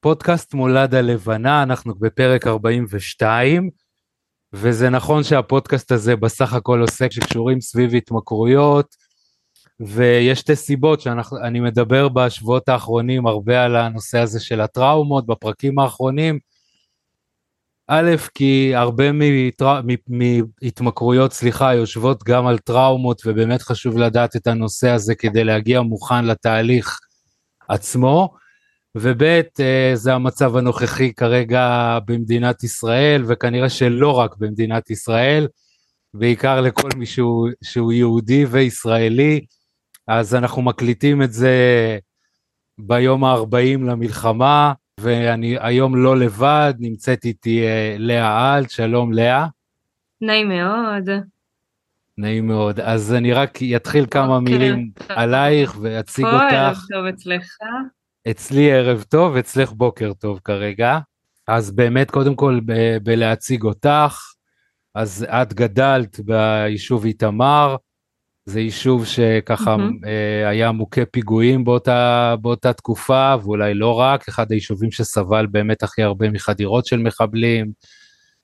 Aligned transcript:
פודקאסט 0.00 0.54
מולד 0.54 0.94
הלבנה, 0.94 1.62
אנחנו 1.62 1.94
בפרק 1.94 2.46
42, 2.46 3.70
וזה 4.52 4.90
נכון 4.90 5.22
שהפודקאסט 5.22 5.92
הזה 5.92 6.16
בסך 6.16 6.52
הכל 6.52 6.80
עוסק 6.80 7.12
שקשורים 7.12 7.60
סביב 7.60 7.94
התמכרויות, 7.94 8.96
ויש 9.80 10.38
שתי 10.38 10.56
סיבות 10.56 11.00
שאני 11.00 11.60
מדבר 11.60 12.08
בשבועות 12.08 12.68
האחרונים 12.68 13.26
הרבה 13.26 13.64
על 13.64 13.76
הנושא 13.76 14.18
הזה 14.18 14.40
של 14.40 14.60
הטראומות 14.60 15.26
בפרקים 15.26 15.78
האחרונים. 15.78 16.38
א', 17.90 18.10
כי 18.34 18.72
הרבה 18.74 19.04
מהתמכרויות, 20.08 21.32
סליחה, 21.32 21.74
יושבות 21.74 22.24
גם 22.24 22.46
על 22.46 22.58
טראומות, 22.58 23.22
ובאמת 23.26 23.62
חשוב 23.62 23.98
לדעת 23.98 24.36
את 24.36 24.46
הנושא 24.46 24.90
הזה 24.90 25.14
כדי 25.14 25.44
להגיע 25.44 25.80
מוכן 25.80 26.24
לתהליך 26.24 26.98
עצמו. 27.68 28.34
וב' 29.00 29.22
אה, 29.60 29.90
זה 29.94 30.14
המצב 30.14 30.56
הנוכחי 30.56 31.12
כרגע 31.12 31.98
במדינת 32.06 32.64
ישראל, 32.64 33.24
וכנראה 33.26 33.68
שלא 33.68 34.12
רק 34.12 34.36
במדינת 34.36 34.90
ישראל, 34.90 35.48
בעיקר 36.14 36.60
לכל 36.60 36.88
מי 36.96 37.06
שהוא, 37.06 37.48
שהוא 37.62 37.92
יהודי 37.92 38.44
וישראלי, 38.44 39.40
אז 40.06 40.34
אנחנו 40.34 40.62
מקליטים 40.62 41.22
את 41.22 41.32
זה 41.32 41.54
ביום 42.78 43.24
ה-40 43.24 43.78
למלחמה, 43.86 44.72
ואני 45.00 45.56
היום 45.60 45.96
לא 45.96 46.18
לבד, 46.18 46.74
נמצאת 46.78 47.24
איתי 47.24 47.62
אה, 47.66 47.96
לאה 47.98 48.58
אלט, 48.58 48.70
שלום 48.70 49.12
לאה. 49.12 49.46
נעים 50.20 50.48
מאוד. 50.48 51.10
נעים 52.18 52.46
מאוד. 52.46 52.80
אז 52.80 53.14
אני 53.14 53.32
רק 53.32 53.58
אתחיל 53.76 54.06
כמה 54.10 54.40
מילים 54.40 54.90
עלייך 55.08 55.76
ואציג 55.80 56.24
אותך. 56.24 56.52
ערב 56.52 56.76
טוב 56.90 57.06
אצלך. 57.06 57.56
אצלי 58.30 58.72
ערב 58.72 59.04
טוב, 59.08 59.36
אצלך 59.36 59.72
בוקר 59.72 60.12
טוב 60.12 60.40
כרגע. 60.44 60.98
אז 61.48 61.70
באמת, 61.70 62.10
קודם 62.10 62.34
כל, 62.34 62.60
ב- 62.66 62.98
בלהציג 63.02 63.62
אותך, 63.62 64.22
אז 64.94 65.26
את 65.28 65.54
גדלת 65.54 66.20
ביישוב 66.20 67.04
איתמר, 67.04 67.76
זה 68.46 68.60
יישוב 68.60 69.06
שככה 69.06 69.76
mm-hmm. 69.76 70.06
היה 70.46 70.72
מוכה 70.72 71.04
פיגועים 71.04 71.64
באותה, 71.64 72.34
באותה 72.40 72.72
תקופה, 72.72 73.34
ואולי 73.42 73.74
לא 73.74 73.94
רק, 73.94 74.28
אחד 74.28 74.52
היישובים 74.52 74.90
שסבל 74.90 75.46
באמת 75.46 75.82
הכי 75.82 76.02
הרבה 76.02 76.30
מחדירות 76.30 76.86
של 76.86 76.98
מחבלים, 76.98 77.72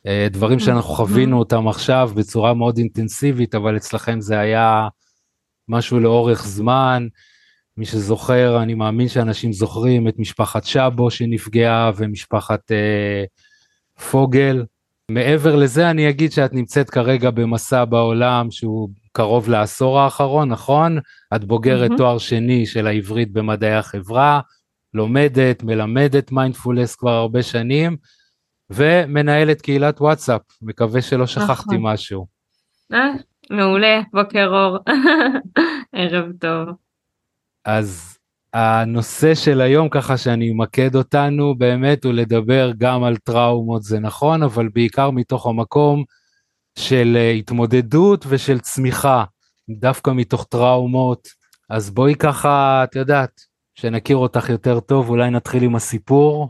אה, 0.06 0.27
דברים 0.31 0.59
שאנחנו 0.59 0.94
חווינו 0.94 1.38
אותם 1.38 1.69
עכשיו 1.69 2.11
בצורה 2.14 2.55
מאוד 2.55 2.78
אינטנסיבית, 2.78 3.55
אבל 3.55 3.77
אצלכם 3.77 4.20
זה 4.20 4.38
היה 4.38 4.88
משהו 5.69 6.00
לאורך 6.00 6.47
זמן. 6.47 7.06
מי 7.77 7.86
שזוכר, 7.86 8.62
אני 8.62 8.75
מאמין 8.75 9.08
שאנשים 9.08 9.53
זוכרים 9.53 10.08
את 10.08 10.19
משפחת 10.19 10.64
שבו 10.64 11.11
שנפגעה 11.11 11.91
ומשפחת 11.97 12.72
אה, 12.72 13.25
פוגל. 14.11 14.64
מעבר 15.11 15.56
לזה 15.56 15.91
אני 15.91 16.08
אגיד 16.08 16.33
שאת 16.33 16.53
נמצאת 16.53 16.91
כרגע 16.91 17.31
במסע 17.31 17.84
בעולם 17.84 18.50
שהוא 18.50 18.89
קרוב 19.12 19.48
לעשור 19.48 20.00
האחרון, 20.00 20.48
נכון? 20.48 20.98
את 21.36 21.44
בוגרת 21.44 21.91
mm-hmm. 21.91 21.97
תואר 21.97 22.19
שני 22.19 22.66
של 22.66 22.86
העברית 22.86 23.33
במדעי 23.33 23.75
החברה, 23.75 24.41
לומדת, 24.94 25.62
מלמדת 25.62 26.33
מיינדפולנס 26.33 26.97
כבר 26.97 27.11
הרבה 27.11 27.42
שנים, 27.42 27.97
ומנהלת 28.70 29.62
קהילת 29.62 30.00
וואטסאפ, 30.00 30.41
מקווה 30.62 31.03
שלא 31.03 31.27
שכחתי 31.27 31.77
נכון. 31.77 31.92
משהו. 31.92 32.27
אה, 32.92 33.12
מעולה, 33.50 34.00
בוקר 34.12 34.47
אור, 34.47 34.78
ערב 35.92 36.27
טוב. 36.41 36.83
אז 37.64 38.18
הנושא 38.52 39.34
של 39.34 39.60
היום, 39.60 39.88
ככה 39.88 40.16
שאני 40.16 40.50
אמקד 40.50 40.94
אותנו, 40.94 41.54
באמת 41.54 42.04
הוא 42.04 42.12
לדבר 42.12 42.70
גם 42.78 43.04
על 43.04 43.16
טראומות, 43.16 43.82
זה 43.82 43.98
נכון, 43.98 44.42
אבל 44.42 44.68
בעיקר 44.68 45.10
מתוך 45.10 45.46
המקום 45.46 46.04
של 46.78 47.16
אה, 47.16 47.30
התמודדות 47.30 48.24
ושל 48.28 48.60
צמיחה, 48.60 49.24
דווקא 49.70 50.10
מתוך 50.10 50.44
טראומות. 50.44 51.28
אז 51.70 51.91
בואי 51.91 52.14
ככה, 52.14 52.84
את 52.84 52.97
יודעת, 52.97 53.41
שנכיר 53.74 54.16
אותך 54.16 54.48
יותר 54.48 54.80
טוב, 54.80 55.08
אולי 55.08 55.30
נתחיל 55.30 55.62
עם 55.62 55.76
הסיפור 55.76 56.48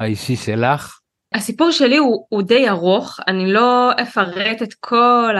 האישי 0.00 0.36
שלך. 0.36 0.98
הסיפור 1.34 1.70
שלי 1.70 1.96
הוא, 1.96 2.26
הוא 2.28 2.42
די 2.42 2.68
ארוך, 2.68 3.20
אני 3.28 3.52
לא 3.52 3.90
אפרט 4.02 4.62
את 4.62 4.74
כל. 4.80 5.36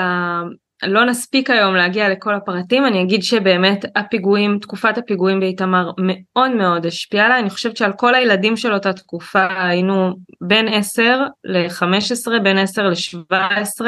לא 0.82 1.04
נספיק 1.04 1.50
היום 1.50 1.74
להגיע 1.74 2.08
לכל 2.08 2.34
הפרטים, 2.34 2.86
אני 2.86 3.02
אגיד 3.02 3.22
שבאמת 3.22 3.84
הפיגועים, 3.96 4.58
תקופת 4.58 4.98
הפיגועים 4.98 5.40
באיתמר 5.40 5.90
מאוד 5.98 6.50
מאוד 6.50 6.86
השפיעה 6.86 7.26
עליי, 7.26 7.40
אני 7.40 7.50
חושבת 7.50 7.76
שעל 7.76 7.92
כל 7.92 8.14
הילדים 8.14 8.56
של 8.56 8.74
אותה 8.74 8.92
תקופה 8.92 9.46
היינו 9.68 10.14
בין 10.40 10.68
10 10.68 11.22
ל-15, 11.44 12.42
בין 12.42 12.58
10 12.58 12.82
ל-17, 12.82 13.86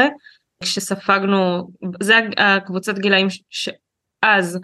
כשספגנו, 0.62 1.68
זה 2.02 2.20
הקבוצת 2.36 2.98
גילאים 2.98 3.26
שאז 3.50 4.58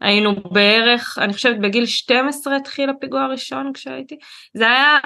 היינו 0.00 0.34
בערך, 0.52 1.18
אני 1.18 1.32
חושבת 1.32 1.58
בגיל 1.58 1.86
12 1.86 2.56
התחיל 2.56 2.90
הפיגוע 2.90 3.22
הראשון 3.22 3.70
כשהייתי, 3.74 4.16
זה 4.54 4.66
היה 4.66 4.98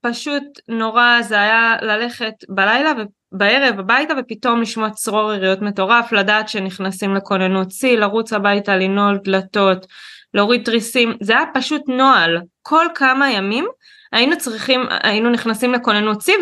פשוט 0.00 0.42
נורא, 0.68 1.22
זה 1.22 1.40
היה 1.40 1.76
ללכת 1.82 2.34
בלילה 2.48 2.92
בערב 3.38 3.78
הביתה 3.78 4.14
ופתאום 4.18 4.62
לשמוע 4.62 4.90
צרור 4.90 5.32
יריות 5.32 5.62
מטורף, 5.62 6.12
לדעת 6.12 6.48
שנכנסים 6.48 7.14
לכוננות 7.14 7.70
שיא, 7.70 7.98
לרוץ 7.98 8.32
הביתה, 8.32 8.76
לנעול 8.76 9.18
דלתות, 9.24 9.86
להוריד 10.34 10.64
תריסים, 10.64 11.12
זה 11.20 11.32
היה 11.32 11.46
פשוט 11.54 11.82
נוהל, 11.88 12.38
כל 12.62 12.86
כמה 12.94 13.30
ימים 13.30 13.66
היינו 14.12 14.38
צריכים, 14.38 14.80
היינו 15.02 15.30
נכנסים 15.30 15.72
לכוננות 15.72 16.20
שיא 16.20 16.34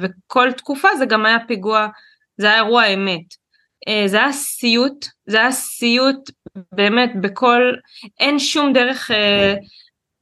וכל 0.00 0.52
תקופה 0.52 0.88
זה 0.98 1.06
גם 1.06 1.26
היה 1.26 1.38
פיגוע, 1.48 1.86
זה 2.36 2.46
היה 2.46 2.56
אירוע 2.56 2.86
אמת. 2.86 3.34
אה, 3.88 4.02
זה 4.06 4.16
היה 4.16 4.32
סיוט, 4.32 5.06
זה 5.26 5.38
היה 5.38 5.52
סיוט 5.52 6.30
באמת 6.72 7.12
בכל, 7.20 7.72
אין 8.20 8.38
שום 8.38 8.72
דרך 8.72 9.10
אה, 9.10 9.54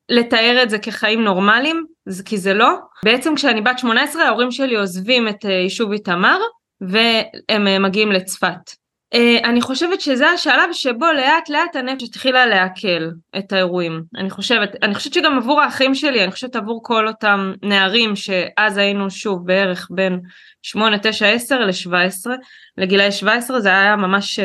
לתאר 0.09 0.61
את 0.63 0.71
זה 0.71 0.79
כחיים 0.79 1.25
נורמליים, 1.25 1.87
כי 2.25 2.39
זה 2.39 2.55
לא. 2.55 2.75
בעצם 3.05 3.35
כשאני 3.35 3.61
בת 3.61 3.79
18 3.79 4.23
ההורים 4.23 4.51
שלי 4.51 4.77
עוזבים 4.77 5.29
את 5.29 5.45
אה, 5.45 5.51
יישוב 5.51 5.93
איתמר 5.93 6.39
והם 6.81 7.67
אה, 7.67 7.79
מגיעים 7.79 8.13
לצפת. 8.13 8.71
אה, 9.15 9.39
אני 9.45 9.61
חושבת 9.61 10.01
שזה 10.01 10.29
השלב 10.29 10.73
שבו 10.73 11.07
לאט 11.17 11.49
לאט 11.49 11.77
הנפש 11.77 12.03
התחילה 12.03 12.47
לעכל 12.47 13.11
את 13.39 13.53
האירועים. 13.53 14.03
אני 14.17 14.31
חושבת, 14.31 14.71
אני 14.83 14.95
חושבת 14.95 15.15
שגם 15.15 15.39
עבור 15.39 15.61
האחים 15.61 15.95
שלי, 15.95 16.25
אני 16.25 16.33
חושבת 16.33 16.57
עבור 16.57 16.81
כל 16.83 17.09
אותם 17.09 17.53
נערים 17.63 18.17
שאז 18.17 18.77
היינו 18.77 19.11
שוב 19.11 19.47
בערך 19.47 19.89
בין 19.91 20.21
8, 20.63 20.99
9, 20.99 21.27
10 21.27 21.59
ל-17, 21.59 22.31
לגילאי 22.79 23.13
17 23.13 23.61
זה 23.61 23.69
היה 23.69 23.97
ממש 23.97 24.41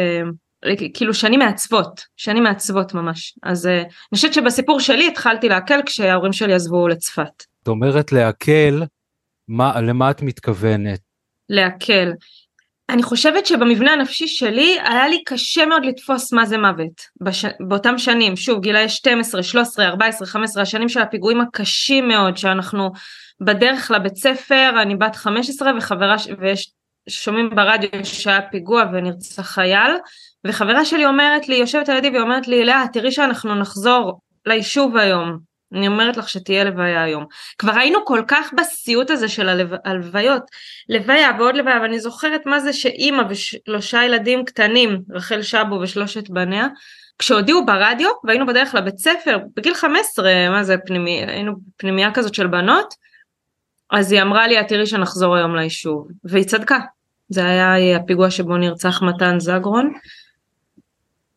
כאילו 0.93 1.13
שנים 1.13 1.39
מעצבות, 1.39 2.05
שנים 2.17 2.43
מעצבות 2.43 2.93
ממש. 2.93 3.33
אז 3.43 3.67
אני 3.67 4.15
חושבת 4.15 4.33
שבסיפור 4.33 4.79
שלי 4.79 5.07
התחלתי 5.07 5.49
לעכל 5.49 5.83
כשההורים 5.85 6.33
שלי 6.33 6.53
עזבו 6.53 6.87
לצפת. 6.87 7.50
את 7.63 7.67
אומרת 7.67 8.11
לעכל, 8.11 8.81
מה, 9.47 9.81
למה 9.81 10.11
את 10.11 10.21
מתכוונת? 10.21 10.99
לעכל. 11.49 12.11
אני 12.89 13.03
חושבת 13.03 13.45
שבמבנה 13.45 13.93
הנפשי 13.93 14.27
שלי 14.27 14.77
היה 14.83 15.07
לי 15.07 15.23
קשה 15.23 15.65
מאוד 15.65 15.85
לתפוס 15.85 16.33
מה 16.33 16.45
זה 16.45 16.57
מוות 16.57 17.01
בש... 17.21 17.45
באותם 17.67 17.97
שנים, 17.97 18.35
שוב 18.35 18.61
גילאי 18.61 18.89
12, 18.89 19.43
13, 19.43 19.85
14, 19.85 20.27
15, 20.27 20.63
השנים 20.63 20.89
של 20.89 20.99
הפיגועים 20.99 21.41
הקשים 21.41 22.07
מאוד 22.07 22.37
שאנחנו 22.37 22.91
בדרך 23.41 23.91
לבית 23.91 24.15
ספר, 24.15 24.71
אני 24.81 24.95
בת 24.95 25.15
15 25.15 25.71
וחברה, 25.77 26.19
ש... 26.19 26.27
ויש 26.39 26.71
שומעים 27.09 27.49
ברדיו 27.49 27.89
שהיה 28.03 28.41
פיגוע 28.41 28.83
ונרצח 28.93 29.41
חייל, 29.41 29.91
וחברה 30.47 30.85
שלי 30.85 31.05
אומרת 31.05 31.49
לי, 31.49 31.55
יושבת 31.55 31.89
על 31.89 31.97
ידי 31.97 32.09
והיא 32.09 32.21
אומרת 32.21 32.47
לי, 32.47 32.65
לאה 32.65 32.83
תראי 32.93 33.11
שאנחנו 33.11 33.55
נחזור 33.55 34.19
ליישוב 34.45 34.97
היום, 34.97 35.50
אני 35.73 35.87
אומרת 35.87 36.17
לך 36.17 36.29
שתהיה 36.29 36.63
לוויה 36.63 37.03
היום. 37.03 37.25
כבר 37.57 37.71
היינו 37.71 38.05
כל 38.05 38.21
כך 38.27 38.53
בסיוט 38.57 39.09
הזה 39.09 39.27
של 39.27 39.49
הלוויות, 39.85 40.43
לוויה 40.89 41.29
ועוד 41.39 41.55
לוויה, 41.55 41.79
ואני 41.81 41.99
זוכרת 41.99 42.45
מה 42.45 42.59
זה 42.59 42.73
שאימא 42.73 43.23
ושלושה 43.29 44.03
ילדים 44.03 44.45
קטנים, 44.45 45.01
רחל 45.09 45.41
שבו 45.41 45.75
ושלושת 45.81 46.29
בניה, 46.29 46.67
כשהודיעו 47.19 47.65
ברדיו 47.65 48.09
והיינו 48.23 48.45
בדרך 48.45 48.75
לבית 48.75 48.97
ספר, 48.97 49.37
בגיל 49.55 49.73
15, 49.73 50.49
מה 50.49 50.63
זה 50.63 50.75
פנימי, 50.85 51.23
היינו 51.27 51.53
פנימייה 51.77 52.13
כזאת 52.13 52.33
של 52.33 52.47
בנות, 52.47 52.93
אז 53.91 54.11
היא 54.11 54.21
אמרה 54.21 54.47
לי, 54.47 54.59
את 54.59 54.67
תראי 54.67 54.85
שנחזור 54.85 55.35
היום 55.35 55.55
ליישוב, 55.55 56.07
והיא 56.23 56.43
צדקה. 56.43 56.79
זה 57.29 57.45
היה 57.45 57.97
הפיגוע 57.97 58.31
שבו 58.31 58.57
נרצח 58.57 59.01
מתן 59.01 59.39
זגרון, 59.39 59.93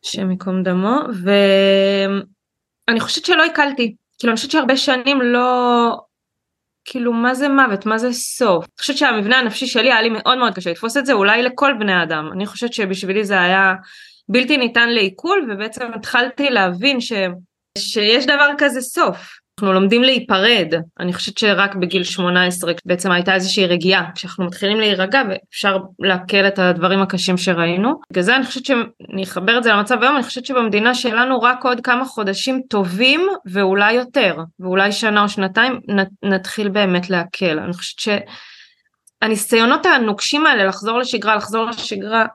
השם 0.05 0.31
ייקום 0.31 0.63
דמו, 0.63 0.99
ואני 1.23 2.99
חושבת 2.99 3.25
שלא 3.25 3.45
הקלתי, 3.45 3.95
כאילו 4.19 4.31
אני 4.31 4.35
חושבת 4.35 4.51
שהרבה 4.51 4.77
שנים 4.77 5.21
לא, 5.21 5.91
כאילו 6.85 7.13
מה 7.13 7.33
זה 7.33 7.49
מוות, 7.49 7.85
מה 7.85 7.97
זה 7.97 8.13
סוף. 8.13 8.63
אני 8.65 8.79
חושבת 8.79 8.97
שהמבנה 8.97 9.39
הנפשי 9.39 9.67
שלי 9.67 9.91
היה 9.91 10.01
לי 10.01 10.09
מאוד 10.09 10.37
מאוד 10.37 10.55
קשה 10.55 10.71
לתפוס 10.71 10.97
את 10.97 11.05
זה, 11.05 11.13
אולי 11.13 11.43
לכל 11.43 11.73
בני 11.79 12.03
אדם. 12.03 12.29
אני 12.33 12.45
חושבת 12.45 12.73
שבשבילי 12.73 13.23
זה 13.25 13.41
היה 13.41 13.73
בלתי 14.29 14.57
ניתן 14.57 14.89
לעיכול, 14.89 15.47
ובעצם 15.51 15.93
התחלתי 15.95 16.49
להבין 16.49 17.01
ש, 17.01 17.13
שיש 17.77 18.25
דבר 18.25 18.49
כזה 18.57 18.81
סוף. 18.81 19.44
אנחנו 19.59 19.73
לומדים 19.73 20.03
להיפרד, 20.03 20.73
אני 20.99 21.13
חושבת 21.13 21.37
שרק 21.37 21.75
בגיל 21.75 22.03
18 22.03 22.73
בעצם 22.85 23.11
הייתה 23.11 23.33
איזושהי 23.33 23.67
רגיעה, 23.67 24.11
כשאנחנו 24.15 24.45
מתחילים 24.45 24.79
להירגע 24.79 25.21
ואפשר 25.29 25.77
לעכל 25.99 26.47
את 26.47 26.59
הדברים 26.59 27.01
הקשים 27.01 27.37
שראינו. 27.37 27.99
בגלל 28.11 28.23
זה 28.23 28.35
אני 28.35 28.45
חושבת 28.45 28.65
שאני 28.65 29.23
אחבר 29.23 29.57
את 29.57 29.63
זה 29.63 29.71
למצב 29.71 30.01
היום, 30.01 30.15
אני 30.15 30.23
חושבת 30.23 30.45
שבמדינה 30.45 30.93
שלנו 30.93 31.39
רק 31.39 31.65
עוד 31.65 31.81
כמה 31.81 32.05
חודשים 32.05 32.61
טובים 32.69 33.27
ואולי 33.51 33.93
יותר, 33.93 34.35
ואולי 34.59 34.91
שנה 34.91 35.23
או 35.23 35.29
שנתיים 35.29 35.79
נתחיל 36.23 36.69
באמת 36.69 37.09
להקל. 37.09 37.59
אני 37.59 37.73
חושבת 37.73 38.15
שהניסיונות 39.21 39.85
הנוקשים 39.85 40.45
האלה 40.45 40.65
לחזור 40.65 40.99
לשגרה, 40.99 41.35
לחזור 41.35 41.65
לשגרה, 41.65 42.25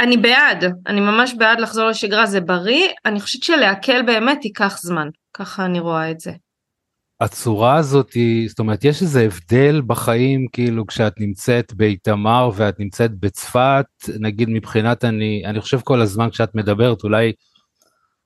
אני 0.00 0.16
בעד, 0.16 0.64
אני 0.86 1.00
ממש 1.00 1.34
בעד 1.38 1.60
לחזור 1.60 1.88
לשגרה, 1.88 2.26
זה 2.26 2.40
בריא, 2.40 2.88
אני 3.06 3.20
חושבת 3.20 3.42
שלהקל 3.42 4.02
באמת 4.02 4.44
ייקח 4.44 4.78
זמן. 4.82 5.08
ככה 5.34 5.64
אני 5.64 5.80
רואה 5.80 6.10
את 6.10 6.20
זה. 6.20 6.32
הצורה 7.20 7.76
הזאת 7.76 8.16
זאת 8.48 8.58
אומרת, 8.58 8.84
יש 8.84 9.02
איזה 9.02 9.20
הבדל 9.20 9.82
בחיים, 9.86 10.46
כאילו, 10.52 10.86
כשאת 10.86 11.20
נמצאת 11.20 11.74
באיתמר 11.74 12.50
ואת 12.54 12.80
נמצאת 12.80 13.10
בצפת, 13.14 13.86
נגיד 14.20 14.48
מבחינת 14.50 15.04
אני, 15.04 15.42
אני 15.46 15.60
חושב 15.60 15.80
כל 15.80 16.00
הזמן 16.00 16.30
כשאת 16.30 16.54
מדברת, 16.54 17.04
אולי, 17.04 17.32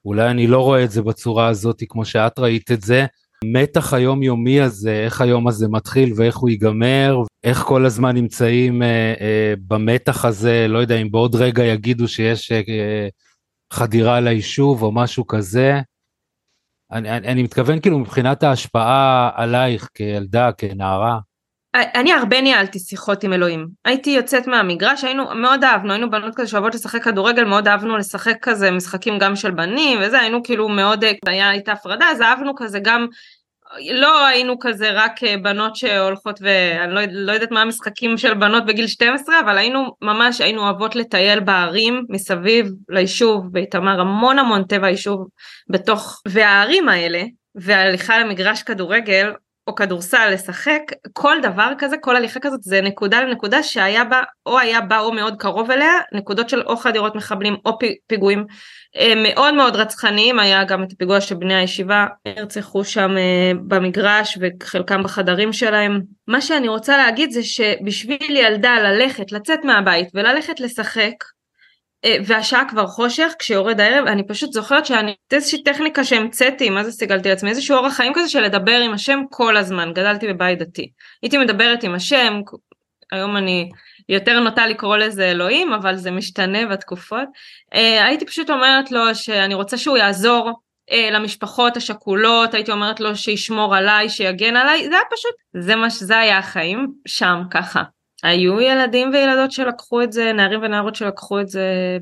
אולי 0.05 0.31
אני 0.31 0.47
לא 0.47 0.61
רואה 0.61 0.85
את 0.85 0.91
זה 0.91 1.03
בצורה 1.03 1.49
הזאת 1.49 1.83
כמו 1.89 2.05
שאת 2.05 2.39
ראית 2.39 2.71
את 2.73 2.83
זה. 2.83 3.07
המתח 3.45 3.95
היומיומי 3.95 4.61
הזה, 4.61 5.03
איך 5.05 5.21
היום 5.21 5.49
הזה 5.49 5.69
מתחיל 5.69 6.13
ואיך 6.17 6.37
הוא 6.37 6.51
ייגמר, 6.51 7.17
איך 7.45 7.59
כל 7.59 7.87
הזמן 7.87 8.17
נמצאים 8.17 8.83
אה, 8.83 9.15
אה, 9.21 9.55
במתח 9.69 10.25
הזה, 10.25 10.67
לא 10.69 10.79
יודע 10.79 10.97
אם 10.97 11.11
בעוד 11.11 11.35
רגע 11.35 11.65
יגידו 11.65 12.09
שיש 12.09 12.53
אה, 12.53 13.09
חדירה 13.73 14.21
ליישוב 14.21 14.83
או 14.83 14.93
משהו 14.93 15.27
כזה. 15.27 15.81
אני, 16.93 17.11
אני, 17.17 17.29
אני 17.29 17.43
מתכוון 17.43 17.81
כאילו 17.81 17.99
מבחינת 17.99 18.43
ההשפעה 18.43 19.31
עלייך 19.35 19.89
כילדה, 19.95 20.53
כנערה. 20.53 21.19
אני 21.75 22.13
הרבה 22.13 22.41
ניהלתי 22.41 22.79
שיחות 22.79 23.25
עם 23.25 23.33
אלוהים. 23.33 23.69
הייתי 23.85 24.11
יוצאת 24.11 24.47
מהמגרש, 24.47 25.05
היינו, 25.05 25.35
מאוד 25.35 25.65
אהבנו, 25.65 25.93
היינו 25.93 26.11
בנות 26.11 26.35
כזה 26.35 26.49
שאוהבות 26.49 26.75
לשחק 26.75 27.03
כדורגל, 27.03 27.45
מאוד 27.45 27.69
אהבנו 27.69 27.97
לשחק 27.97 28.37
כזה 28.43 28.71
משחקים 28.71 29.19
גם 29.19 29.37
של 29.37 29.51
בנים 29.51 29.99
וזה, 30.03 30.21
היינו 30.21 30.43
כאילו 30.43 30.69
מאוד, 30.69 31.05
היה 31.27 31.49
הייתה 31.49 31.73
הפרדה, 31.73 32.07
אז 32.11 32.21
אהבנו 32.21 32.53
כזה 32.57 32.79
גם 32.83 33.07
לא 33.93 34.27
היינו 34.27 34.59
כזה 34.61 34.91
רק 34.93 35.25
אה, 35.25 35.37
בנות 35.43 35.77
שהולכות 35.77 36.39
ואני 36.43 36.95
לא, 36.95 37.01
לא 37.11 37.33
יודעת 37.33 37.51
מה 37.51 37.63
המשחקים 37.63 38.19
של 38.19 38.35
בנות 38.35 38.67
בגיל 38.67 38.87
12 38.87 39.41
אבל 39.41 39.59
היינו 39.59 39.93
ממש 40.03 40.41
היינו 40.41 40.63
אוהבות 40.63 40.97
לטייל 40.97 41.41
בערים 41.41 42.05
מסביב 42.09 42.67
ליישוב 42.89 43.53
באיתמר 43.53 44.01
המון 44.01 44.39
המון 44.39 44.65
טבע 44.65 44.89
יישוב 44.89 45.27
בתוך 45.71 46.23
והערים 46.29 46.89
האלה 46.89 47.23
והליכה 47.55 48.19
למגרש 48.19 48.63
כדורגל 48.63 49.33
או 49.67 49.75
כדורסל 49.75 50.31
לשחק 50.33 50.83
כל 51.13 51.37
דבר 51.43 51.73
כזה 51.79 51.97
כל 51.97 52.17
הליכה 52.17 52.41
כזאת 52.41 52.63
זה 52.63 52.81
נקודה 52.81 53.21
לנקודה 53.21 53.63
שהיה 53.63 54.05
בה 54.05 54.23
או 54.47 54.59
היה 54.59 54.81
בה 54.81 54.99
או 54.99 55.13
מאוד 55.13 55.37
קרוב 55.39 55.71
אליה 55.71 55.93
נקודות 56.13 56.49
של 56.49 56.63
או 56.63 56.77
חדירות 56.77 57.15
מחבלים 57.15 57.57
או 57.65 57.79
פיגועים 58.07 58.45
אה, 58.97 59.13
מאוד 59.17 59.55
מאוד 59.55 59.77
רצחניים. 59.77 60.39
היה 60.39 60.65
גם 60.65 60.83
את 60.83 60.93
הפיגוע 60.93 61.21
שבני 61.21 61.55
הישיבה 61.55 62.07
נרצחו 62.27 62.85
שם 62.85 63.17
אה, 63.17 63.53
במגרש 63.67 64.39
וחלקם 64.41 65.03
בחדרים 65.03 65.53
שלהם. 65.53 66.01
מה 66.29 66.41
שאני 66.41 66.69
רוצה 66.69 66.97
להגיד 66.97 67.31
זה 67.31 67.43
שבשביל 67.43 68.37
ילדה 68.37 68.75
ללכת 68.79 69.33
לצאת 69.33 69.65
מהבית 69.65 70.09
וללכת 70.15 70.61
לשחק 70.61 71.15
והשעה 72.27 72.69
כבר 72.69 72.87
חושך 72.87 73.33
כשיורד 73.39 73.81
הערב 73.81 74.07
אני 74.07 74.27
פשוט 74.27 74.53
זוכרת 74.53 74.87
שאני 74.87 75.15
איזושהי 75.33 75.63
טכניקה 75.63 76.05
שהמצאתי 76.05 76.71
מה 76.71 76.85
זה 76.85 76.93
סיגלתי 76.93 77.29
לעצמי? 77.29 77.51
איזשהו 77.51 77.77
אורח 77.77 77.93
חיים 77.93 78.13
כזה 78.15 78.29
של 78.29 78.41
לדבר 78.41 78.81
עם 78.81 78.93
השם 78.93 79.21
כל 79.31 79.57
הזמן 79.57 79.93
גדלתי 79.93 80.29
בבית 80.29 80.59
דתי. 80.59 80.91
הייתי 81.23 81.39
מדברת 81.39 81.85
עם 81.85 81.95
השם 81.95 82.41
היום 83.13 83.37
אני 83.37 83.71
יותר 84.09 84.41
נוטה 84.41 84.67
לקרוא 84.67 84.97
לזה 84.97 85.31
אלוהים 85.31 85.73
אבל 85.73 85.97
זה 85.97 86.11
משתנה 86.11 86.67
בתקופות. 86.67 87.29
אה, 87.75 88.07
הייתי 88.07 88.27
פשוט 88.27 88.51
אומרת 88.51 88.91
לו 88.91 89.15
שאני 89.15 89.55
רוצה 89.55 89.79
שהוא 89.79 89.97
יעזור 89.97 90.53
אה, 90.91 91.09
למשפחות 91.13 91.77
השכולות 91.77 92.55
הייתי 92.55 92.73
אומרת 92.73 93.01
לו 93.01 93.17
שישמור 93.17 93.77
עליי 93.77 94.09
שיגן 94.09 94.57
עליי 94.57 94.85
זה 94.85 94.95
היה 94.95 95.05
פשוט 95.11 95.35
זה 95.65 95.77
מה 95.77 95.91
שזה 95.91 96.19
היה 96.19 96.39
החיים 96.39 96.93
שם 97.07 97.43
ככה 97.51 97.83
היו 98.25 98.61
ילדים 98.61 99.11
וילדות 99.13 99.53
שלקחו 99.53 100.03
את 100.03 100.13
זה, 100.13 100.33
נערים 100.33 100.61
ונערות 100.63 100.95
שלקחו 100.95 101.41
את 101.41 101.49
זה 101.49 101.99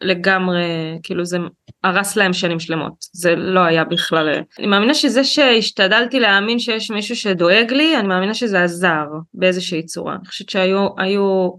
לגמרי, 0.00 0.98
כאילו 1.02 1.24
זה 1.24 1.38
הרס 1.84 2.16
להם 2.16 2.32
שנים 2.32 2.60
שלמות, 2.60 2.92
זה 3.12 3.36
לא 3.36 3.60
היה 3.60 3.84
בכלל. 3.84 4.28
אני 4.58 4.66
מאמינה 4.66 4.94
שזה 4.94 5.24
שהשתדלתי 5.24 6.20
להאמין 6.20 6.58
שיש 6.58 6.90
מישהו 6.90 7.16
שדואג 7.16 7.72
לי, 7.72 7.96
אני 7.96 8.08
מאמינה 8.08 8.34
שזה 8.34 8.62
עזר 8.62 9.04
באיזושהי 9.34 9.84
צורה. 9.84 10.14
אני 10.14 10.26
חושבת 10.26 10.48
שהיו 10.48 11.50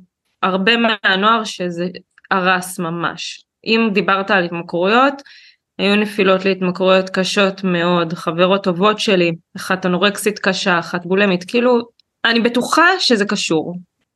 הרבה 0.43 0.71
מהנוער 0.77 1.43
שזה 1.43 1.87
הרס 2.31 2.79
ממש. 2.79 3.45
אם 3.65 3.89
דיברת 3.93 4.31
על 4.31 4.43
התמכרויות, 4.43 5.13
היו 5.79 5.95
נפילות 5.95 6.45
להתמכרויות 6.45 7.09
קשות 7.09 7.63
מאוד, 7.63 8.13
חברות 8.13 8.63
טובות 8.63 8.99
שלי, 8.99 9.31
אחת 9.57 9.85
אנורקסית 9.85 10.39
קשה, 10.39 10.79
אחת 10.79 11.05
בולמית, 11.05 11.43
כאילו, 11.43 11.79
אני 12.25 12.39
בטוחה 12.39 12.87
שזה 12.99 13.25
קשור. 13.25 13.75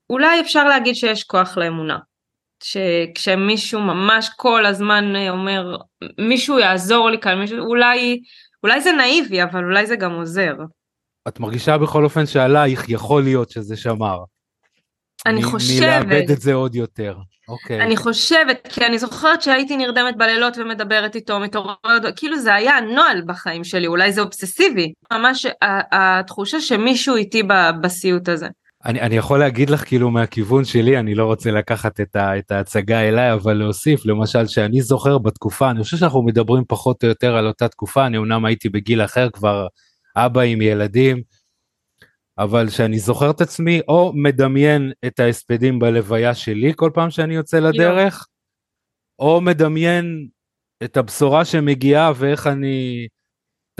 אולי 0.09 0.41
אפשר 0.41 0.63
להגיד 0.63 0.95
שיש 0.95 1.23
כוח 1.23 1.57
לאמונה. 1.57 1.97
שכשמישהו 2.63 3.81
ממש 3.81 4.29
כל 4.35 4.65
הזמן 4.65 5.15
אה, 5.15 5.29
אומר 5.29 5.77
מישהו 6.17 6.59
יעזור 6.59 7.09
לי 7.09 7.19
כאן 7.19 7.39
מישהו 7.39 7.57
אולי 7.59 8.19
אולי 8.63 8.81
זה 8.81 8.91
נאיבי 8.91 9.43
אבל 9.43 9.63
אולי 9.63 9.85
זה 9.85 9.95
גם 9.95 10.11
עוזר. 10.11 10.53
את 11.27 11.39
מרגישה 11.39 11.77
בכל 11.77 12.03
אופן 12.03 12.25
שעלייך 12.25 12.89
יכול 12.89 13.23
להיות 13.23 13.49
שזה 13.49 13.77
שמר. 13.77 14.17
אני 15.25 15.39
מ- 15.39 15.43
חושבת. 15.43 16.05
מלאבד 16.05 16.31
את 16.31 16.41
זה 16.41 16.53
עוד 16.53 16.75
יותר. 16.75 17.17
אוקיי. 17.47 17.81
אני 17.81 17.97
חושבת 17.97 18.67
כי 18.73 18.85
אני 18.85 18.99
זוכרת 18.99 19.41
שהייתי 19.41 19.77
נרדמת 19.77 20.17
בלילות 20.17 20.57
ומדברת 20.57 21.15
איתו 21.15 21.39
מתעוררת 21.39 22.03
כאילו 22.15 22.39
זה 22.39 22.53
היה 22.53 22.77
הנוהל 22.77 23.21
בחיים 23.25 23.63
שלי 23.63 23.87
אולי 23.87 24.11
זה 24.11 24.21
אובססיבי 24.21 24.93
ממש 25.13 25.45
התחושה 25.91 26.61
שמישהו 26.61 27.15
איתי 27.15 27.43
בסיוט 27.81 28.29
הזה. 28.29 28.47
אני, 28.85 29.01
אני 29.01 29.15
יכול 29.15 29.39
להגיד 29.39 29.69
לך 29.69 29.85
כאילו 29.85 30.11
מהכיוון 30.11 30.65
שלי, 30.65 30.99
אני 30.99 31.15
לא 31.15 31.25
רוצה 31.25 31.51
לקחת 31.51 31.99
את, 31.99 32.15
ה, 32.15 32.37
את 32.37 32.51
ההצגה 32.51 32.99
אליי, 32.99 33.33
אבל 33.33 33.53
להוסיף, 33.53 34.05
למשל, 34.05 34.47
שאני 34.47 34.81
זוכר 34.81 35.17
בתקופה, 35.17 35.69
אני 35.69 35.83
חושב 35.83 35.97
שאנחנו 35.97 36.23
מדברים 36.23 36.63
פחות 36.67 37.03
או 37.03 37.09
יותר 37.09 37.35
על 37.35 37.47
אותה 37.47 37.67
תקופה, 37.67 38.05
אני 38.05 38.17
אמנם 38.17 38.45
הייתי 38.45 38.69
בגיל 38.69 39.01
אחר, 39.01 39.29
כבר 39.29 39.67
אבא 40.15 40.41
עם 40.41 40.61
ילדים, 40.61 41.21
אבל 42.37 42.69
שאני 42.69 42.99
זוכר 42.99 43.29
את 43.29 43.41
עצמי, 43.41 43.81
או 43.87 44.11
מדמיין 44.15 44.91
את 45.05 45.19
ההספדים 45.19 45.79
בלוויה 45.79 46.35
שלי 46.35 46.73
כל 46.75 46.91
פעם 46.93 47.09
שאני 47.09 47.35
יוצא 47.35 47.59
לדרך, 47.59 48.27
או 49.19 49.41
מדמיין 49.41 50.27
את 50.83 50.97
הבשורה 50.97 51.45
שמגיעה 51.45 52.11
ואיך 52.15 52.47
אני 52.47 53.07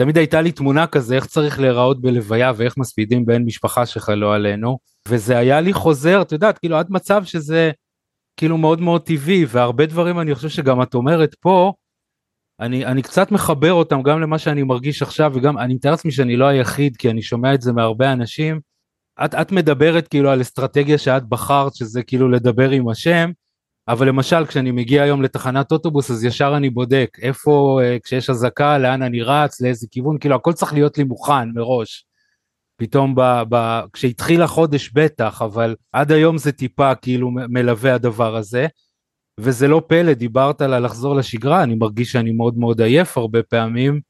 תמיד 0.00 0.18
הייתה 0.18 0.40
לי 0.40 0.52
תמונה 0.52 0.86
כזה 0.86 1.16
איך 1.16 1.26
צריך 1.26 1.60
להיראות 1.60 2.00
בלוויה 2.00 2.52
ואיך 2.56 2.76
מספידים 2.76 3.26
בן 3.26 3.42
משפחה 3.42 3.86
שחלו 3.86 4.32
עלינו 4.32 4.78
וזה 5.08 5.38
היה 5.38 5.60
לי 5.60 5.72
חוזר 5.72 6.22
את 6.22 6.32
יודעת 6.32 6.58
כאילו 6.58 6.76
עד 6.76 6.86
מצב 6.90 7.24
שזה 7.24 7.70
כאילו 8.36 8.58
מאוד 8.58 8.80
מאוד 8.80 9.02
טבעי 9.02 9.44
והרבה 9.48 9.86
דברים 9.86 10.20
אני 10.20 10.34
חושב 10.34 10.48
שגם 10.48 10.82
את 10.82 10.94
אומרת 10.94 11.34
פה 11.40 11.72
אני, 12.60 12.86
אני 12.86 13.02
קצת 13.02 13.32
מחבר 13.32 13.72
אותם 13.72 14.02
גם 14.02 14.20
למה 14.20 14.38
שאני 14.38 14.62
מרגיש 14.62 15.02
עכשיו 15.02 15.32
וגם 15.34 15.58
אני 15.58 15.74
מתאר 15.74 15.90
לעצמי 15.90 16.10
שאני 16.10 16.36
לא 16.36 16.46
היחיד 16.46 16.96
כי 16.96 17.10
אני 17.10 17.22
שומע 17.22 17.54
את 17.54 17.62
זה 17.62 17.72
מהרבה 17.72 18.12
אנשים. 18.12 18.60
את, 19.24 19.34
את 19.34 19.52
מדברת 19.52 20.08
כאילו 20.08 20.30
על 20.30 20.40
אסטרטגיה 20.40 20.98
שאת 20.98 21.28
בחרת 21.28 21.74
שזה 21.74 22.02
כאילו 22.02 22.28
לדבר 22.28 22.70
עם 22.70 22.88
השם 22.88 23.30
אבל 23.88 24.08
למשל 24.08 24.46
כשאני 24.46 24.70
מגיע 24.70 25.02
היום 25.02 25.22
לתחנת 25.22 25.72
אוטובוס 25.72 26.10
אז 26.10 26.24
ישר 26.24 26.52
אני 26.56 26.70
בודק 26.70 27.18
איפה 27.22 27.80
אה, 27.82 27.96
כשיש 28.04 28.30
אזעקה 28.30 28.78
לאן 28.78 29.02
אני 29.02 29.22
רץ 29.22 29.60
לאיזה 29.60 29.86
כיוון 29.90 30.18
כאילו 30.18 30.34
הכל 30.34 30.52
צריך 30.52 30.72
להיות 30.72 30.98
לי 30.98 31.04
מוכן 31.04 31.50
מראש. 31.54 32.04
פתאום 32.76 33.14
ב, 33.14 33.22
ב, 33.48 33.80
כשהתחיל 33.92 34.42
החודש 34.42 34.90
בטח 34.94 35.42
אבל 35.42 35.76
עד 35.92 36.12
היום 36.12 36.38
זה 36.38 36.52
טיפה 36.52 36.94
כאילו 36.94 37.30
מלווה 37.30 37.94
הדבר 37.94 38.36
הזה. 38.36 38.66
וזה 39.40 39.68
לא 39.68 39.82
פלא 39.86 40.12
דיברת 40.12 40.60
על 40.60 40.84
לחזור 40.84 41.16
לשגרה 41.16 41.62
אני 41.62 41.74
מרגיש 41.74 42.12
שאני 42.12 42.32
מאוד 42.32 42.58
מאוד 42.58 42.80
עייף 42.80 43.18
הרבה 43.18 43.42
פעמים. 43.42 44.00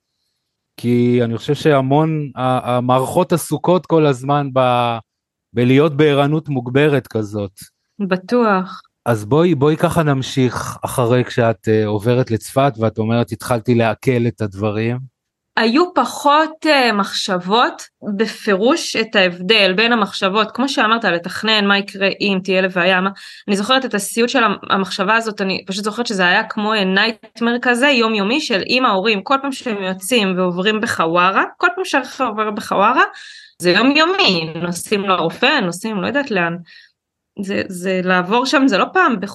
כי 0.77 1.21
אני 1.25 1.39
חושב 1.39 1.55
שהמון 1.55 2.31
המערכות 2.35 3.33
עסוקות 3.33 3.87
כל 3.87 4.07
הזמן 4.07 4.49
ב, 4.53 4.61
בלהיות 5.53 5.97
בערנות 5.97 6.49
מוגברת 6.49 7.07
כזאת. 7.07 7.53
בטוח. 7.99 8.88
אז 9.09 9.25
בואי, 9.25 9.55
בואי 9.55 9.77
ככה 9.77 10.03
נמשיך 10.03 10.77
אחרי 10.85 11.25
כשאת 11.25 11.69
uh, 11.69 11.87
עוברת 11.87 12.31
לצפת 12.31 12.73
ואת 12.79 12.99
אומרת 12.99 13.33
התחלתי 13.33 13.75
לעכל 13.75 14.27
את 14.29 14.41
הדברים. 14.41 14.99
היו 15.57 15.95
פחות 15.95 16.51
uh, 16.65 16.93
מחשבות 16.93 17.83
בפירוש 18.17 18.97
את 18.97 19.17
ההבדל 19.17 19.73
בין 19.77 19.93
המחשבות 19.93 20.51
כמו 20.55 20.69
שאמרת 20.69 21.05
לתכנן 21.05 21.67
מה 21.67 21.79
יקרה 21.79 22.09
אם 22.21 22.39
תהיה 22.45 22.61
לוויה 22.61 23.01
מה 23.01 23.11
אני 23.49 23.57
זוכרת 23.57 23.85
את 23.85 23.95
הסיוט 23.95 24.29
של 24.29 24.43
המחשבה 24.71 25.17
הזאת 25.17 25.41
אני 25.41 25.65
פשוט 25.67 25.85
זוכרת 25.85 26.07
שזה 26.07 26.27
היה 26.27 26.45
כמו 26.45 26.73
נייטמר 26.95 27.59
כזה 27.63 27.89
יומיומי 27.89 28.41
של 28.41 28.63
אם 28.69 28.85
ההורים 28.85 29.23
כל 29.23 29.37
פעם 29.43 29.53
שהם 29.53 29.83
יוצאים 29.83 30.39
ועוברים 30.39 30.81
בחווארה 30.81 31.45
כל 31.57 31.67
פעם 31.75 31.85
שהרכב 31.85 32.25
עובר 32.25 32.51
בחווארה 32.51 33.05
זה 33.63 33.71
יומיומי 33.71 34.53
נוסעים 34.63 35.01
לרופא 35.01 35.61
נוסעים 35.61 36.03
לא 36.03 36.07
יודעת 36.07 36.31
לאן 36.31 36.57
זה, 37.43 37.63
זה 37.69 38.01
לעבור 38.05 38.47
שם 38.47 38.63
זה 38.67 38.79
לא 38.79 38.87
פעם, 38.93 39.21
בח... 39.21 39.35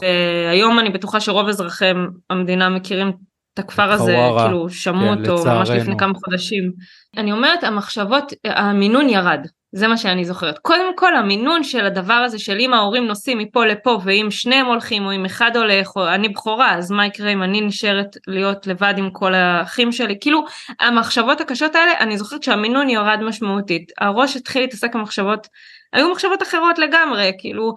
היום 0.52 0.80
אני 0.80 0.90
בטוחה 0.90 1.20
שרוב 1.20 1.48
אזרחי 1.48 1.92
המדינה 2.30 2.70
מכירים 2.70 3.12
את 3.54 3.60
הכפר 3.60 3.92
הזה, 3.92 4.16
חווארה, 4.16 4.46
כאילו 4.46 4.70
שמעו 4.70 5.16
כן, 5.16 5.32
אותו. 5.32 5.46
ממש 5.46 5.70
לפני 5.70 5.98
כמה 5.98 6.14
חודשים. 6.14 6.72
אני 7.18 7.32
אומרת 7.32 7.64
המחשבות, 7.64 8.34
המינון 8.46 9.10
ירד, 9.10 9.48
זה 9.76 9.88
מה 9.88 9.98
שאני 9.98 10.26
זוכרת. 10.26 10.60
קודם 10.60 10.96
כל 10.96 11.16
המינון 11.16 11.64
של 11.64 11.86
הדבר 11.86 12.14
הזה 12.14 12.40
של 12.40 12.58
אם 12.60 12.74
ההורים 12.74 13.08
נוסעים 13.08 13.38
מפה 13.38 13.66
לפה 13.66 14.00
ואם 14.04 14.28
שניהם 14.30 14.66
הולכים 14.66 15.06
או 15.06 15.12
אם 15.12 15.26
אחד 15.26 15.58
הולך 15.58 15.96
או 15.96 16.08
אני 16.08 16.30
בכורה 16.30 16.76
אז 16.76 16.92
מה 16.92 17.06
יקרה 17.06 17.30
אם 17.30 17.44
אני 17.44 17.62
נשארת 17.62 18.18
להיות 18.28 18.68
לבד 18.68 18.94
עם 18.98 19.10
כל 19.12 19.34
האחים 19.34 19.92
שלי 19.92 20.18
כאילו 20.22 20.46
המחשבות 20.80 21.42
הקשות 21.42 21.76
האלה 21.76 21.92
אני 22.00 22.18
זוכרת 22.18 22.44
שהמינון 22.44 22.90
ירד 22.90 23.20
משמעותית 23.22 23.92
הראש 24.02 24.36
התחיל 24.36 24.62
להתעסק 24.62 24.96
במחשבות 24.96 25.48
היו 25.94 26.12
מחשבות 26.12 26.44
אחרות 26.44 26.80
לגמרי 26.80 27.32
כאילו 27.38 27.74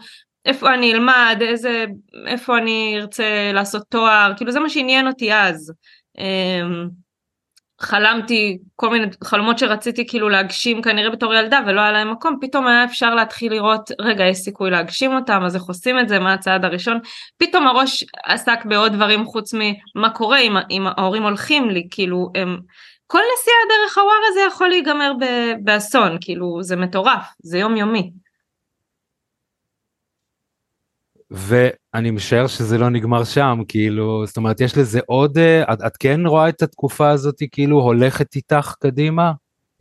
איפה 0.46 0.74
אני 0.74 0.92
אלמד, 0.92 1.38
איזה, 1.40 1.84
איפה 2.26 2.58
אני 2.58 2.96
ארצה 3.00 3.50
לעשות 3.54 3.82
תואר, 3.88 4.32
כאילו 4.36 4.52
זה 4.52 4.60
מה 4.60 4.68
שעניין 4.68 5.06
אותי 5.06 5.34
אז. 5.34 5.72
אמ, 6.18 6.88
חלמתי 7.80 8.58
כל 8.76 8.90
מיני 8.90 9.06
חלומות 9.24 9.58
שרציתי 9.58 10.06
כאילו 10.06 10.28
להגשים 10.28 10.82
כנראה 10.82 11.10
בתור 11.10 11.34
ילדה 11.34 11.60
ולא 11.66 11.80
היה 11.80 11.92
להם 11.92 12.12
מקום, 12.12 12.38
פתאום 12.40 12.66
היה 12.66 12.84
אפשר 12.84 13.14
להתחיל 13.14 13.52
לראות, 13.52 13.90
רגע 14.00 14.24
יש 14.24 14.38
סיכוי 14.38 14.70
להגשים 14.70 15.14
אותם, 15.14 15.42
אז 15.44 15.56
איך 15.56 15.62
עושים 15.62 15.98
את 15.98 16.08
זה, 16.08 16.18
מה 16.18 16.32
הצעד 16.32 16.64
הראשון, 16.64 16.98
פתאום 17.36 17.66
הראש 17.66 18.04
עסק 18.24 18.64
בעוד 18.64 18.92
דברים 18.92 19.24
חוץ 19.24 19.54
ממה 19.54 20.10
קורה 20.10 20.38
אם, 20.70 20.86
ההורים 20.86 21.22
הולכים 21.22 21.70
לי, 21.70 21.86
כאילו 21.90 22.30
הם, 22.34 22.58
כל 23.06 23.18
נסיעה 23.34 23.56
דרך 23.68 23.98
הוואר 23.98 24.20
הזה 24.30 24.40
יכול 24.48 24.68
להיגמר 24.68 25.12
באסון, 25.64 26.18
כאילו 26.20 26.62
זה 26.62 26.76
מטורף, 26.76 27.26
זה 27.42 27.58
יומיומי. 27.58 28.12
ואני 31.30 32.10
משער 32.10 32.46
שזה 32.46 32.78
לא 32.78 32.90
נגמר 32.90 33.24
שם, 33.24 33.58
כאילו, 33.68 34.26
זאת 34.26 34.36
אומרת, 34.36 34.60
יש 34.60 34.78
לזה 34.78 35.00
עוד, 35.06 35.38
אה, 35.38 35.72
את, 35.72 35.78
את 35.86 35.96
כן 35.96 36.26
רואה 36.26 36.48
את 36.48 36.62
התקופה 36.62 37.10
הזאת 37.10 37.36
כאילו 37.52 37.80
הולכת 37.80 38.36
איתך 38.36 38.74
קדימה? 38.80 39.32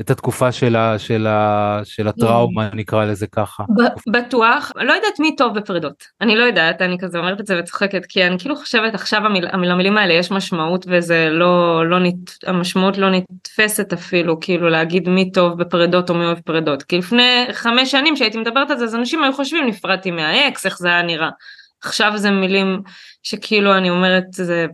את 0.02 0.10
התקופה 0.10 0.52
של, 0.52 0.76
ה, 0.76 1.00
של, 1.00 1.28
ה, 1.28 1.80
של 1.84 2.08
הטראומה, 2.08 2.70
mm. 2.70 2.76
נקרא 2.76 3.06
לזה 3.06 3.28
ככה. 3.28 3.64
בטוח, 4.12 4.72
לא 4.76 4.94
יודעת 4.94 5.20
מי 5.20 5.36
טוב 5.36 5.60
בפרידות. 5.60 6.04
אני 6.22 6.36
לא 6.36 6.44
יודעת, 6.44 6.82
אני 6.82 6.98
כזה 7.00 7.18
אומרת 7.18 7.42
את 7.42 7.48
זה 7.48 7.60
וצוחקת, 7.60 8.06
כי 8.06 8.28
אני 8.28 8.40
כאילו 8.40 8.56
חושבת 8.56 8.94
עכשיו 8.94 9.26
המיל, 9.26 9.46
למילים 9.54 9.98
האלה 9.98 10.14
יש 10.14 10.32
משמעות 10.32 10.86
וזה 10.90 11.28
לא, 11.32 11.84
לא 11.90 12.00
נת, 12.00 12.16
המשמעות 12.46 12.98
לא 12.98 13.10
נתפסת 13.10 13.94
אפילו, 13.94 14.40
כאילו 14.40 14.70
להגיד 14.70 15.10
מי 15.10 15.32
טוב 15.32 15.58
בפרידות 15.58 16.10
או 16.10 16.16
מי 16.16 16.26
אוהב 16.26 16.40
פרידות. 16.40 16.84
כי 16.84 16.98
לפני 16.98 17.46
חמש 17.54 17.92
שנים 17.92 18.16
שהייתי 18.16 18.38
מדברת 18.38 18.72
על 18.72 18.78
זה, 18.78 18.84
אז 18.84 18.96
אנשים 18.96 19.24
היו 19.24 19.34
חושבים 19.34 19.68
נפרדתי 19.68 20.12
מהאקס, 20.12 20.66
איך 20.66 20.78
זה 20.78 20.88
היה 20.88 21.02
נראה. 21.02 21.30
עכשיו 21.84 22.12
זה 22.16 22.32
מילים 22.32 22.82
שכאילו 23.24 23.78
אני 23.78 23.90
אומרת 23.90 24.24
זה 24.32 24.66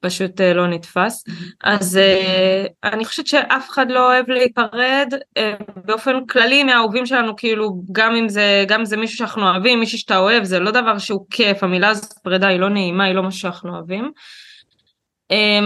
פשוט 0.00 0.40
אה, 0.40 0.54
לא 0.54 0.66
נתפס. 0.66 1.24
אז 1.64 1.96
אה, 1.96 2.66
אני 2.84 3.04
חושבת 3.04 3.26
שאף 3.26 3.70
אחד 3.70 3.90
לא 3.90 4.06
אוהב 4.06 4.30
להיפרד 4.30 5.14
אה, 5.36 5.52
באופן 5.84 6.26
כללי 6.26 6.64
מהאהובים 6.64 7.06
שלנו, 7.06 7.36
כאילו 7.36 7.82
גם 7.92 8.14
אם 8.14 8.28
זה, 8.28 8.64
גם 8.68 8.84
זה 8.84 8.96
מישהו 8.96 9.18
שאנחנו 9.18 9.50
אוהבים, 9.50 9.80
מישהו 9.80 9.98
שאתה 9.98 10.18
אוהב, 10.18 10.44
זה 10.44 10.58
לא 10.58 10.70
דבר 10.70 10.98
שהוא 10.98 11.26
כיף, 11.30 11.62
המילה 11.62 11.88
הזאת 11.88 12.12
פרידה 12.12 12.48
היא 12.48 12.60
לא 12.60 12.68
נעימה, 12.68 13.04
היא 13.04 13.14
לא 13.14 13.22
מה 13.22 13.30
שאנחנו 13.30 13.74
אוהבים. 13.74 14.12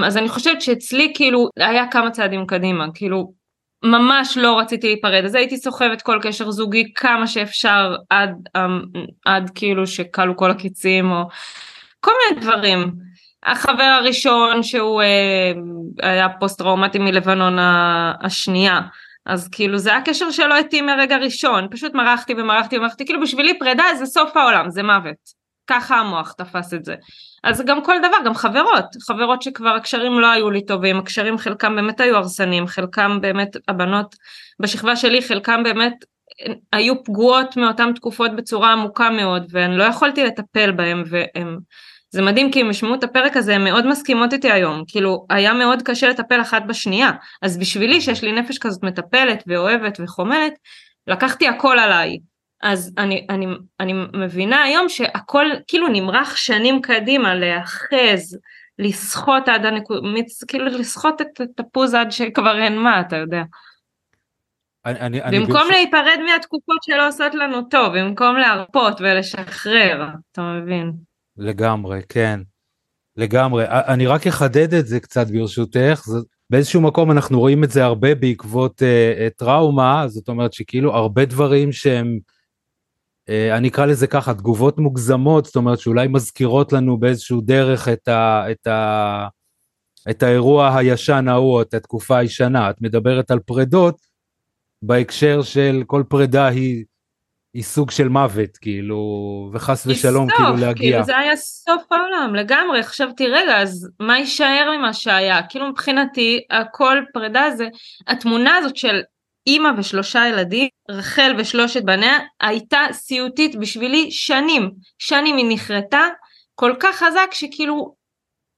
אז 0.04 0.16
אני 0.16 0.28
חושבת 0.28 0.62
שאצלי 0.62 1.12
כאילו 1.14 1.48
היה 1.56 1.86
כמה 1.90 2.10
צעדים 2.10 2.46
קדימה, 2.46 2.86
כאילו 2.94 3.32
ממש 3.84 4.36
לא 4.36 4.58
רציתי 4.58 4.86
להיפרד, 4.86 5.24
אז 5.24 5.34
הייתי 5.34 5.56
סוחבת 5.56 6.02
כל 6.02 6.18
קשר 6.22 6.50
זוגי 6.50 6.92
כמה 6.94 7.26
שאפשר 7.26 7.96
עד, 8.10 8.48
עד 9.26 9.50
כאילו 9.54 9.86
שכלו 9.86 10.36
כל 10.36 10.50
הקיצים 10.50 11.10
או 11.10 11.22
כל 12.00 12.12
מיני 12.30 12.40
דברים. 12.40 12.92
החבר 13.44 13.82
הראשון 13.82 14.62
שהוא 14.62 15.02
אה, 15.02 15.52
היה 16.02 16.28
פוסט 16.28 16.58
טראומטי 16.58 16.98
מלבנון 16.98 17.56
השנייה. 18.20 18.80
אז 19.26 19.48
כאילו 19.48 19.78
זה 19.78 19.96
הקשר 19.96 20.30
שלא 20.30 20.58
התאים 20.58 20.86
מהרגע 20.86 21.16
ראשון 21.16 21.68
פשוט 21.70 21.94
מרחתי 21.94 22.34
ומרחתי 22.34 22.78
ומרחתי. 22.78 23.04
כאילו 23.04 23.20
בשבילי 23.20 23.58
פרידה 23.58 23.84
זה 23.98 24.06
סוף 24.06 24.36
העולם 24.36 24.70
זה 24.70 24.82
מוות. 24.82 25.44
ככה 25.66 25.96
המוח 25.96 26.32
תפס 26.32 26.74
את 26.74 26.84
זה. 26.84 26.94
אז 27.44 27.62
גם 27.66 27.84
כל 27.84 27.98
דבר 27.98 28.16
גם 28.24 28.34
חברות. 28.34 28.84
חברות 29.06 29.42
שכבר 29.42 29.68
הקשרים 29.68 30.20
לא 30.20 30.30
היו 30.30 30.50
לי 30.50 30.66
טובים. 30.66 30.98
הקשרים 30.98 31.38
חלקם 31.38 31.76
באמת 31.76 32.00
היו 32.00 32.16
הרסניים. 32.16 32.66
חלקם 32.66 33.18
באמת 33.20 33.56
הבנות 33.68 34.14
בשכבה 34.60 34.96
שלי 34.96 35.22
חלקם 35.22 35.62
באמת 35.62 36.04
היו 36.72 37.04
פגועות 37.04 37.56
מאותן 37.56 37.92
תקופות 37.92 38.36
בצורה 38.36 38.72
עמוקה 38.72 39.10
מאוד 39.10 39.46
ואני 39.50 39.76
לא 39.76 39.84
יכולתי 39.84 40.24
לטפל 40.24 40.72
בהם 40.72 41.02
והם 41.06 41.58
זה 42.14 42.22
מדהים 42.22 42.50
כי 42.50 42.60
הם 42.60 42.70
ישמעו 42.70 42.94
את 42.94 43.04
הפרק 43.04 43.36
הזה, 43.36 43.54
הם 43.54 43.64
מאוד 43.64 43.86
מסכימות 43.86 44.32
איתי 44.32 44.50
היום, 44.50 44.82
כאילו 44.88 45.26
היה 45.30 45.52
מאוד 45.52 45.82
קשה 45.82 46.08
לטפל 46.08 46.40
אחת 46.40 46.62
בשנייה, 46.66 47.10
אז 47.42 47.58
בשבילי 47.58 48.00
שיש 48.00 48.24
לי 48.24 48.32
נפש 48.32 48.58
כזאת 48.58 48.82
מטפלת 48.82 49.44
ואוהבת 49.46 50.00
וחומלת, 50.00 50.52
לקחתי 51.06 51.48
הכל 51.48 51.78
עליי. 51.78 52.18
אז 52.62 52.92
אני, 52.98 53.26
אני, 53.30 53.46
אני 53.80 53.92
מבינה 54.12 54.62
היום 54.62 54.88
שהכל 54.88 55.46
כאילו 55.66 55.88
נמרח 55.88 56.36
שנים 56.36 56.82
קדימה, 56.82 57.34
להאחז, 57.34 58.38
לסחוט 58.78 59.48
עד 59.48 59.66
הנקודה, 59.66 60.08
כאילו 60.48 60.64
לסחוט 60.64 61.20
את 61.20 61.40
התפוז 61.40 61.94
עד 61.94 62.10
שכבר 62.10 62.62
אין 62.62 62.78
מה, 62.78 63.00
אתה 63.00 63.16
יודע. 63.16 63.42
אני, 64.86 65.22
אני, 65.22 65.38
במקום 65.38 65.56
אני 65.56 65.70
להיפרד 65.70 66.18
מהתקופות 66.24 66.82
שלא 66.82 67.08
עושות 67.08 67.34
לנו 67.34 67.62
טוב, 67.62 67.98
במקום 67.98 68.36
להרפות 68.36 69.00
ולשחרר, 69.00 70.06
אתה 70.32 70.42
מבין? 70.42 71.13
לגמרי, 71.36 72.00
כן. 72.08 72.40
לגמרי. 73.16 73.64
אני 73.68 74.06
רק 74.06 74.26
אחדד 74.26 74.74
את 74.74 74.86
זה 74.86 75.00
קצת 75.00 75.26
ברשותך. 75.30 76.02
זה, 76.06 76.18
באיזשהו 76.50 76.80
מקום 76.80 77.10
אנחנו 77.10 77.40
רואים 77.40 77.64
את 77.64 77.70
זה 77.70 77.84
הרבה 77.84 78.14
בעקבות 78.14 78.82
uh, 78.82 79.30
טראומה, 79.36 80.04
זאת 80.08 80.28
אומרת 80.28 80.52
שכאילו 80.52 80.94
הרבה 80.94 81.24
דברים 81.24 81.72
שהם, 81.72 82.18
uh, 83.30 83.56
אני 83.56 83.68
אקרא 83.68 83.86
לזה 83.86 84.06
ככה, 84.06 84.34
תגובות 84.34 84.78
מוגזמות, 84.78 85.44
זאת 85.44 85.56
אומרת 85.56 85.78
שאולי 85.78 86.08
מזכירות 86.08 86.72
לנו 86.72 86.98
באיזשהו 86.98 87.40
דרך 87.40 87.88
את, 87.88 88.08
ה, 88.08 88.44
את, 88.50 88.66
ה, 88.66 89.28
את 90.10 90.22
האירוע 90.22 90.76
הישן 90.76 91.28
ההוא, 91.28 91.62
את 91.62 91.74
התקופה 91.74 92.18
הישנה. 92.18 92.70
את 92.70 92.80
מדברת 92.80 93.30
על 93.30 93.38
פרדות 93.38 93.96
בהקשר 94.82 95.42
של 95.42 95.82
כל 95.86 96.02
פרידה 96.08 96.46
היא 96.46 96.84
היא 97.54 97.62
סוג 97.62 97.90
של 97.90 98.08
מוות, 98.08 98.56
כאילו, 98.56 98.98
וחס 99.52 99.86
ושלום, 99.86 100.28
סוף, 100.30 100.36
כאילו 100.38 100.56
להגיע. 100.56 100.74
כאילו 100.74 101.04
זה 101.04 101.18
היה 101.18 101.36
סוף 101.36 101.82
העולם, 101.92 102.34
לגמרי, 102.34 102.82
חשבתי, 102.82 103.26
רגע, 103.26 103.58
אז 103.58 103.90
מה 104.00 104.18
יישאר 104.18 104.70
ממה 104.76 104.92
שהיה? 104.92 105.42
כאילו 105.42 105.68
מבחינתי, 105.68 106.40
הכל 106.50 106.98
פרידה 107.12 107.50
זה, 107.56 107.68
התמונה 108.06 108.56
הזאת 108.56 108.76
של 108.76 109.02
אימא 109.46 109.70
ושלושה 109.76 110.28
ילדים, 110.28 110.68
רחל 110.90 111.34
ושלושת 111.38 111.82
בניה, 111.82 112.18
הייתה 112.40 112.80
סיוטית 112.92 113.56
בשבילי 113.56 114.10
שנים. 114.10 114.70
שנים 114.98 115.36
היא 115.36 115.46
נחרטה 115.48 116.08
כל 116.54 116.74
כך 116.80 116.96
חזק 116.96 117.28
שכאילו 117.32 117.94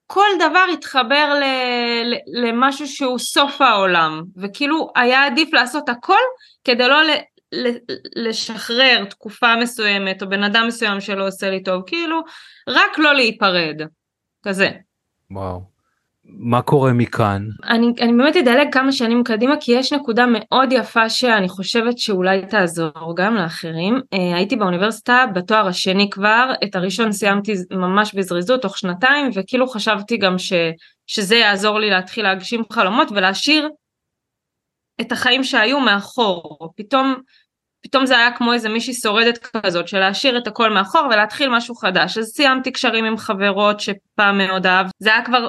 כל 0.07 0.29
דבר 0.39 0.65
התחבר 0.73 1.41
ל, 1.41 1.45
ל, 2.05 2.47
למשהו 2.47 2.87
שהוא 2.87 3.19
סוף 3.19 3.61
העולם, 3.61 4.23
וכאילו 4.37 4.93
היה 4.97 5.27
עדיף 5.27 5.53
לעשות 5.53 5.89
הכל 5.89 6.23
כדי 6.65 6.89
לא 6.89 7.03
לשחרר 8.17 9.05
תקופה 9.11 9.57
מסוימת 9.57 10.23
או 10.23 10.29
בן 10.29 10.43
אדם 10.43 10.65
מסוים 10.67 11.01
שלא 11.01 11.27
עושה 11.27 11.51
לי 11.51 11.63
טוב, 11.63 11.83
כאילו 11.87 12.21
רק 12.69 12.99
לא 12.99 13.15
להיפרד, 13.15 13.83
כזה. 14.43 14.71
וואו. 15.31 15.77
מה 16.29 16.63
קורה 16.63 16.93
מכאן? 16.93 17.43
אני, 17.65 17.93
אני 18.01 18.13
באמת 18.13 18.37
אדלג 18.37 18.73
כמה 18.73 18.93
שנים 18.93 19.25
קדימה 19.25 19.55
כי 19.61 19.73
יש 19.73 19.93
נקודה 19.93 20.27
מאוד 20.29 20.73
יפה 20.73 21.09
שאני 21.09 21.49
חושבת 21.49 21.99
שאולי 21.99 22.47
תעזור 22.47 23.17
גם 23.17 23.35
לאחרים. 23.35 24.01
אה, 24.13 24.37
הייתי 24.37 24.57
באוניברסיטה 24.57 25.25
בתואר 25.35 25.67
השני 25.67 26.11
כבר, 26.11 26.53
את 26.65 26.77
הראשון 26.77 27.13
סיימתי 27.13 27.55
ממש 27.71 28.15
בזריזות 28.15 28.63
תוך 28.63 28.79
שנתיים 28.79 29.31
וכאילו 29.35 29.69
חשבתי 29.69 30.17
גם 30.17 30.39
ש, 30.39 30.53
שזה 31.07 31.37
יעזור 31.37 31.79
לי 31.79 31.91
להתחיל 31.91 32.25
להגשים 32.25 32.63
חלומות 32.73 33.09
ולהשאיר 33.11 33.69
את 35.01 35.13
החיים 35.13 35.45
שהיו 35.45 35.81
מאחור, 35.81 36.73
פתאום, 36.77 37.15
פתאום 37.83 38.07
זה 38.07 38.19
היה 38.19 38.37
כמו 38.37 38.53
איזה 38.53 38.69
מישהי 38.69 38.95
שורדת 38.95 39.39
כזאת 39.39 39.89
של 39.89 39.99
להשאיר 39.99 40.39
את 40.39 40.47
הכל 40.47 40.71
מאחור 40.71 41.03
ולהתחיל 41.11 41.49
משהו 41.49 41.75
חדש, 41.75 42.19
אז 42.19 42.27
סיימתי 42.27 42.73
קשרים 42.73 43.05
עם 43.05 43.17
חברות 43.17 43.81
שפעם 43.81 44.39
מאוד 44.39 44.67
אהב, 44.67 44.87
זה 44.99 45.15
היה 45.15 45.25
כבר 45.25 45.49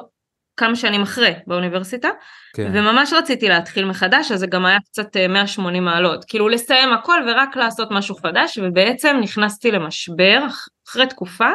כמה 0.58 0.76
שנים 0.76 1.02
אחרי 1.02 1.34
באוניברסיטה, 1.48 2.10
כן. 2.56 2.72
וממש 2.74 3.14
רציתי 3.14 3.50
להתחיל 3.50 3.86
מחדש, 3.86 4.32
אז 4.32 4.40
זה 4.40 4.48
גם 4.48 4.66
היה 4.66 4.80
קצת 4.80 5.18
180 5.30 5.86
מעלות, 5.86 6.26
כאילו 6.28 6.50
לסיים 6.50 6.94
הכל 6.94 7.20
ורק 7.28 7.56
לעשות 7.56 7.92
משהו 7.92 8.16
חדש, 8.16 8.60
ובעצם 8.64 9.18
נכנסתי 9.22 9.72
למשבר 9.72 10.46
אחרי 10.88 11.08
תקופה, 11.08 11.50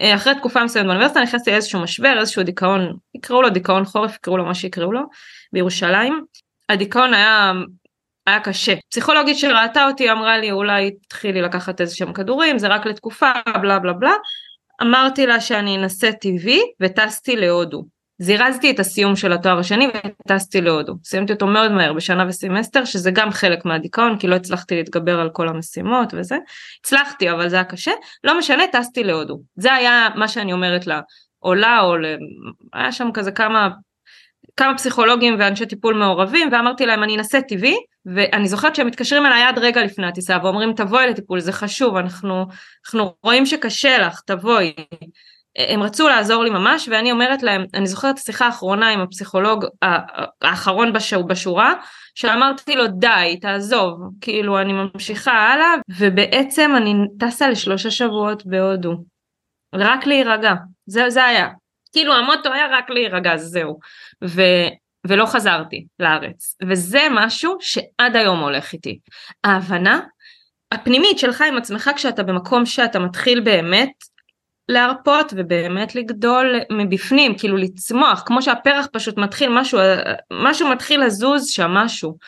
אחרי 0.00 0.34
תקופה 0.34 0.64
מסוימת 0.64 0.86
באוניברסיטה 0.86 1.20
נכנסתי 1.20 1.50
לאיזשהו 1.50 1.80
משבר, 1.80 2.20
איזשהו 2.20 2.42
דיכאון, 2.42 2.96
יקראו 3.14 3.42
לו 3.42 3.50
דיכאון 3.50 3.84
חורף, 3.84 4.14
יקראו 4.14 4.36
לו 4.36 4.44
מה 4.44 4.54
שיקראו 4.54 4.92
לו, 4.92 5.00
בירושלים. 5.52 6.24
הדיכאון 6.68 7.14
היה 7.14 7.52
היה 8.28 8.40
קשה. 8.40 8.74
פסיכולוגית 8.90 9.38
שראתה 9.38 9.86
אותי 9.86 10.12
אמרה 10.12 10.38
לי 10.38 10.50
אולי 10.50 10.90
תתחילי 10.90 11.42
לקחת 11.42 11.80
איזה 11.80 11.96
שהם 11.96 12.12
כדורים 12.12 12.58
זה 12.58 12.68
רק 12.68 12.86
לתקופה 12.86 13.32
בלה 13.62 13.78
בלה 13.78 13.92
בלה. 13.92 14.12
אמרתי 14.82 15.26
לה 15.26 15.40
שאני 15.40 15.76
אנסה 15.76 16.12
טבעי 16.12 16.60
וטסתי 16.80 17.36
להודו. 17.36 17.84
זירזתי 18.18 18.70
את 18.70 18.80
הסיום 18.80 19.16
של 19.16 19.32
התואר 19.32 19.58
השני 19.58 19.88
וטסתי 20.24 20.60
להודו. 20.60 20.94
סיימתי 21.04 21.32
אותו 21.32 21.46
מאוד 21.46 21.72
מהר 21.72 21.92
בשנה 21.92 22.24
וסמסטר 22.28 22.84
שזה 22.84 23.10
גם 23.10 23.30
חלק 23.30 23.64
מהדיכאון 23.64 24.18
כי 24.18 24.26
לא 24.26 24.34
הצלחתי 24.34 24.76
להתגבר 24.76 25.20
על 25.20 25.30
כל 25.30 25.48
המשימות 25.48 26.14
וזה. 26.16 26.36
הצלחתי 26.80 27.30
אבל 27.30 27.48
זה 27.48 27.56
היה 27.56 27.64
קשה. 27.64 27.92
לא 28.24 28.38
משנה 28.38 28.64
טסתי 28.72 29.04
להודו. 29.04 29.40
זה 29.56 29.74
היה 29.74 30.08
מה 30.14 30.28
שאני 30.28 30.52
אומרת 30.52 30.86
לה. 30.86 31.00
עולה 31.38 31.80
או 31.80 31.94
היה 32.72 32.92
שם 32.92 33.08
כזה 33.14 33.32
כמה 33.32 33.68
כמה 34.58 34.74
פסיכולוגים 34.74 35.36
ואנשי 35.38 35.66
טיפול 35.66 35.94
מעורבים 35.94 36.48
ואמרתי 36.52 36.86
להם 36.86 37.02
אני 37.02 37.16
אנסה 37.16 37.40
טבעי 37.40 37.76
ואני 38.06 38.48
זוכרת 38.48 38.74
שהם 38.74 38.86
מתקשרים 38.86 39.26
אליי 39.26 39.42
עד 39.42 39.58
רגע 39.58 39.84
לפני 39.84 40.06
הטיסה 40.06 40.38
ואומרים 40.42 40.72
תבואי 40.72 41.06
לטיפול 41.06 41.40
זה 41.40 41.52
חשוב 41.52 41.96
אנחנו, 41.96 42.46
אנחנו 42.86 43.14
רואים 43.22 43.46
שקשה 43.46 43.98
לך 43.98 44.20
תבואי. 44.20 44.72
הם 45.58 45.82
רצו 45.82 46.08
לעזור 46.08 46.44
לי 46.44 46.50
ממש 46.50 46.88
ואני 46.88 47.12
אומרת 47.12 47.42
להם 47.42 47.64
אני 47.74 47.86
זוכרת 47.86 48.14
את 48.14 48.18
השיחה 48.18 48.46
האחרונה 48.46 48.88
עם 48.88 49.00
הפסיכולוג 49.00 49.64
האחרון 50.42 50.92
בשור, 50.92 51.22
בשורה 51.22 51.74
שאמרתי 52.14 52.76
לו 52.76 52.86
די 52.86 53.38
תעזוב 53.40 54.00
כאילו 54.20 54.60
אני 54.60 54.72
ממשיכה 54.72 55.32
הלאה 55.32 55.74
ובעצם 55.98 56.72
אני 56.76 56.94
טסה 57.18 57.48
לשלושה 57.48 57.90
שבועות 57.90 58.46
בהודו. 58.46 58.94
רק 59.74 60.06
להירגע. 60.06 60.54
זה, 60.86 61.10
זה 61.10 61.24
היה 61.24 61.48
כאילו 61.92 62.14
המוטו 62.14 62.52
היה 62.52 62.66
רק 62.70 62.90
להירגע 62.90 63.36
זהו. 63.36 63.78
ו, 64.24 64.42
ולא 65.06 65.26
חזרתי 65.26 65.86
לארץ. 66.00 66.56
וזה 66.68 67.06
משהו 67.10 67.56
שעד 67.60 68.16
היום 68.16 68.40
הולך 68.40 68.72
איתי. 68.72 68.98
ההבנה 69.44 70.00
הפנימית 70.72 71.18
שלך 71.18 71.44
עם 71.48 71.56
עצמך 71.56 71.90
כשאתה 71.96 72.22
במקום 72.22 72.66
שאתה 72.66 72.98
מתחיל 72.98 73.40
באמת 73.40 73.92
להרפות 74.68 75.32
ובאמת 75.36 75.94
לגדול 75.94 76.54
מבפנים 76.72 77.38
כאילו 77.38 77.56
לצמוח 77.56 78.22
כמו 78.26 78.42
שהפרח 78.42 78.86
פשוט 78.92 79.18
מתחיל 79.18 79.48
משהו 79.48 79.80
משהו 80.32 80.68
מתחיל 80.68 81.04
לזוז 81.04 81.48
שם 81.48 81.70
משהו 81.70 82.18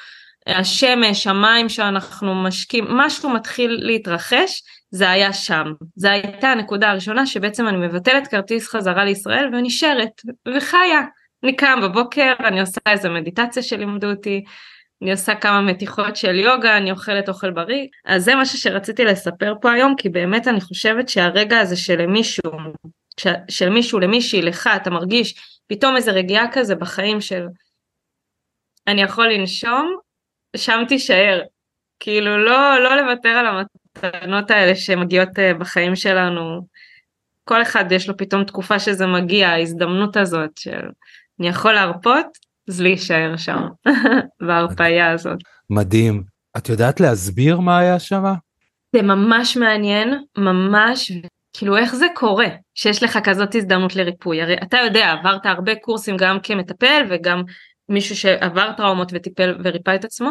השמש 0.47 1.27
המים 1.27 1.69
שאנחנו 1.69 2.35
משקים 2.35 2.85
משהו 2.89 3.31
מתחיל 3.31 3.79
להתרחש 3.83 4.63
זה 4.91 5.11
היה 5.11 5.33
שם 5.33 5.73
זה 5.97 6.11
הייתה 6.11 6.49
הנקודה 6.49 6.91
הראשונה 6.91 7.27
שבעצם 7.27 7.69
אני 7.69 7.87
מבטלת 7.87 8.27
כרטיס 8.27 8.69
חזרה 8.69 9.05
לישראל 9.05 9.55
ונשארת 9.55 10.21
וחיה 10.57 11.01
אני 11.45 11.57
קם 11.57 11.79
בבוקר, 11.83 12.33
אני 12.45 12.61
עושה 12.61 12.81
איזה 12.89 13.09
מדיטציה 13.09 13.63
שלימדו 13.63 14.11
אותי, 14.11 14.45
אני 15.03 15.13
עושה 15.13 15.35
כמה 15.35 15.61
מתיחות 15.61 16.17
של 16.17 16.35
יוגה, 16.39 16.77
אני 16.77 16.91
אוכלת 16.91 17.29
אוכל 17.29 17.51
בריא. 17.51 17.87
אז 18.05 18.25
זה 18.25 18.35
משהו 18.35 18.59
שרציתי 18.59 19.05
לספר 19.05 19.55
פה 19.61 19.73
היום, 19.73 19.95
כי 19.97 20.09
באמת 20.09 20.49
אני 20.49 20.61
חושבת 20.61 21.09
שהרגע 21.09 21.59
הזה 21.59 21.77
שלמישהו, 21.77 22.53
של 23.49 23.69
מישהו, 23.69 24.01
למישהי, 24.01 24.43
לך, 24.43 24.71
אתה 24.77 24.91
מרגיש 24.91 25.35
פתאום 25.67 25.97
איזה 25.97 26.11
רגיעה 26.11 26.53
כזה 26.53 26.75
בחיים 26.75 27.21
של 27.21 27.47
אני 28.87 29.03
יכול 29.03 29.33
לנשום, 29.33 29.97
שם 30.57 30.83
תישאר. 30.89 31.41
כאילו 32.01 32.45
לא, 32.45 32.79
לא 32.83 32.97
לוותר 32.97 33.29
על 33.29 33.47
המתנות 33.47 34.51
האלה 34.51 34.77
שמגיעות 34.77 35.39
אה, 35.39 35.55
בחיים 35.55 35.97
שלנו. 35.97 36.67
כל 37.45 37.63
אחד 37.63 37.93
יש 37.93 38.09
לו 38.09 38.17
פתאום 38.17 38.45
תקופה 38.45 38.79
שזה 38.79 39.07
מגיע, 39.07 39.49
ההזדמנות 39.49 40.17
הזאת 40.17 40.51
של 40.59 40.81
אני 41.41 41.49
יכול 41.49 41.73
להרפות, 41.73 42.27
אז 42.69 42.81
להישאר 42.81 43.37
שם, 43.37 43.61
בהרפאיה 44.47 45.13
הזאת. 45.13 45.39
מדהים. 45.71 46.23
את 46.57 46.69
יודעת 46.69 47.01
להסביר 47.01 47.61
מה 47.61 47.79
היה 47.79 47.99
שם? 47.99 48.23
זה 48.97 49.03
ממש 49.03 49.57
מעניין, 49.57 50.25
ממש, 50.39 51.13
כאילו 51.53 51.77
איך 51.77 51.95
זה 51.95 52.07
קורה 52.15 52.49
שיש 52.75 53.03
לך 53.03 53.19
כזאת 53.25 53.55
הזדמנות 53.55 53.97
לריפוי. 53.97 54.43
הרי 54.43 54.57
אתה 54.63 54.77
יודע, 54.77 55.11
עברת 55.11 55.47
הרבה 55.47 55.75
קורסים 55.75 56.17
גם 56.17 56.39
כמטפל 56.43 57.07
וגם 57.11 57.43
מישהו 57.91 58.17
שעבר 58.17 58.73
טראומות 58.77 59.13
וטיפל 59.15 59.59
וריפא 59.65 59.95
את 59.95 60.05
עצמו. 60.05 60.31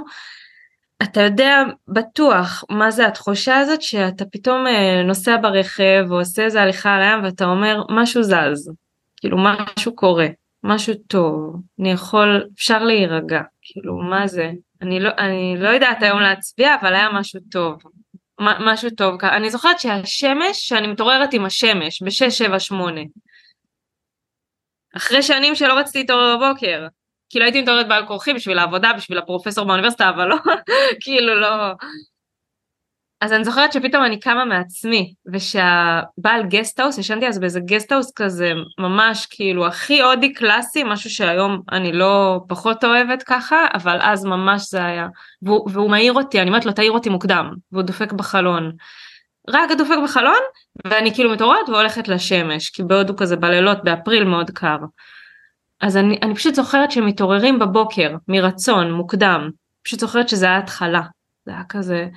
אתה 1.04 1.22
יודע 1.22 1.63
בטוח 1.88 2.63
מה 2.69 2.91
זה 2.91 3.08
התחושה 3.08 3.58
הזאת 3.58 3.82
שאתה 3.82 4.26
פתאום 4.26 4.67
אה, 4.67 5.04
נוסע 5.04 5.38
ברכב 5.41 6.06
או 6.12 6.19
עושה 6.19 6.43
איזה 6.43 6.62
הליכה 6.62 6.95
על 6.95 7.02
הים 7.02 7.24
ואתה 7.24 7.45
אומר 7.45 7.84
משהו 7.89 8.24
זז, 8.24 8.72
כאילו 9.17 9.38
משהו 9.38 9.95
קורה. 9.95 10.28
משהו 10.63 10.93
טוב, 11.08 11.56
אני 11.80 11.91
יכול, 11.91 12.48
אפשר 12.58 12.84
להירגע, 12.84 13.41
כאילו 13.62 13.98
מה 13.98 14.28
זה, 14.28 14.52
אני 14.82 15.00
לא, 15.00 15.10
אני 15.17 15.56
לא 15.58 15.69
יודעת 15.69 16.04
היום 16.04 16.19
להצביע 16.19 16.76
אבל 16.82 16.95
היה 16.95 17.10
משהו 17.13 17.39
טוב, 17.52 17.84
משהו 18.39 18.89
טוב, 18.89 19.26
אני 19.26 19.50
זוכרת 19.50 19.80
שהשמש, 19.80 20.67
שאני 20.67 20.88
מתעוררת 20.88 21.34
עם 21.34 21.45
השמש 21.45 22.02
ב-6, 22.02 22.30
7, 22.30 22.60
8, 22.60 23.02
אחרי 24.98 25.24
שנים 25.24 25.56
שלא 25.56 25.74
רציתי 25.74 26.00
להתעורר 26.00 26.38
בבוקר, 26.38 26.88
כאילו 27.30 27.46
הייתי 27.46 27.62
מתעוררת 27.62 27.88
בעל 27.88 28.06
כורחי 28.06 28.34
בשביל 28.34 28.60
העבודה, 28.60 28.92
בשביל 28.98 29.18
הפרופסור 29.18 29.65
באוניברסיטה, 29.65 30.10
אבל 30.10 30.26
לא, 30.28 30.36
כאילו 31.02 31.36
לא, 31.36 31.74
אז 33.22 33.34
אני 33.34 33.44
זוכרת 33.44 33.74
שפתאום 33.74 34.04
אני 34.04 34.20
קמה 34.20 34.46
מעצמי 34.46 35.13
ושהבעל 35.34 36.44
guesthouse 36.48 36.98
ישנתי 36.98 37.28
אז 37.28 37.39
באיזה 37.39 37.60
guesthouse 37.60 38.12
כזה 38.15 38.52
ממש 38.80 39.28
כאילו 39.30 39.68
הכי 39.68 40.02
הודי 40.02 40.34
קלאסי 40.34 40.84
משהו 40.84 41.10
שהיום 41.10 41.62
אני 41.72 41.92
לא 41.92 42.39
פחות 42.48 42.84
אוהבת 42.84 43.24
ככה 43.24 43.65
אבל 43.74 43.98
אז 44.02 44.26
ממש 44.26 44.70
זה 44.70 44.86
היה 44.86 45.08
והוא, 45.42 45.70
והוא 45.72 45.89
מעיר 45.89 46.13
אותי 46.13 46.42
אני 46.42 46.50
אומרת 46.50 46.65
לו 46.65 46.72
תעיר 46.72 46.92
אותי 46.92 47.10
מוקדם 47.10 47.54
והוא 47.72 47.84
דופק 47.84 48.13
בחלון. 48.13 48.72
רק 49.50 49.72
דופק 49.78 49.98
בחלון 50.04 50.39
ואני 50.88 51.13
כאילו 51.13 51.32
מתעוררת 51.32 51.70
והולכת 51.70 52.08
לשמש 52.08 52.70
כי 52.70 52.84
בהודו 52.84 53.15
כזה 53.15 53.36
בלילות 53.36 53.84
באפריל 53.84 54.24
מאוד 54.24 54.50
קר. 54.50 54.78
אז 55.82 55.98
אני, 55.98 56.20
אני 56.22 56.36
פשוט 56.36 56.56
זוכרת 56.56 56.92
שמתעוררים 56.92 57.60
בבוקר 57.60 58.15
מרצון 58.28 58.92
מוקדם. 58.92 59.50
פשוט 59.84 60.00
זוכרת 60.00 60.30
שזה 60.30 60.46
היה 60.46 60.58
התחלה. 60.58 61.02
זה 61.46 61.52
היה 61.52 61.63
כזה 61.70 62.08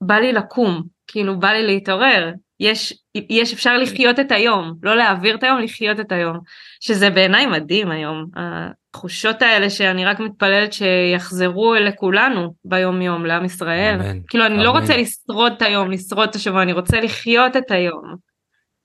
בא 0.00 0.14
לי 0.14 0.32
לקום, 0.32 0.82
כאילו 1.06 1.40
בא 1.40 1.48
לי 1.48 1.66
להתעורר, 1.66 2.32
יש, 2.60 2.98
יש 3.14 3.52
אפשר 3.52 3.76
לחיות 3.76 4.20
את 4.20 4.32
היום, 4.32 4.74
לא 4.82 4.96
להעביר 4.96 5.34
את 5.34 5.42
היום, 5.42 5.58
לחיות 5.58 6.00
את 6.00 6.12
היום, 6.12 6.38
שזה 6.80 7.10
בעיניי 7.10 7.46
מדהים 7.46 7.90
היום, 7.90 8.26
התחושות 8.36 9.42
האלה 9.42 9.70
שאני 9.70 10.04
רק 10.04 10.20
מתפללת 10.20 10.72
שיחזרו 10.72 11.74
לכולנו 11.74 12.54
ביום 12.64 13.02
יום, 13.02 13.26
לעם 13.26 13.44
ישראל, 13.44 13.94
אמן, 14.00 14.18
כאילו 14.28 14.46
אני 14.46 14.54
לא 14.54 14.58
אמן. 14.58 14.64
לא 14.64 14.80
רוצה 14.80 14.96
לשרוד 14.96 15.52
את 15.56 15.62
היום, 15.62 15.90
לשרוד 15.90 16.28
את 16.28 16.34
השבוע, 16.34 16.62
אני 16.62 16.72
רוצה 16.72 17.00
לחיות 17.00 17.56
את 17.56 17.70
היום. 17.70 18.14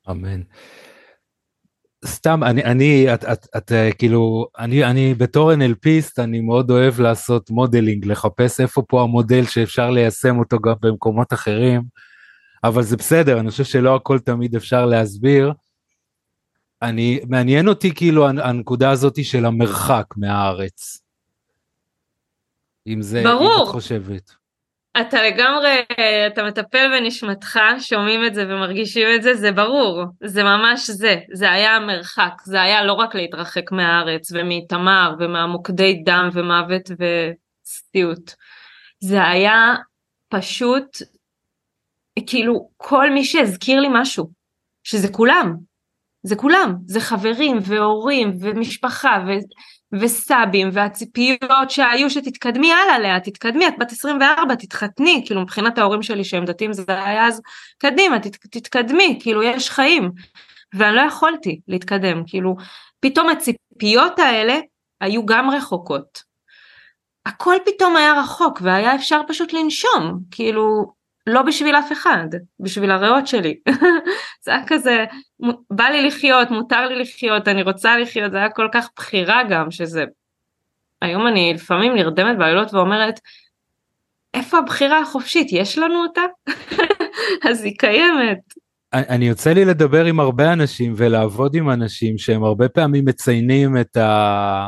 אמן. 0.09 0.41
סתם 2.05 2.43
אני 2.43 2.63
אני 2.63 3.13
את, 3.13 3.25
את, 3.25 3.47
את 3.57 3.71
כאילו 3.97 4.47
אני 4.59 4.85
אני 4.85 5.13
בתור 5.13 5.53
NLPיסט 5.53 6.19
אני 6.19 6.41
מאוד 6.41 6.71
אוהב 6.71 6.99
לעשות 6.99 7.49
modeling 7.49 8.05
לחפש 8.05 8.59
איפה 8.59 8.81
פה 8.87 9.01
המודל 9.01 9.45
שאפשר 9.45 9.89
ליישם 9.89 10.39
אותו 10.39 10.59
גם 10.59 10.73
במקומות 10.81 11.33
אחרים 11.33 11.81
אבל 12.65 12.83
זה 12.83 12.97
בסדר 12.97 13.39
אני 13.39 13.49
חושב 13.49 13.63
שלא 13.63 13.95
הכל 13.95 14.19
תמיד 14.19 14.55
אפשר 14.55 14.85
להסביר. 14.85 15.53
אני 16.81 17.19
מעניין 17.27 17.67
אותי 17.67 17.95
כאילו 17.95 18.27
הנקודה 18.27 18.91
הזאתי 18.91 19.23
של 19.23 19.45
המרחק 19.45 20.05
מהארץ. 20.17 21.03
אם 22.87 23.01
זה 23.01 23.23
ברור. 23.23 23.55
אם 23.57 23.63
את 23.63 23.67
חושבת. 23.67 24.31
אתה 25.01 25.23
לגמרי, 25.23 25.81
אתה 26.27 26.43
מטפל 26.43 26.87
בנשמתך, 26.87 27.59
שומעים 27.79 28.25
את 28.25 28.35
זה 28.35 28.45
ומרגישים 28.47 29.07
את 29.15 29.23
זה, 29.23 29.33
זה 29.33 29.51
ברור, 29.51 30.03
זה 30.23 30.43
ממש 30.43 30.89
זה, 30.89 31.15
זה 31.33 31.51
היה 31.51 31.75
המרחק, 31.75 32.33
זה 32.43 32.61
היה 32.61 32.83
לא 32.83 32.93
רק 32.93 33.15
להתרחק 33.15 33.71
מהארץ 33.71 34.31
ומאיתמר 34.31 35.15
ומהמוקדי 35.19 36.01
דם 36.05 36.29
ומוות 36.33 36.89
וסטיות, 36.91 38.35
זה 38.99 39.27
היה 39.27 39.75
פשוט, 40.29 40.97
כאילו 42.27 42.69
כל 42.77 43.09
מי 43.09 43.23
שהזכיר 43.23 43.79
לי 43.79 43.87
משהו, 43.91 44.29
שזה 44.83 45.07
כולם, 45.11 45.55
זה 46.23 46.35
כולם, 46.35 46.75
זה 46.85 46.99
חברים 46.99 47.57
והורים 47.65 48.37
ומשפחה 48.41 49.23
ו... 49.27 49.29
וסבים 49.93 50.69
והציפיות 50.73 51.69
שהיו 51.69 52.09
שתתקדמי 52.09 52.73
הלאה 52.73 52.99
לאה 52.99 53.19
תתקדמי 53.19 53.67
את 53.67 53.73
בת 53.79 53.91
24 53.91 54.55
תתחתני 54.55 55.23
כאילו 55.25 55.41
מבחינת 55.41 55.77
ההורים 55.77 56.03
שלי 56.03 56.23
שהם 56.23 56.45
דתיים 56.45 56.73
זה 56.73 56.83
היה 56.87 57.27
אז 57.27 57.41
קדימה 57.77 58.19
תת, 58.19 58.35
תתקדמי 58.35 59.19
כאילו 59.21 59.43
יש 59.43 59.69
חיים 59.69 60.11
ואני 60.73 60.95
לא 60.95 61.01
יכולתי 61.01 61.59
להתקדם 61.67 62.23
כאילו 62.27 62.55
פתאום 62.99 63.29
הציפיות 63.29 64.19
האלה 64.19 64.59
היו 65.01 65.25
גם 65.25 65.49
רחוקות. 65.49 66.23
הכל 67.25 67.55
פתאום 67.65 67.95
היה 67.95 68.13
רחוק 68.13 68.59
והיה 68.61 68.95
אפשר 68.95 69.21
פשוט 69.27 69.53
לנשום, 69.53 70.19
כאילו 70.31 70.93
לא 71.27 71.41
בשביל 71.41 71.75
אף 71.75 71.91
אחד, 71.91 72.27
בשביל 72.59 72.91
הריאות 72.91 73.27
שלי. 73.27 73.59
זה 74.43 74.51
היה 74.51 74.63
כזה, 74.67 75.05
בא 75.69 75.83
לי 75.83 76.07
לחיות, 76.07 76.51
מותר 76.51 76.87
לי 76.87 76.99
לחיות, 76.99 77.47
אני 77.47 77.61
רוצה 77.61 77.97
לחיות, 77.97 78.31
זה 78.31 78.37
היה 78.37 78.49
כל 78.49 78.67
כך 78.71 78.89
בחירה 78.95 79.43
גם, 79.49 79.71
שזה... 79.71 80.03
היום 81.01 81.27
אני 81.27 81.53
לפעמים 81.53 81.95
נרדמת 81.95 82.37
בלילות 82.37 82.73
ואומרת, 82.73 83.19
איפה 84.33 84.57
הבחירה 84.57 84.99
החופשית? 84.99 85.47
יש 85.51 85.77
לנו 85.77 86.03
אותה? 86.03 86.21
אז 87.49 87.63
היא 87.63 87.73
קיימת. 87.77 88.39
אני 88.93 89.27
יוצא 89.27 89.53
לי 89.53 89.65
לדבר 89.65 90.05
עם 90.05 90.19
הרבה 90.19 90.53
אנשים 90.53 90.93
ולעבוד 90.97 91.55
עם 91.55 91.69
אנשים 91.69 92.17
שהם 92.17 92.43
הרבה 92.43 92.69
פעמים 92.69 93.05
מציינים 93.05 93.77
את 93.77 93.97
ה... 93.97 94.67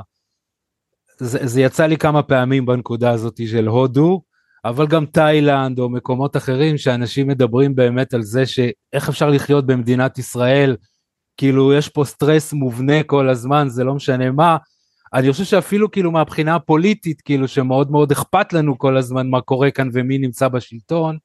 זה, 1.18 1.48
זה 1.48 1.62
יצא 1.62 1.86
לי 1.86 1.98
כמה 1.98 2.24
פעמים 2.24 2.66
בנקודה 2.66 3.12
הזאת 3.12 3.40
של 3.48 3.68
הודו, 3.68 4.22
אבל 4.70 4.88
גם 4.88 5.06
תאילנד 5.06 5.80
או 5.80 5.90
מקומות 5.90 6.38
אחרים 6.38 6.78
שאנשים 6.78 7.28
מדברים 7.28 7.76
באמת 7.76 8.14
על 8.14 8.22
זה 8.22 8.46
שאיך 8.46 9.10
אפשר 9.10 9.30
לחיות 9.30 9.66
במדינת 9.66 10.18
ישראל, 10.18 10.76
כאילו 11.38 11.74
יש 11.74 11.90
פה 11.90 12.06
סטרס 12.06 12.54
מובנה 12.54 13.04
כל 13.04 13.30
הזמן, 13.30 13.70
זה 13.70 13.84
לא 13.84 13.94
משנה 13.94 14.32
מה. 14.32 14.58
אני 15.14 15.32
חושב 15.32 15.44
שאפילו 15.44 15.92
כאילו 15.92 16.12
מהבחינה 16.12 16.56
הפוליטית, 16.56 17.22
כאילו 17.22 17.48
שמאוד 17.48 17.92
מאוד 17.92 18.12
אכפת 18.12 18.54
לנו 18.54 18.78
כל 18.78 18.98
הזמן 18.98 19.30
מה 19.30 19.42
קורה 19.42 19.72
כאן 19.72 19.90
ומי 19.94 20.18
נמצא 20.18 20.48
בשלטון, 20.48 21.18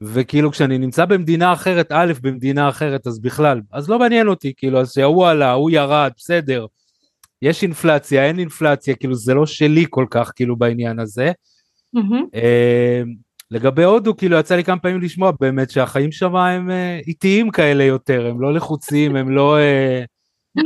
וכאילו 0.00 0.50
כשאני 0.50 0.78
נמצא 0.78 1.04
במדינה 1.04 1.52
אחרת, 1.52 1.92
א', 1.92 2.12
במדינה 2.22 2.68
אחרת, 2.68 3.06
אז 3.06 3.20
בכלל, 3.20 3.60
אז 3.72 3.90
לא 3.90 3.98
מעניין 3.98 4.28
אותי, 4.28 4.52
כאילו, 4.56 4.80
אז 4.80 4.92
שההוא 4.92 5.26
עלה, 5.26 5.50
ההוא 5.50 5.70
ירד, 5.70 6.10
בסדר. 6.16 6.66
יש 7.42 7.62
אינפלציה, 7.62 8.24
אין 8.24 8.38
אינפלציה, 8.38 8.94
כאילו 8.94 9.14
זה 9.14 9.34
לא 9.34 9.46
שלי 9.46 9.84
כל 9.90 10.06
כך, 10.10 10.32
כאילו, 10.36 10.56
בעניין 10.56 10.98
הזה. 10.98 11.32
Mm-hmm. 11.96 12.38
לגבי 13.50 13.84
הודו, 13.84 14.16
כאילו, 14.16 14.38
יצא 14.38 14.56
לי 14.56 14.64
כמה 14.64 14.78
פעמים 14.78 15.00
לשמוע 15.00 15.32
באמת 15.40 15.70
שהחיים 15.70 16.12
שם 16.12 16.36
הם 16.36 16.70
אה, 16.70 16.98
איטיים 17.06 17.50
כאלה 17.50 17.84
יותר, 17.84 18.26
הם 18.26 18.40
לא 18.40 18.54
לחוצים, 18.54 19.16
הם 19.16 19.30
לא... 19.30 19.58
אה, 19.58 20.04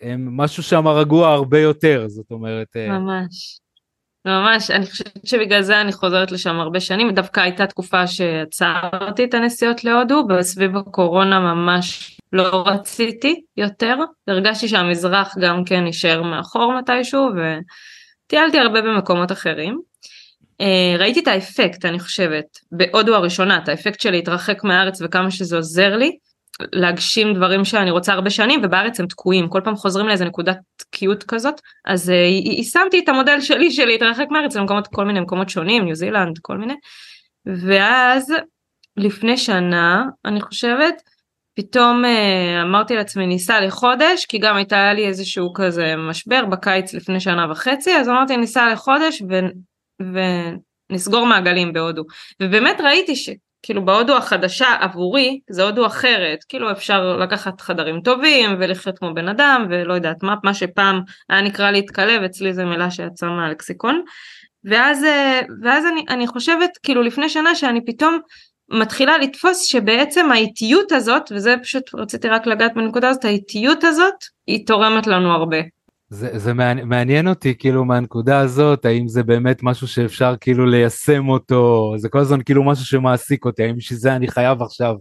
הם 0.00 0.36
משהו 0.36 0.62
שם 0.62 0.88
רגוע 0.88 1.28
הרבה 1.28 1.60
יותר, 1.60 2.04
זאת 2.08 2.30
אומרת... 2.30 2.76
ממש. 2.76 3.58
ממש, 4.24 4.70
אני 4.70 4.86
חושבת 4.86 5.26
שבגלל 5.26 5.62
זה 5.62 5.80
אני 5.80 5.92
חוזרת 5.92 6.32
לשם 6.32 6.60
הרבה 6.60 6.80
שנים, 6.80 7.10
דווקא 7.10 7.40
הייתה 7.40 7.66
תקופה 7.66 8.06
שעצרתי 8.06 9.24
את 9.24 9.34
הנסיעות 9.34 9.84
להודו, 9.84 10.26
וסביב 10.38 10.76
הקורונה 10.76 11.54
ממש 11.54 12.18
לא 12.32 12.64
רציתי 12.66 13.42
יותר, 13.56 13.96
הרגשתי 14.28 14.68
שהמזרח 14.68 15.34
גם 15.40 15.64
כן 15.64 15.86
יישאר 15.86 16.22
מאחור 16.22 16.78
מתישהו, 16.78 17.28
וטיילתי 18.26 18.58
הרבה 18.58 18.82
במקומות 18.82 19.32
אחרים. 19.32 19.91
אה, 20.62 20.96
ראיתי 20.98 21.20
את 21.20 21.28
האפקט, 21.28 21.84
אני 21.84 22.00
חושבת, 22.00 22.44
בהודו 22.72 23.14
הראשונה, 23.14 23.58
את 23.58 23.68
האפקט 23.68 24.00
של 24.00 24.10
להתרחק 24.10 24.64
מהארץ 24.64 24.98
וכמה 25.02 25.30
שזה 25.30 25.56
עוזר 25.56 25.96
לי. 25.96 26.16
להגשים 26.72 27.34
דברים 27.34 27.64
שאני 27.64 27.90
רוצה 27.90 28.12
הרבה 28.12 28.30
שנים 28.30 28.60
ובארץ 28.64 29.00
הם 29.00 29.06
תקועים 29.06 29.48
כל 29.48 29.60
פעם 29.64 29.76
חוזרים 29.76 30.08
לאיזה 30.08 30.24
נקודת 30.24 30.58
תקיעות 30.76 31.24
כזאת 31.24 31.60
אז 31.86 32.08
uh, 32.08 32.12
יישמתי 32.44 32.98
את 32.98 33.08
המודל 33.08 33.40
שלי 33.40 33.70
של 33.70 33.84
להתרחק 33.84 34.26
מארץ 34.30 34.56
למקומות 34.56 34.86
כל 34.86 35.04
מיני 35.04 35.20
מקומות 35.20 35.48
שונים 35.48 35.84
ניו 35.84 35.94
זילנד 35.94 36.38
כל 36.38 36.58
מיני 36.58 36.74
ואז 37.46 38.34
לפני 38.96 39.36
שנה 39.36 40.04
אני 40.24 40.40
חושבת 40.40 40.94
פתאום 41.56 42.04
uh, 42.04 42.62
אמרתי 42.62 42.94
לעצמי 42.94 43.26
ניסע 43.26 43.60
לחודש 43.60 44.26
כי 44.28 44.38
גם 44.38 44.56
הייתה 44.56 44.92
לי 44.92 45.06
איזשהו 45.06 45.52
כזה 45.54 45.94
משבר 45.96 46.44
בקיץ 46.44 46.94
לפני 46.94 47.20
שנה 47.20 47.50
וחצי 47.50 47.96
אז 47.96 48.08
אמרתי 48.08 48.36
ניסע 48.36 48.72
לחודש. 48.72 49.22
ונסגור 50.00 51.26
מעגלים 51.26 51.72
בהודו 51.72 52.02
ובאמת 52.42 52.80
ראיתי 52.80 53.16
ש... 53.16 53.30
כאילו 53.62 53.84
בהודו 53.84 54.16
החדשה 54.16 54.66
עבורי 54.80 55.40
זה 55.50 55.62
הודו 55.62 55.86
אחרת, 55.86 56.44
כאילו 56.48 56.70
אפשר 56.72 57.16
לקחת 57.16 57.60
חדרים 57.60 58.00
טובים 58.00 58.50
ולחיות 58.58 58.98
כמו 58.98 59.14
בן 59.14 59.28
אדם 59.28 59.66
ולא 59.70 59.94
יודעת 59.94 60.22
מה, 60.22 60.34
מה 60.44 60.54
שפעם 60.54 61.00
היה 61.30 61.42
נקרא 61.42 61.70
להתקלב, 61.70 62.22
אצלי 62.22 62.54
זו 62.54 62.66
מילה 62.66 62.90
שיצאה 62.90 63.28
מהלקסיקון. 63.28 64.02
ואז, 64.64 65.04
אה, 65.04 65.40
ואז 65.62 65.86
אני, 65.86 66.04
אני 66.08 66.26
חושבת 66.26 66.70
כאילו 66.82 67.02
לפני 67.02 67.28
שנה 67.28 67.54
שאני 67.54 67.84
פתאום 67.84 68.18
מתחילה 68.70 69.18
לתפוס 69.18 69.64
שבעצם 69.64 70.32
האיטיות 70.32 70.92
הזאת, 70.92 71.32
וזה 71.34 71.54
פשוט 71.62 71.94
רציתי 71.94 72.28
רק 72.28 72.46
לגעת 72.46 72.74
בנקודה 72.74 73.08
הזאת, 73.08 73.24
האיטיות 73.24 73.84
הזאת 73.84 74.14
היא 74.46 74.66
תורמת 74.66 75.06
לנו 75.06 75.32
הרבה. 75.32 75.58
זה, 76.12 76.38
זה 76.38 76.52
מעניין 76.84 77.28
אותי 77.28 77.54
כאילו 77.58 77.84
מהנקודה 77.84 78.38
הזאת, 78.38 78.84
האם 78.84 79.08
זה 79.08 79.22
באמת 79.22 79.62
משהו 79.62 79.88
שאפשר 79.88 80.34
כאילו 80.40 80.66
ליישם 80.66 81.28
אותו, 81.28 81.94
זה 81.96 82.08
כל 82.08 82.18
הזמן 82.18 82.42
כאילו 82.42 82.64
משהו 82.64 82.84
שמעסיק 82.84 83.44
אותי, 83.44 83.62
האם 83.62 83.76
בשביל 83.76 83.98
זה 83.98 84.16
אני 84.16 84.28
חייב 84.28 84.62
עכשיו 84.62 84.96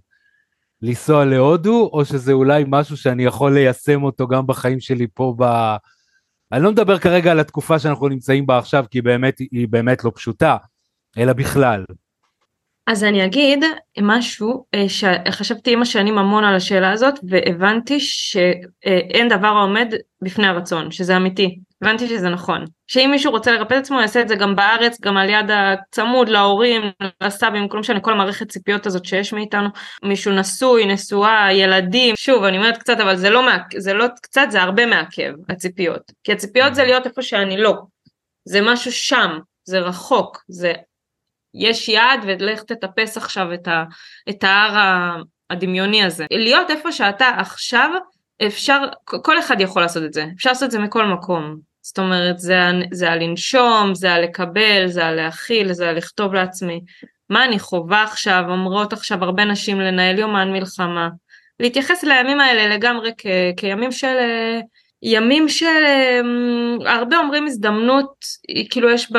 לנסוע 0.81 1.25
להודו, 1.25 1.89
או 1.93 2.05
שזה 2.05 2.33
אולי 2.33 2.63
משהו 2.67 2.97
שאני 2.97 3.25
יכול 3.25 3.53
ליישם 3.53 4.03
אותו 4.03 4.27
גם 4.27 4.47
בחיים 4.47 4.79
שלי 4.79 5.07
פה 5.13 5.35
ב... 5.37 5.43
אני 6.51 6.63
לא 6.63 6.71
מדבר 6.71 6.99
כרגע 6.99 7.31
על 7.31 7.39
התקופה 7.39 7.79
שאנחנו 7.79 8.07
נמצאים 8.07 8.45
בה 8.45 8.57
עכשיו, 8.57 8.85
כי 8.91 9.01
באמת 9.01 9.39
היא 9.39 9.67
באמת 9.67 10.03
לא 10.03 10.11
פשוטה, 10.15 10.57
אלא 11.17 11.33
בכלל. 11.33 11.85
אז 12.91 13.03
אני 13.03 13.25
אגיד 13.25 13.63
משהו 14.01 14.65
אה, 14.75 14.85
שחשבתי 14.89 15.73
עם 15.73 15.81
השנים 15.81 16.17
המון 16.17 16.43
על 16.43 16.55
השאלה 16.55 16.91
הזאת 16.91 17.13
והבנתי 17.29 17.99
שאין 17.99 19.27
דבר 19.29 19.47
העומד 19.47 19.93
בפני 20.21 20.47
הרצון 20.47 20.91
שזה 20.91 21.17
אמיתי. 21.17 21.59
הבנתי 21.81 22.07
שזה 22.07 22.29
נכון. 22.29 22.65
שאם 22.87 23.09
מישהו 23.11 23.31
רוצה 23.31 23.51
לרפא 23.51 23.73
את 23.73 23.79
עצמו 23.79 24.01
יעשה 24.01 24.21
את 24.21 24.27
זה 24.27 24.35
גם 24.35 24.55
בארץ 24.55 25.01
גם 25.01 25.17
על 25.17 25.29
יד 25.29 25.51
הצמוד 25.51 26.29
להורים 26.29 26.81
לסבים 27.23 27.67
כל 27.67 27.79
משנה 27.79 27.99
כל 27.99 28.13
המערכת 28.13 28.49
ציפיות 28.49 28.85
הזאת 28.85 29.05
שיש 29.05 29.33
מאיתנו. 29.33 29.69
מישהו 30.03 30.31
נשוי 30.31 30.85
נשואה 30.85 31.53
ילדים. 31.53 32.15
שוב 32.15 32.43
אני 32.43 32.57
אומרת 32.57 32.77
קצת 32.77 32.99
אבל 32.99 33.15
זה 33.15 33.29
לא 33.29 33.45
מעכב 33.45 33.79
זה 33.79 33.93
לא 33.93 34.05
קצת 34.21 34.47
זה 34.49 34.61
הרבה 34.61 34.85
מעכב 34.85 35.31
הציפיות. 35.49 36.11
כי 36.23 36.31
הציפיות 36.31 36.75
זה 36.75 36.83
להיות 36.83 37.05
איפה 37.05 37.21
שאני 37.21 37.57
לא. 37.57 37.73
זה 38.45 38.61
משהו 38.61 38.91
שם 38.91 39.39
זה 39.63 39.79
רחוק 39.79 40.43
זה 40.47 40.73
יש 41.53 41.89
יעד 41.89 42.19
ולך 42.23 42.63
תטפס 42.63 43.17
עכשיו 43.17 43.53
את, 43.53 43.67
ה, 43.67 43.83
את 44.29 44.43
ההר 44.43 45.15
הדמיוני 45.49 46.03
הזה. 46.03 46.25
להיות 46.31 46.69
איפה 46.69 46.91
שאתה 46.91 47.27
עכשיו, 47.27 47.91
אפשר, 48.47 48.81
כל 49.03 49.39
אחד 49.39 49.61
יכול 49.61 49.81
לעשות 49.81 50.03
את 50.03 50.13
זה, 50.13 50.25
אפשר 50.35 50.49
לעשות 50.49 50.63
את 50.63 50.71
זה 50.71 50.79
מכל 50.79 51.05
מקום. 51.05 51.71
זאת 51.81 51.99
אומרת, 51.99 52.39
זה, 52.39 52.59
זה 52.91 53.11
הלנשום, 53.11 53.95
זה 53.95 54.13
הלקבל, 54.13 54.87
זה 54.87 55.05
הלהכיל, 55.05 55.73
זה 55.73 55.89
הלכתוב 55.89 56.33
לעצמי. 56.33 56.81
מה 57.29 57.45
אני 57.45 57.59
חווה 57.59 58.03
עכשיו, 58.03 58.43
אומרות 58.47 58.93
עכשיו 58.93 59.23
הרבה 59.23 59.45
נשים 59.45 59.79
לנהל 59.79 60.19
יומן 60.19 60.51
מלחמה. 60.51 61.09
להתייחס 61.59 62.03
לימים 62.03 62.39
האלה 62.39 62.75
לגמרי 62.75 63.11
כ, 63.17 63.25
כימים 63.57 63.91
של 63.91 64.17
ימים 65.03 65.45
שהרבה 65.49 67.17
אומרים 67.17 67.45
הזדמנות, 67.45 68.13
כאילו 68.69 68.89
יש 68.89 69.11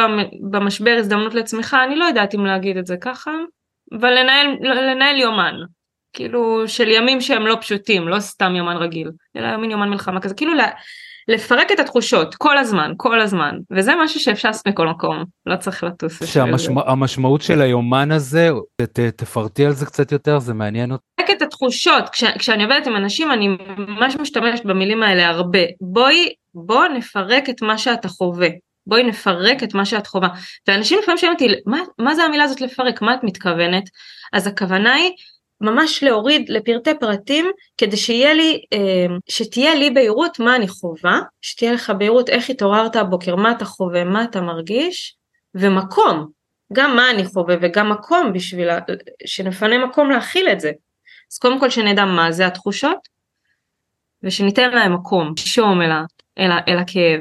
במשבר 0.51 0.97
הזדמנות 0.99 1.35
לצמיחה, 1.35 1.85
אני 1.85 1.97
לא 1.97 2.05
יודעת 2.05 2.35
אם 2.35 2.47
להגיד 2.47 2.77
את 2.77 2.87
זה 2.87 2.97
ככה, 2.97 3.31
אבל 3.99 4.11
לנהל, 4.11 4.47
לנהל 4.61 5.17
יומן, 5.17 5.55
כאילו 6.13 6.69
של 6.69 6.89
ימים 6.89 7.21
שהם 7.21 7.47
לא 7.47 7.57
פשוטים, 7.61 8.09
לא 8.09 8.21
סתם 8.21 8.57
יומן 8.57 8.77
רגיל, 8.77 9.11
אלא 9.37 9.57
מין 9.57 9.71
יומן 9.71 9.89
מלחמה 9.89 10.21
כזה, 10.21 10.35
כאילו 10.35 10.53
לפרק 11.29 11.73
את 11.73 11.81
התחושות 11.81 12.35
כל 12.35 12.59
הזמן, 12.59 12.93
כל 12.97 13.21
הזמן, 13.21 13.59
וזה 13.71 13.93
משהו 14.05 14.21
שאפשר 14.21 14.49
לעשות 14.49 14.69
מכל 14.69 14.89
מקום, 14.89 15.25
לא 15.47 15.57
צריך 15.57 15.85
לטוס. 15.85 16.23
שהמשמעות 16.25 17.43
של 17.43 17.61
היומן 17.61 18.13
הזה, 18.13 18.51
ת, 18.83 19.01
תפרטי 19.01 19.67
על 19.67 19.73
זה 19.73 19.87
קצת 19.87 20.13
יותר, 20.13 20.39
זה 20.39 20.55
מעניין 20.55 20.93
אותי. 20.93 21.05
את 21.31 21.43
התחושות, 21.43 22.09
כש, 22.09 22.25
כשאני 22.25 22.65
עובדת 22.65 22.87
עם 22.87 22.97
אנשים 22.97 23.33
אני 23.33 23.49
ממש 23.79 24.17
משתמשת 24.17 24.65
במילים 24.65 25.03
האלה 25.03 25.29
הרבה, 25.29 25.59
בואי, 25.81 26.33
בוא 26.55 26.87
נפרק 26.87 27.51
את 27.51 27.63
מה 27.63 27.79
שאתה 27.79 28.09
חווה. 28.09 28.49
בואי 28.87 29.03
נפרק 29.03 29.63
את 29.63 29.75
מה 29.75 29.85
שאת 29.85 30.07
חווה. 30.07 30.29
ואנשים 30.69 30.99
לפעמים 31.03 31.19
שואלים 31.19 31.35
אותי, 31.35 31.61
מה, 31.67 31.79
מה 31.99 32.15
זה 32.15 32.23
המילה 32.23 32.45
הזאת 32.45 32.61
לפרק? 32.61 33.03
מה 33.03 33.15
את 33.15 33.25
מתכוונת? 33.25 33.85
אז 34.33 34.47
הכוונה 34.47 34.95
היא 34.95 35.11
ממש 35.61 36.03
להוריד 36.03 36.49
לפרטי 36.49 36.91
פרטים 37.01 37.51
כדי 37.79 37.97
שיהיה 37.97 38.35
לי, 38.35 38.63
אה, 38.73 39.07
שתהיה 39.29 39.75
לי 39.75 39.91
בהירות 39.91 40.41
מה 40.41 40.57
אני 40.57 40.69
חווה, 40.69 41.21
שתהיה 41.43 41.73
לך 41.73 41.93
בהירות 41.99 42.29
איך 42.29 42.51
התעוררת 42.51 42.97
הבוקר, 42.97 43.37
מה 43.37 43.51
אתה 43.51 43.65
חווה, 43.65 44.05
מה 44.05 44.25
אתה 44.25 44.41
מרגיש, 44.41 45.17
ומקום, 45.55 46.27
גם 46.73 46.97
מה 46.97 47.11
אני 47.11 47.25
חווה 47.25 47.57
וגם 47.61 47.91
מקום 47.91 48.33
בשביל 48.33 48.69
שנפנה 49.27 49.87
מקום 49.87 50.11
להכיל 50.11 50.49
את 50.49 50.61
זה. 50.61 50.71
אז 51.33 51.39
קודם 51.39 51.61
כל 51.61 51.71
שנדע 51.71 52.05
מה 52.05 52.33
זה 52.33 52.47
התחושות, 52.47 53.09
ושניתן 54.23 54.71
להם 54.71 54.95
מקום, 54.95 55.37
שום 55.37 55.83
אל, 55.83 55.91
אל, 56.39 56.51
אל 56.69 56.79
הכאב. 56.79 57.21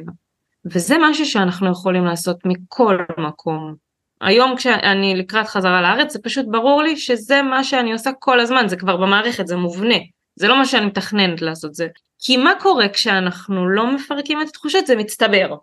וזה 0.66 0.96
משהו 1.02 1.26
שאנחנו 1.26 1.72
יכולים 1.72 2.06
לעשות 2.06 2.38
מכל 2.46 2.98
מקום. 3.18 3.76
היום 4.22 4.56
כשאני 4.56 5.16
לקראת 5.16 5.48
חזרה 5.48 5.82
לארץ 5.82 6.14
זה 6.14 6.20
פשוט 6.24 6.46
ברור 6.52 6.84
לי 6.84 6.98
שזה 6.98 7.42
מה 7.42 7.64
שאני 7.64 7.94
עושה 7.94 8.12
כל 8.20 8.40
הזמן, 8.40 8.68
זה 8.68 8.76
כבר 8.76 8.98
במערכת, 8.98 9.48
זה 9.48 9.56
מובנה. 9.56 9.96
זה 10.36 10.48
לא 10.48 10.58
מה 10.58 10.66
שאני 10.66 10.86
מתכננת 10.86 11.42
לעשות, 11.42 11.74
זה 11.74 11.88
כי 12.20 12.38
מה 12.38 12.52
קורה 12.60 12.90
כשאנחנו 12.90 13.70
לא 13.70 13.96
מפרקים 13.96 14.42
את 14.42 14.48
התחושות 14.48 14.88
זה 14.88 14.96
מצטבר. 14.96 15.56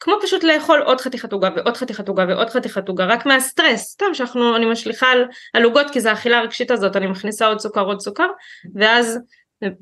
כמו 0.00 0.14
פשוט 0.22 0.44
לאכול 0.44 0.82
עוד 0.82 1.00
חתיכת 1.00 1.32
עוגה 1.32 1.48
ועוד 1.56 1.76
חתיכת 1.76 2.08
עוגה 2.08 2.24
ועוד 2.28 2.50
חתיכת 2.50 2.88
עוגה 2.88 3.06
רק 3.06 3.26
מהסטרס. 3.26 3.82
סתם 3.82 4.06
שאנחנו 4.12 4.56
אני 4.56 4.66
משליכה 4.66 5.06
על 5.54 5.64
עוגות 5.64 5.86
כי 5.92 6.00
זה 6.00 6.10
האכילה 6.10 6.38
הרגשית 6.38 6.70
הזאת 6.70 6.96
אני 6.96 7.06
מכניסה 7.06 7.46
עוד 7.46 7.60
סוכר 7.60 7.84
עוד 7.84 8.00
סוכר 8.00 8.26
ואז 8.74 9.18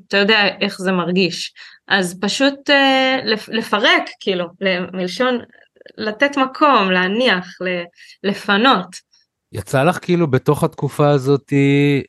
אתה 0.07 0.17
יודע 0.17 0.47
איך 0.61 0.77
זה 0.77 0.91
מרגיש. 0.91 1.53
אז 1.87 2.19
פשוט 2.21 2.69
אה, 2.69 3.19
לפרק 3.47 4.09
כאילו 4.19 4.45
מלשון 4.93 5.39
לתת 5.97 6.37
מקום 6.37 6.91
להניח 6.91 7.47
לפנות. 8.23 8.87
יצא 9.51 9.83
לך 9.83 9.99
כאילו 10.01 10.27
בתוך 10.27 10.63
התקופה 10.63 11.09
הזאתי 11.09 12.03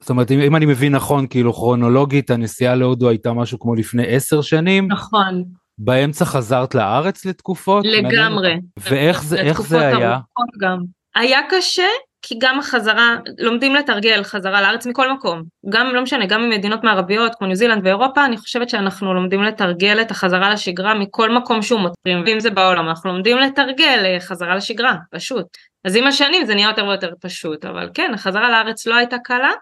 זאת 0.00 0.10
אומרת 0.10 0.30
אם, 0.30 0.40
אם 0.40 0.56
אני 0.56 0.66
מבין 0.66 0.94
נכון 0.94 1.26
כאילו 1.26 1.52
כרונולוגית 1.52 2.30
הנסיעה 2.30 2.74
להודו 2.74 3.08
הייתה 3.08 3.32
משהו 3.32 3.58
כמו 3.58 3.74
לפני 3.74 4.06
עשר 4.06 4.42
שנים? 4.42 4.88
נכון 4.92 5.44
באמצע 5.78 6.24
חזרת 6.24 6.74
לארץ 6.74 7.26
לתקופות? 7.26 7.84
לגמרי. 7.86 8.54
ואיך 8.78 9.22
זה, 9.22 9.40
איך 9.40 9.60
זה 9.60 9.86
היה? 9.86 10.18
גם. 10.60 10.78
היה 11.14 11.40
קשה 11.50 11.86
כי 12.26 12.34
גם 12.38 12.58
החזרה, 12.58 13.16
לומדים 13.38 13.74
לתרגל 13.74 14.22
חזרה 14.22 14.62
לארץ 14.62 14.86
מכל 14.86 15.12
מקום, 15.12 15.42
גם 15.68 15.94
לא 15.94 16.02
משנה, 16.02 16.26
גם 16.26 16.42
ממדינות 16.42 16.84
מערביות 16.84 17.34
כמו 17.34 17.46
ניו 17.46 17.56
זילנד 17.56 17.84
ואירופה, 17.84 18.24
אני 18.24 18.36
חושבת 18.36 18.68
שאנחנו 18.68 19.14
לומדים 19.14 19.42
לתרגל 19.42 20.00
את 20.00 20.10
החזרה 20.10 20.50
לשגרה 20.50 20.94
מכל 20.94 21.30
מקום 21.30 21.62
שהוא 21.62 21.80
מותרים, 21.80 22.22
ואם 22.26 22.40
זה 22.40 22.50
בעולם, 22.50 22.88
אנחנו 22.88 23.12
לומדים 23.12 23.38
לתרגל 23.38 24.02
אה, 24.04 24.20
חזרה 24.20 24.56
לשגרה, 24.56 24.94
פשוט. 25.10 25.46
אז 25.84 25.96
עם 25.96 26.06
השנים 26.06 26.44
זה 26.46 26.54
נהיה 26.54 26.68
יותר 26.68 26.84
ויותר 26.84 27.10
פשוט, 27.20 27.64
אבל 27.64 27.90
כן, 27.94 28.10
החזרה 28.14 28.50
לארץ 28.50 28.86
לא 28.86 28.94
הייתה 28.94 29.16
קלה, 29.24 29.52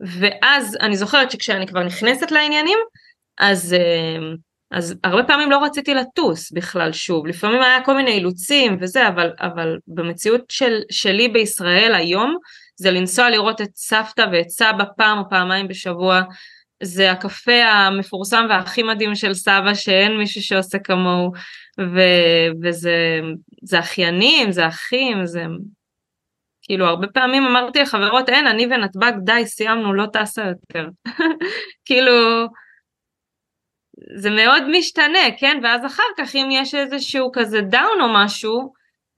ואז 0.00 0.76
אני 0.80 0.96
זוכרת 0.96 1.30
שכשאני 1.30 1.66
כבר 1.66 1.84
נכנסת 1.84 2.30
לעניינים, 2.30 2.78
אז... 3.38 3.76
Uh, 3.78 4.36
אז 4.72 4.94
הרבה 5.04 5.24
פעמים 5.24 5.50
לא 5.50 5.64
רציתי 5.64 5.94
לטוס 5.94 6.52
בכלל 6.52 6.92
שוב, 6.92 7.26
לפעמים 7.26 7.62
היה 7.62 7.84
כל 7.84 7.96
מיני 7.96 8.10
אילוצים 8.10 8.76
וזה, 8.80 9.08
אבל, 9.08 9.32
אבל 9.40 9.78
במציאות 9.86 10.44
של, 10.48 10.80
שלי 10.90 11.28
בישראל 11.28 11.94
היום, 11.94 12.36
זה 12.76 12.90
לנסוע 12.90 13.30
לראות 13.30 13.60
את 13.60 13.70
סבתא 13.76 14.26
ואת 14.32 14.48
סבא 14.48 14.84
פעם 14.96 15.18
או 15.18 15.24
פעמיים 15.30 15.68
בשבוע, 15.68 16.22
זה 16.82 17.10
הקפה 17.10 17.62
המפורסם 17.64 18.46
והכי 18.48 18.82
מדהים 18.82 19.14
של 19.14 19.34
סבא 19.34 19.74
שאין 19.74 20.16
מישהו 20.18 20.42
שעושה 20.42 20.78
כמוהו, 20.78 21.32
וזה 22.62 23.78
אחיינים, 23.78 24.52
זה 24.52 24.68
אחים, 24.68 25.26
זה... 25.26 25.44
כאילו 26.62 26.86
הרבה 26.86 27.06
פעמים 27.06 27.46
אמרתי 27.46 27.82
לחברות 27.82 28.28
אין 28.28 28.46
אני 28.46 28.66
ונתב"ג 28.66 29.12
די 29.24 29.46
סיימנו 29.46 29.94
לא 29.94 30.06
טסה 30.12 30.42
יותר. 30.42 30.88
כאילו 31.86 32.46
זה 34.14 34.30
מאוד 34.30 34.62
משתנה, 34.78 35.18
כן? 35.38 35.60
ואז 35.62 35.86
אחר 35.86 36.02
כך 36.18 36.36
אם 36.36 36.48
יש 36.52 36.74
איזשהו 36.74 37.30
כזה 37.32 37.60
דאון 37.60 38.00
או 38.00 38.06
משהו, 38.14 38.72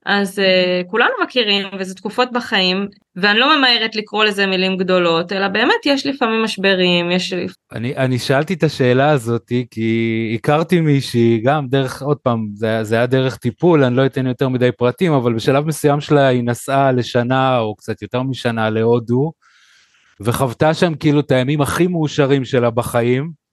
אז 0.06 0.38
uh, 0.38 0.90
כולנו 0.90 1.12
מכירים 1.22 1.66
וזה 1.78 1.94
תקופות 1.94 2.32
בחיים 2.32 2.88
ואני 3.16 3.38
לא 3.38 3.58
ממהרת 3.58 3.96
לקרוא 3.96 4.24
לזה 4.24 4.46
מילים 4.46 4.76
גדולות 4.76 5.32
אלא 5.32 5.48
באמת 5.48 5.86
יש 5.86 6.06
לפעמים 6.06 6.42
משברים 6.42 7.10
יש 7.10 7.34
אני 7.72 7.96
אני 7.96 8.18
שאלתי 8.18 8.54
את 8.54 8.62
השאלה 8.62 9.10
הזאתי 9.10 9.66
כי 9.70 10.32
הכרתי 10.38 10.80
מישהי 10.80 11.40
גם 11.44 11.68
דרך 11.68 12.02
עוד 12.02 12.16
פעם 12.16 12.48
זה, 12.54 12.84
זה 12.84 12.94
היה 12.94 13.06
דרך 13.06 13.36
טיפול 13.36 13.84
אני 13.84 13.96
לא 13.96 14.06
אתן 14.06 14.26
יותר 14.26 14.48
מדי 14.48 14.72
פרטים 14.72 15.12
אבל 15.12 15.34
בשלב 15.34 15.66
מסוים 15.66 16.00
שלה 16.00 16.26
היא 16.26 16.44
נסעה 16.44 16.92
לשנה 16.92 17.58
או 17.58 17.76
קצת 17.76 18.02
יותר 18.02 18.22
משנה 18.22 18.70
להודו 18.70 19.32
וחוותה 20.20 20.74
שם 20.74 20.94
כאילו 20.94 21.20
את 21.20 21.30
הימים 21.30 21.60
הכי 21.60 21.86
מאושרים 21.86 22.44
שלה 22.44 22.70
בחיים 22.70 23.43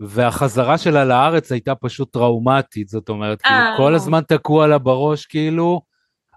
והחזרה 0.00 0.78
שלה 0.78 1.04
לארץ 1.04 1.52
הייתה 1.52 1.74
פשוט 1.74 2.12
טראומטית, 2.12 2.88
זאת 2.88 3.08
אומרת, 3.08 3.42
כאילו 3.42 3.56
אה. 3.56 3.74
כל 3.76 3.94
הזמן 3.94 4.20
תקוע 4.28 4.66
לה 4.66 4.78
בראש 4.78 5.26
כאילו 5.26 5.80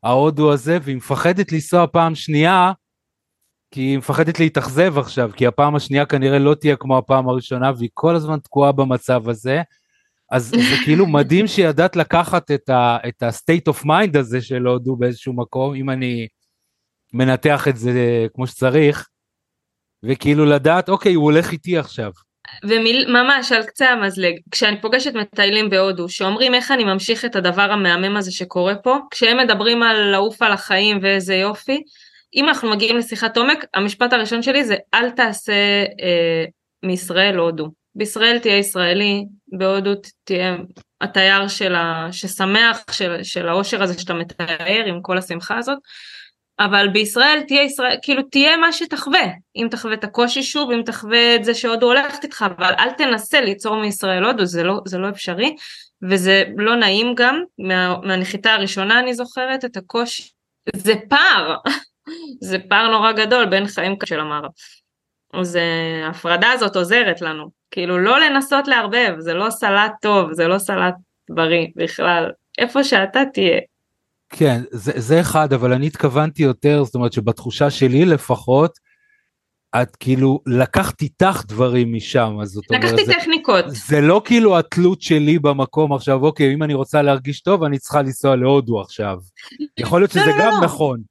ההודו 0.04 0.54
הזה, 0.54 0.78
והיא 0.82 0.98
מפחדת 0.98 1.52
לנסוע 1.52 1.88
פעם 1.88 2.16
שנייה, 2.16 2.72
כי 3.72 3.82
היא 3.82 3.98
מפחדת 3.98 4.40
להתאכזב 4.40 4.98
עכשיו, 4.98 5.32
כי 5.36 5.48
הפעם 5.48 5.76
השנייה 5.76 6.06
כנראה 6.06 6.40
לא 6.40 6.56
תהיה 6.56 6.76
כמו 6.76 6.98
הפעם 6.98 7.30
הראשונה, 7.30 7.72
והיא 7.78 7.90
כל 7.94 8.16
הזמן 8.16 8.40
תקועה 8.40 8.72
במצב 8.72 9.30
הזה. 9.30 9.62
אז 10.32 10.46
זה 10.46 10.58
כאילו 10.86 11.06
מדהים 11.08 11.48
שידעת 11.48 11.96
לקחת 11.96 12.52
את 12.52 12.70
ה-state 12.70 13.74
of 13.74 13.86
mind 13.86 14.20
הזה 14.20 14.42
של 14.42 14.66
הודו 14.66 14.96
באיזשהו 14.96 15.34
מקום, 15.34 15.76
אם 15.76 15.90
אני 15.90 16.28
מנתח 17.14 17.68
את 17.68 17.78
זה 17.78 18.28
כמו 18.34 18.48
שצריך, 18.48 19.08
וכאילו 20.04 20.46
לדעת, 20.46 20.90
אוקיי, 20.90 21.14
הוא 21.14 21.24
הולך 21.24 21.52
איתי 21.52 21.78
עכשיו. 21.78 22.12
וממש 22.64 23.52
על 23.52 23.64
קצה 23.64 23.90
המזלג, 23.90 24.34
כשאני 24.52 24.82
פוגשת 24.82 25.14
מטיילים 25.14 25.70
בהודו 25.70 26.10
שאומרים 26.10 26.54
איך 26.54 26.72
אני 26.72 26.84
ממשיך 26.84 27.26
את 27.26 27.36
הדבר 27.36 27.72
המהמם 27.72 28.18
הזה 28.18 28.32
שקורה 28.32 28.76
פה, 28.76 28.98
כשהם 29.12 29.38
מדברים 29.38 29.84
על 29.84 30.12
לעוף 30.12 30.42
על 30.42 30.52
החיים 30.52 31.00
ואיזה 31.02 31.36
יופי, 31.36 31.84
אם 32.36 32.50
אנחנו 32.50 32.70
מגיעים 32.70 32.98
לשיחת 32.98 33.38
עומק, 33.38 33.66
המשפט 33.74 34.14
הראשון 34.14 34.42
שלי 34.42 34.64
זה 34.64 34.76
אל 34.94 35.10
תעשה 35.10 35.54
אה, 36.02 36.46
מישראל 36.84 37.36
הודו. 37.36 37.68
בישראל 37.96 38.40
תהיה 38.40 38.58
ישראלי, 38.58 39.26
בהודו 39.58 39.92
תהיה 40.24 40.56
התייר 41.02 41.48
של 41.48 41.76
ה... 41.76 42.08
ששמח 42.12 42.84
של, 42.92 43.24
של 43.24 43.50
האושר 43.50 43.84
הזה 43.84 44.00
שאתה 44.00 44.14
מתאר 44.14 44.86
עם 44.86 45.02
כל 45.02 45.18
השמחה 45.18 45.58
הזאת. 45.58 45.78
אבל 46.60 46.88
בישראל 46.88 47.42
תהיה 47.48 47.64
ישראל, 47.64 47.98
כאילו 48.02 48.24
תהיה 48.24 48.58
מה 48.58 48.74
שתחווה, 48.74 49.24
אם 49.56 49.68
תחווה 49.72 49.94
את 49.94 50.04
הקושי 50.04 50.44
שוב, 50.44 50.72
אם 50.72 50.82
תחווה 50.86 51.36
את 51.36 51.44
זה 51.44 51.54
שהודו 51.54 51.86
הולכת 51.86 52.24
איתך, 52.24 52.46
אבל 52.58 52.74
אל 52.80 52.92
תנסה 52.92 53.42
ליצור 53.42 53.76
מישראל 53.76 54.26
הודו, 54.26 54.46
זה 54.46 54.64
לא, 54.64 54.82
זה 54.86 54.98
לא 54.98 55.10
אפשרי, 55.10 55.56
וזה 56.10 56.44
לא 56.58 56.76
נעים 56.76 57.14
גם, 57.16 57.44
מה, 57.60 57.96
מהנחיתה 58.04 58.54
הראשונה 58.54 59.00
אני 59.00 59.14
זוכרת 59.14 59.66
את 59.66 59.78
הקושי, 59.78 60.30
זה 60.76 60.94
פער, 61.10 61.56
זה 62.50 62.58
פער 62.70 62.92
נורא 62.92 63.12
גדול 63.12 63.46
בין 63.46 63.68
חיים 63.68 63.96
של 64.06 64.20
המערב. 64.20 64.52
אז 65.34 65.58
ההפרדה 66.06 66.52
הזאת 66.52 66.76
עוזרת 66.76 67.22
לנו, 67.22 67.50
כאילו 67.72 68.00
לא 68.00 68.20
לנסות 68.20 68.68
לערבב, 68.68 69.16
זה 69.20 69.34
לא 69.34 69.50
סלט 69.50 69.92
טוב, 70.02 70.34
זה 70.34 70.48
לא 70.48 70.58
סלט 70.58 70.94
בריא 71.30 71.68
בכלל, 71.76 72.32
איפה 72.58 72.84
שאתה 72.84 73.22
תהיה. 73.34 73.60
כן, 74.30 74.62
זה, 74.72 74.92
זה 74.96 75.22
אחד, 75.22 75.54
אבל 75.54 75.74
אני 75.74 75.88
התכוונתי 75.88 76.44
יותר, 76.44 76.84
זאת 76.84 76.96
אומרת 76.96 77.14
שבתחושה 77.14 77.70
שלי 77.70 78.06
לפחות, 78.06 78.80
את 79.76 79.96
כאילו 79.96 80.40
לקחת 80.46 81.02
איתך 81.02 81.44
דברים 81.48 81.94
משם, 81.94 82.38
אז 82.42 82.50
זאת 82.50 82.66
אומרת, 82.70 82.84
לקחתי 82.84 83.06
טכניקות. 83.06 83.66
זה 83.68 84.02
לא 84.02 84.22
כאילו 84.26 84.60
התלות 84.60 85.02
שלי 85.02 85.40
במקום 85.40 85.94
עכשיו, 85.94 86.24
אוקיי, 86.24 86.54
אם 86.54 86.64
אני 86.64 86.74
רוצה 86.74 87.02
להרגיש 87.02 87.42
טוב, 87.42 87.64
אני 87.64 87.80
צריכה 87.80 88.02
לנסוע 88.02 88.36
להודו 88.36 88.82
עכשיו. 88.82 89.18
יכול 89.80 90.02
להיות 90.02 90.16
לא, 90.16 90.22
שזה 90.22 90.32
לא, 90.32 90.40
גם 90.40 90.52
לא. 90.54 90.66
נכון. 90.66 91.02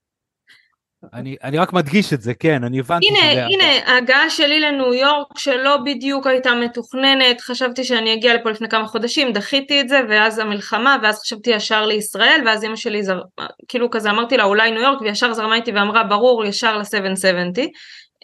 אני, 1.15 1.37
אני 1.45 1.59
רק 1.59 1.73
מדגיש 1.73 2.13
את 2.13 2.23
זה, 2.23 2.35
כן, 2.35 2.65
אני 2.65 2.79
הבנתי 2.81 3.09
הנה, 3.09 3.33
שזה... 3.33 3.45
הנה, 3.45 3.93
ההגעה 3.93 4.31
שלי 4.31 4.61
לניו 4.61 4.95
יורק 4.95 5.39
שלא 5.39 5.77
בדיוק 5.77 6.27
הייתה 6.27 6.55
מתוכננת, 6.55 7.41
חשבתי 7.41 7.85
שאני 7.85 8.15
אגיע 8.15 8.35
לפה 8.35 8.51
לפני 8.51 8.69
כמה 8.69 8.87
חודשים, 8.87 9.33
דחיתי 9.33 9.81
את 9.81 9.89
זה, 9.89 10.01
ואז 10.09 10.39
המלחמה, 10.39 10.97
ואז 11.03 11.21
חשבתי 11.21 11.51
ישר 11.51 11.87
לישראל, 11.87 12.43
ואז 12.47 12.65
אמא 12.65 12.77
שלי, 12.77 13.03
זר... 13.03 13.21
כאילו 13.69 13.91
כזה 13.91 14.11
אמרתי 14.11 14.37
לה 14.37 14.45
אולי 14.45 14.71
ניו 14.71 14.83
יורק, 14.83 15.01
וישר 15.01 15.33
זרמה 15.35 15.55
איתי 15.55 15.73
ואמרה 15.73 16.05
ברור, 16.05 16.45
ישר 16.45 16.77
ל-770, 16.77 17.59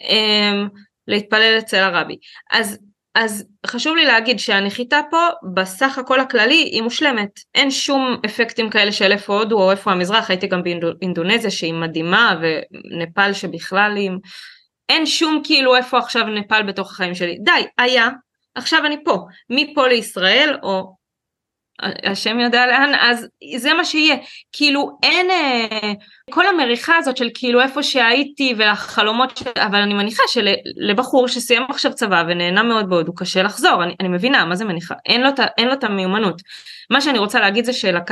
um, 0.01 0.69
להתפלל 1.07 1.55
אצל 1.59 1.77
הרבי. 1.77 2.15
אז 2.51 2.77
אז 3.15 3.45
חשוב 3.65 3.95
לי 3.95 4.05
להגיד 4.05 4.39
שהנחיתה 4.39 4.99
פה 5.11 5.27
בסך 5.53 5.97
הכל 5.97 6.19
הכללי 6.19 6.69
היא 6.71 6.81
מושלמת. 6.81 7.29
אין 7.55 7.71
שום 7.71 8.17
אפקטים 8.25 8.69
כאלה 8.69 8.91
של 8.91 9.11
איפה 9.11 9.33
הודו 9.33 9.61
או 9.61 9.71
איפה 9.71 9.91
המזרח 9.91 10.29
הייתי 10.29 10.47
גם 10.47 10.61
באינדונזיה 10.63 11.51
שהיא 11.51 11.73
מדהימה 11.73 12.39
ונפאל 12.41 13.33
שבכלל 13.33 13.95
היא 13.95 14.11
אין 14.89 15.05
שום 15.05 15.41
כאילו 15.43 15.75
איפה 15.75 15.97
עכשיו 15.97 16.23
נפאל 16.23 16.63
בתוך 16.63 16.91
החיים 16.91 17.15
שלי. 17.15 17.37
די 17.43 17.65
היה 17.77 18.09
עכשיו 18.55 18.85
אני 18.85 19.03
פה. 19.03 19.17
מפה 19.49 19.87
לישראל 19.87 20.57
או 20.63 20.95
השם 21.83 22.39
יודע 22.39 22.67
לאן, 22.67 22.91
אז 23.01 23.27
זה 23.57 23.73
מה 23.73 23.85
שיהיה. 23.85 24.15
כאילו 24.51 24.97
אין, 25.03 25.31
אה, 25.31 25.93
כל 26.31 26.47
המריחה 26.47 26.97
הזאת 26.97 27.17
של 27.17 27.29
כאילו 27.33 27.61
איפה 27.61 27.83
שהייתי 27.83 28.53
והחלומות, 28.57 29.37
ש... 29.37 29.43
אבל 29.57 29.79
אני 29.79 29.93
מניחה 29.93 30.23
שלבחור 30.27 31.27
שסיים 31.27 31.63
עכשיו 31.69 31.93
צבא 31.93 32.23
ונהנה 32.27 32.63
מאוד 32.63 33.07
הוא 33.07 33.15
קשה 33.15 33.43
לחזור, 33.43 33.83
אני, 33.83 33.95
אני 33.99 34.07
מבינה, 34.07 34.45
מה 34.45 34.55
זה 34.55 34.65
מניחה? 34.65 34.95
אין 35.05 35.21
לו, 35.21 35.29
אין 35.57 35.67
לו 35.67 35.73
את 35.73 35.83
המיומנות. 35.83 36.41
מה 36.89 37.01
שאני 37.01 37.19
רוצה 37.19 37.39
להגיד 37.39 37.65
זה 37.65 37.73
שאני 37.73 37.93
שלק... 37.93 38.11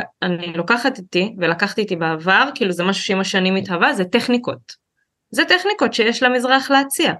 לוקחת 0.55 0.97
איתי, 0.97 1.35
ולקחתי 1.37 1.81
איתי 1.81 1.95
בעבר, 1.95 2.49
כאילו 2.55 2.71
זה 2.71 2.83
משהו 2.83 3.03
שעם 3.03 3.19
השנים 3.19 3.55
מתהווה, 3.55 3.93
זה 3.93 4.05
טכניקות. 4.05 4.83
זה 5.31 5.45
טכניקות 5.45 5.93
שיש 5.93 6.23
למזרח 6.23 6.71
להציע. 6.71 7.13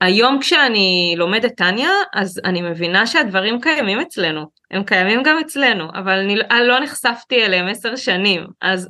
היום 0.00 0.38
כשאני 0.40 1.14
לומדת 1.16 1.56
טניה 1.56 1.90
אז 2.14 2.40
אני 2.44 2.62
מבינה 2.62 3.06
שהדברים 3.06 3.60
קיימים 3.60 4.00
אצלנו 4.00 4.46
הם 4.70 4.84
קיימים 4.84 5.22
גם 5.22 5.38
אצלנו 5.38 5.84
אבל 5.94 6.18
אני, 6.18 6.34
אני 6.34 6.68
לא 6.68 6.80
נחשפתי 6.80 7.44
אליהם 7.44 7.68
עשר 7.68 7.96
שנים 7.96 8.46
אז 8.62 8.88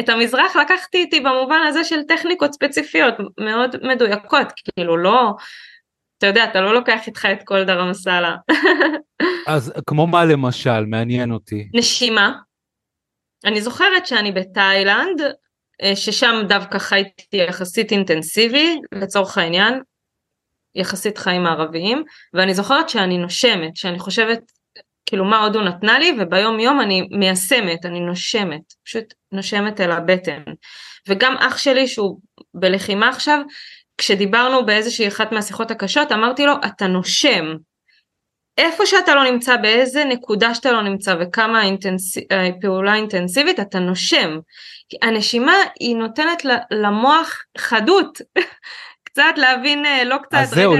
את 0.00 0.08
המזרח 0.08 0.56
לקחתי 0.56 0.98
איתי 0.98 1.20
במובן 1.20 1.60
הזה 1.68 1.84
של 1.84 2.02
טכניקות 2.02 2.52
ספציפיות 2.52 3.14
מאוד 3.40 3.76
מדויקות 3.82 4.52
כאילו 4.56 4.96
לא 4.96 5.32
אתה 6.18 6.26
יודע, 6.26 6.44
אתה 6.44 6.60
לא 6.60 6.74
לוקח 6.74 7.06
איתך 7.06 7.28
את 7.32 7.42
כל 7.44 7.64
דרם 7.64 7.90
מסאלה. 7.90 8.36
אז 9.46 9.72
כמו 9.86 10.06
מה 10.06 10.24
למשל? 10.24 10.84
מעניין 10.86 11.32
אותי. 11.32 11.68
נשימה. 11.74 12.32
אני 13.44 13.60
זוכרת 13.60 14.06
שאני 14.06 14.32
בתאילנד, 14.32 15.20
אה, 15.82 15.96
ששם 15.96 16.34
דווקא 16.48 16.78
חייתי 16.78 17.36
יחסית 17.36 17.92
אינטנסיבי, 17.92 18.78
לצורך 18.94 19.38
העניין, 19.38 19.80
יחסית 20.74 21.18
חיים 21.18 21.42
מערביים, 21.42 22.02
ואני 22.34 22.54
זוכרת 22.54 22.88
שאני 22.88 23.18
נושמת, 23.18 23.76
שאני 23.76 23.98
חושבת 23.98 24.40
כאילו 25.06 25.24
מה 25.24 25.38
עוד 25.38 25.56
הוא 25.56 25.64
נתנה 25.64 25.98
לי, 25.98 26.16
וביום 26.18 26.60
יום 26.60 26.80
אני 26.80 27.08
מיישמת, 27.10 27.86
אני 27.86 28.00
נושמת, 28.00 28.60
פשוט 28.84 29.14
נושמת 29.32 29.80
אל 29.80 29.90
הבטן. 29.90 30.42
וגם 31.08 31.36
אח 31.36 31.58
שלי 31.58 31.88
שהוא 31.88 32.20
בלחימה 32.54 33.08
עכשיו, 33.08 33.38
כשדיברנו 33.98 34.66
באיזושהי 34.66 35.08
אחת 35.08 35.32
מהשיחות 35.32 35.70
הקשות, 35.70 36.12
אמרתי 36.12 36.46
לו, 36.46 36.52
אתה 36.66 36.86
נושם. 36.86 37.44
איפה 38.58 38.86
שאתה 38.86 39.14
לא 39.14 39.30
נמצא, 39.30 39.56
באיזה 39.56 40.04
נקודה 40.04 40.54
שאתה 40.54 40.72
לא 40.72 40.82
נמצא 40.82 41.14
וכמה 41.20 41.60
האינטנס... 41.60 42.16
פעולה 42.60 42.94
אינטנסיבית, 42.94 43.60
אתה 43.60 43.78
נושם. 43.78 44.38
הנשימה 45.02 45.54
היא 45.80 45.96
נותנת 45.96 46.42
למוח 46.70 47.42
חדות. 47.58 48.18
קצת 49.14 49.34
להבין, 49.36 49.86
אה, 49.86 50.04
לא 50.04 50.16
קצת, 50.22 50.34
אז 50.34 50.50
זהו, 50.50 50.74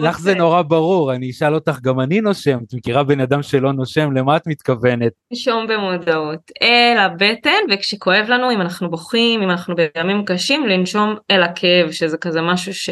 לך, 0.00 0.18
זה 0.18 0.34
נורא 0.34 0.62
ברור, 0.62 1.14
אני 1.14 1.30
אשאל 1.30 1.54
אותך, 1.54 1.80
גם 1.82 2.00
אני 2.00 2.20
נושם, 2.20 2.58
את 2.68 2.74
מכירה 2.74 3.04
בן 3.04 3.20
אדם 3.20 3.42
שלא 3.42 3.72
נושם, 3.72 4.12
למה 4.12 4.36
את 4.36 4.46
מתכוונת? 4.46 5.12
נשום 5.32 5.66
במודעות, 5.66 6.50
אל 6.62 6.98
הבטן, 6.98 7.60
וכשכואב 7.70 8.26
לנו, 8.28 8.50
אם 8.50 8.60
אנחנו 8.60 8.90
בוכים, 8.90 9.42
אם 9.42 9.50
אנחנו 9.50 9.74
בימים 9.74 10.24
קשים, 10.24 10.66
לנשום 10.66 11.14
אל 11.30 11.42
הכאב, 11.42 11.90
שזה 11.90 12.18
כזה 12.18 12.40
משהו 12.40 12.74
ש... 12.74 12.90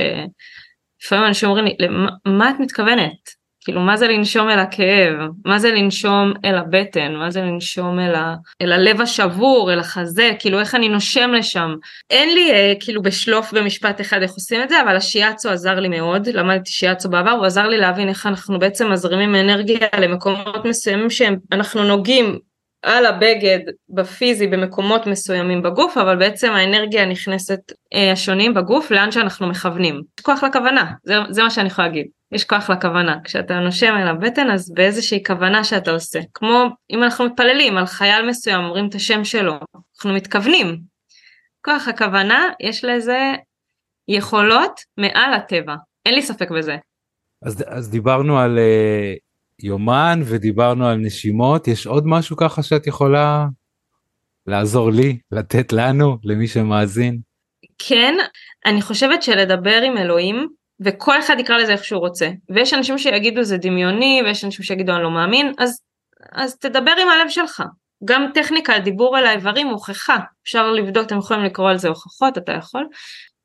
לפעמים 1.05 1.25
אנשים 1.25 1.49
אומרים 1.49 1.65
לי, 1.65 1.77
למה 2.27 2.51
את 2.51 2.55
מתכוונת? 2.61 3.38
כאילו 3.69 3.81
מה 3.81 3.97
זה 3.97 4.09
לנשום 4.09 4.49
אל 4.49 4.59
הכאב, 4.59 5.15
מה 5.45 5.59
זה 5.59 5.71
לנשום 5.71 6.33
אל 6.45 6.55
הבטן, 6.55 7.15
מה 7.15 7.31
זה 7.31 7.41
לנשום 7.41 8.01
אל, 8.01 8.15
ה... 8.15 8.35
אל 8.63 8.73
הלב 8.73 9.01
השבור, 9.01 9.73
אל 9.73 9.79
החזה, 9.79 10.31
כאילו 10.39 10.61
איך 10.61 10.75
אני 10.75 10.89
נושם 10.89 11.31
לשם. 11.33 11.75
אין 12.11 12.35
לי 12.35 12.51
אה, 12.51 12.73
כאילו 12.81 13.03
בשלוף 13.03 13.53
במשפט 13.53 14.01
אחד 14.01 14.23
איך 14.23 14.33
עושים 14.33 14.63
את 14.63 14.69
זה, 14.69 14.83
אבל 14.83 14.97
השיאצו 14.97 15.51
עזר 15.51 15.81
לי 15.81 15.89
מאוד, 15.89 16.29
למדתי 16.29 16.71
שיאצו 16.71 17.09
בעבר, 17.09 17.31
הוא 17.31 17.47
עזר 17.47 17.69
לי 17.69 17.79
להבין 17.79 18.09
איך 18.09 18.27
אנחנו 18.27 18.59
בעצם 18.59 18.93
מזרימים 18.93 19.35
אנרגיה 19.35 19.79
למקומות 19.99 20.65
מסוימים 20.65 21.11
שאנחנו 21.11 21.85
נוגעים 21.85 22.39
על 22.83 23.07
הבגד 23.07 23.59
בפיזי 23.89 24.47
במקומות 24.47 25.07
מסוימים 25.07 25.63
בגוף 25.63 25.97
אבל 25.97 26.17
בעצם 26.17 26.53
האנרגיה 26.53 27.07
נכנסת 27.07 27.61
אה, 27.95 28.13
השונים 28.13 28.55
בגוף 28.55 28.91
לאן 28.91 29.13
שאנחנו 29.13 29.49
מכוונים. 29.49 30.03
יש 30.19 30.25
כוח 30.25 30.45
לכוונה 30.45 30.93
זה, 31.03 31.15
זה 31.31 31.43
מה 31.43 31.51
שאני 31.51 31.67
יכולה 31.67 31.89
להגיד. 31.89 32.07
יש 32.33 32.45
כוח 32.45 32.71
לכוונה 32.71 33.17
כשאתה 33.25 33.61
נושם 33.61 33.95
אל 33.99 34.09
הבטן 34.09 34.51
אז 34.51 34.73
באיזושהי 34.75 35.25
כוונה 35.27 35.65
שאתה 35.65 35.91
עושה 35.91 36.21
כמו 36.35 36.65
אם 36.91 37.03
אנחנו 37.03 37.25
מתפללים 37.25 37.77
על 37.77 37.87
חייל 37.87 38.27
מסוים 38.27 38.65
אומרים 38.65 38.89
את 38.89 38.95
השם 38.95 39.25
שלו 39.25 39.55
אנחנו 39.97 40.15
מתכוונים. 40.15 40.79
כוח 41.65 41.89
הכוונה 41.89 42.49
יש 42.61 42.85
לזה 42.85 43.33
יכולות 44.09 44.81
מעל 44.97 45.35
הטבע 45.35 45.75
אין 46.07 46.15
לי 46.15 46.23
ספק 46.23 46.51
בזה. 46.51 46.77
אז, 47.43 47.65
אז 47.67 47.91
דיברנו 47.91 48.39
על 48.39 48.59
uh, 48.59 49.28
יומן 49.63 50.21
ודיברנו 50.25 50.87
על 50.87 50.97
נשימות, 50.97 51.69
יש 51.69 51.87
עוד 51.87 52.07
משהו 52.07 52.37
ככה 52.37 52.63
שאת 52.63 52.87
יכולה 52.87 53.47
לעזור 54.47 54.91
לי, 54.91 55.19
לתת 55.33 55.73
לנו, 55.73 56.19
למי 56.25 56.49
שמאזין? 56.49 57.19
כן, 57.79 58.15
אני 58.67 58.83
חושבת 58.83 59.23
שלדבר 59.23 59.83
עם 59.83 59.99
אלוהים, 59.99 60.49
וכל 60.81 61.19
אחד 61.19 61.37
יקרא 61.39 61.57
לזה 61.57 61.73
איך 61.73 61.85
שהוא 61.85 62.01
רוצה, 62.01 62.31
ויש 62.51 62.75
אנשים 62.75 62.99
שיגידו 62.99 63.43
זה 63.43 63.57
דמיוני, 63.57 64.21
ויש 64.25 64.45
אנשים 64.45 64.65
שיגידו 64.65 64.93
אני 64.93 65.03
לא 65.03 65.11
מאמין, 65.11 65.53
אז, 65.59 65.81
אז 66.33 66.57
תדבר 66.57 66.93
עם 67.03 67.09
הלב 67.09 67.29
שלך. 67.29 67.63
גם 68.05 68.27
טכניקה, 68.35 68.79
דיבור 68.79 69.19
אל 69.19 69.27
האיברים 69.27 69.67
הוכחה, 69.67 70.17
אפשר 70.43 70.73
לבדוק, 70.73 71.07
אתם 71.07 71.19
יכולים 71.19 71.45
לקרוא 71.45 71.71
על 71.71 71.79
זה 71.79 71.89
הוכחות, 71.89 72.39
אתה 72.39 72.53
יכול, 72.53 72.87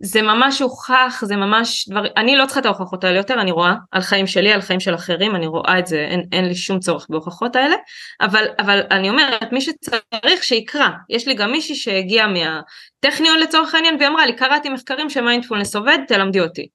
זה 0.06 0.22
ממש 0.22 0.62
הוכח, 0.62 1.22
זה 1.26 1.36
ממש 1.36 1.90
דבר, 1.90 2.02
אני 2.18 2.36
לא 2.36 2.46
צריכה 2.46 2.60
את 2.60 2.66
ההוכחות 2.66 3.04
האלה 3.04 3.18
יותר, 3.18 3.42
אני 3.42 3.52
רואה 3.52 3.74
על 3.92 4.02
חיים 4.02 4.28
שלי, 4.28 4.54
על 4.54 4.62
חיים 4.62 4.80
של 4.80 4.96
אחרים, 4.96 5.36
אני 5.36 5.48
רואה 5.48 5.80
את 5.80 5.88
זה, 5.88 6.00
אין, 6.10 6.24
אין 6.32 6.46
לי 6.46 6.56
שום 6.56 6.80
צורך 6.80 7.06
בהוכחות 7.10 7.56
האלה, 7.56 7.76
אבל, 8.22 8.46
אבל 8.60 8.82
אני 8.92 9.10
אומרת, 9.10 9.52
מי 9.52 9.62
שצריך 9.62 10.44
שיקרא, 10.44 10.88
יש 11.10 11.28
לי 11.28 11.34
גם 11.34 11.52
מישהי 11.52 11.76
שהגיעה 11.76 12.28
מהטכניון 12.28 13.40
לצורך 13.40 13.76
העניין, 13.76 13.96
והיא 13.96 14.08
אמרה 14.08 14.26
לי, 14.26 14.36
קראתי 14.36 14.70
מחקרים 14.70 15.10
שמיינדפולנס 15.10 15.76
עובד, 15.76 15.98
תלמדי 16.08 16.40
אותי. 16.40 16.68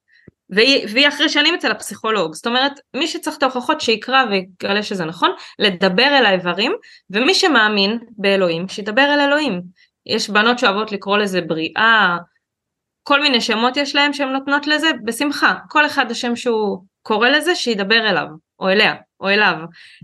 והיא, 0.50 0.86
והיא 0.92 1.08
אחרי 1.08 1.28
שנים 1.28 1.54
אצל 1.54 1.70
הפסיכולוג, 1.70 2.34
זאת 2.34 2.46
אומרת, 2.46 2.72
מי 2.94 3.06
שצריך 3.06 3.38
את 3.38 3.42
ההוכחות 3.42 3.80
שיקרא 3.80 4.24
ויגלה 4.30 4.82
שזה 4.82 5.04
נכון, 5.04 5.30
לדבר 5.58 6.18
אל 6.18 6.26
האיברים, 6.26 6.72
ומי 7.10 7.34
שמאמין 7.34 7.98
באלוהים, 8.18 8.68
שידבר 8.68 9.14
אל 9.14 9.20
אלוהים. 9.20 9.62
יש 10.06 10.30
בנות 10.30 10.58
שאוהבות 10.58 10.92
לקרוא 10.92 11.18
לזה 11.18 11.40
בריאה, 11.40 12.16
כל 13.08 13.20
מיני 13.20 13.40
שמות 13.40 13.76
יש 13.76 13.94
להם 13.94 14.12
שהן 14.12 14.28
נותנות 14.28 14.66
לזה, 14.66 14.90
בשמחה, 15.04 15.54
כל 15.68 15.86
אחד 15.86 16.10
השם 16.10 16.36
שהוא 16.36 16.78
קורא 17.02 17.28
לזה, 17.28 17.54
שידבר 17.54 18.10
אליו, 18.10 18.26
או 18.60 18.68
אליה, 18.68 18.94
או 19.20 19.28
אליו, 19.28 19.54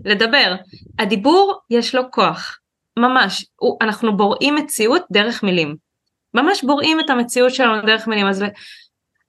לדבר. 0.05 0.55
הדיבור 0.99 1.59
יש 1.69 1.95
לו 1.95 2.11
כוח, 2.11 2.59
ממש, 2.99 3.45
הוא, 3.55 3.77
אנחנו 3.81 4.17
בוראים 4.17 4.55
מציאות 4.55 5.03
דרך 5.11 5.43
מילים. 5.43 5.75
ממש 6.33 6.63
בוראים 6.63 6.99
את 6.99 7.09
המציאות 7.09 7.53
שלנו 7.53 7.81
דרך 7.81 8.07
מילים, 8.07 8.27
אז 8.27 8.45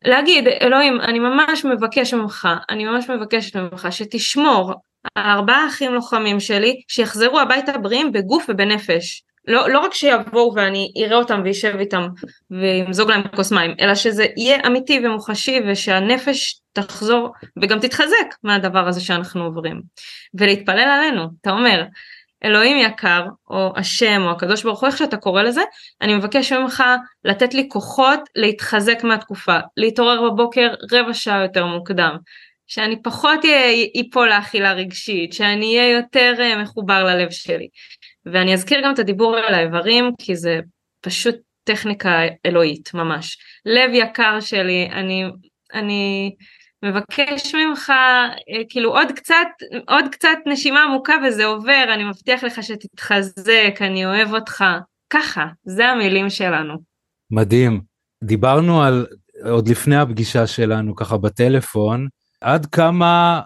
להגיד, 0.04 0.48
אלוהים, 0.48 1.00
אני 1.00 1.18
ממש 1.18 1.64
מבקש 1.64 2.14
ממך, 2.14 2.48
אני 2.70 2.84
ממש 2.84 3.10
מבקשת 3.10 3.56
ממך 3.56 3.88
שתשמור 3.90 4.74
על 5.14 5.26
ארבעה 5.26 5.66
אחים 5.66 5.94
לוחמים 5.94 6.40
שלי, 6.40 6.82
שיחזרו 6.88 7.40
הביתה 7.40 7.78
בריאים 7.78 8.12
בגוף 8.12 8.46
ובנפש. 8.48 9.22
לא, 9.46 9.70
לא 9.70 9.78
רק 9.78 9.94
שיבואו 9.94 10.54
ואני 10.54 10.92
אראה 10.98 11.16
אותם 11.16 11.40
וישב 11.44 11.76
איתם 11.78 12.08
וימזוג 12.50 13.10
להם 13.10 13.22
כוס 13.36 13.52
מים, 13.52 13.74
אלא 13.80 13.94
שזה 13.94 14.26
יהיה 14.36 14.58
אמיתי 14.66 15.00
ומוחשי 15.04 15.60
ושהנפש 15.68 16.60
תחזור 16.72 17.32
וגם 17.62 17.78
תתחזק 17.80 18.34
מהדבר 18.42 18.88
הזה 18.88 19.00
שאנחנו 19.00 19.44
עוברים. 19.44 19.80
ולהתפלל 20.34 20.78
עלינו, 20.78 21.28
אתה 21.40 21.50
אומר, 21.50 21.84
אלוהים 22.44 22.76
יקר, 22.76 23.24
או 23.50 23.72
השם, 23.76 24.22
או 24.24 24.30
הקדוש 24.30 24.62
ברוך 24.62 24.80
הוא, 24.80 24.86
איך 24.86 24.98
שאתה 24.98 25.16
קורא 25.16 25.42
לזה, 25.42 25.60
אני 26.02 26.14
מבקש 26.14 26.52
ממך 26.52 26.82
לתת 27.24 27.54
לי 27.54 27.68
כוחות 27.68 28.20
להתחזק 28.34 29.04
מהתקופה, 29.04 29.58
להתעורר 29.76 30.30
בבוקר 30.30 30.74
רבע 30.92 31.14
שעה 31.14 31.42
יותר 31.42 31.66
מוקדם, 31.66 32.16
שאני 32.66 33.02
פחות 33.02 33.40
איפול 33.94 34.28
לאכילה 34.28 34.72
רגשית, 34.72 35.32
שאני 35.32 35.78
אהיה 35.78 35.90
יותר 35.90 36.34
אה, 36.38 36.62
מחובר 36.62 37.04
ללב 37.04 37.30
שלי. 37.30 37.68
ואני 38.32 38.54
אזכיר 38.54 38.80
גם 38.84 38.94
את 38.94 38.98
הדיבור 38.98 39.36
על 39.36 39.54
האיברים 39.54 40.12
כי 40.18 40.36
זה 40.36 40.60
פשוט 41.00 41.36
טכניקה 41.64 42.20
אלוהית 42.46 42.94
ממש. 42.94 43.38
לב 43.66 43.90
יקר 43.94 44.40
שלי, 44.40 44.88
אני, 44.92 45.24
אני 45.74 46.34
מבקש 46.84 47.54
ממך 47.54 47.90
אה, 47.90 48.62
כאילו 48.68 48.96
עוד 48.96 49.12
קצת, 49.12 49.48
עוד 49.88 50.04
קצת 50.12 50.38
נשימה 50.46 50.82
עמוקה 50.82 51.14
וזה 51.26 51.44
עובר, 51.44 51.84
אני 51.94 52.04
מבטיח 52.04 52.44
לך 52.44 52.62
שתתחזק, 52.62 53.78
אני 53.80 54.06
אוהב 54.06 54.34
אותך. 54.34 54.64
ככה, 55.10 55.46
זה 55.64 55.88
המילים 55.88 56.30
שלנו. 56.30 56.74
מדהים. 57.30 57.80
דיברנו 58.24 58.82
על, 58.82 59.06
עוד 59.44 59.68
לפני 59.68 59.96
הפגישה 59.96 60.46
שלנו 60.46 60.94
ככה 60.94 61.16
בטלפון, 61.16 62.08
עד 62.40 62.66
כמה 62.66 63.40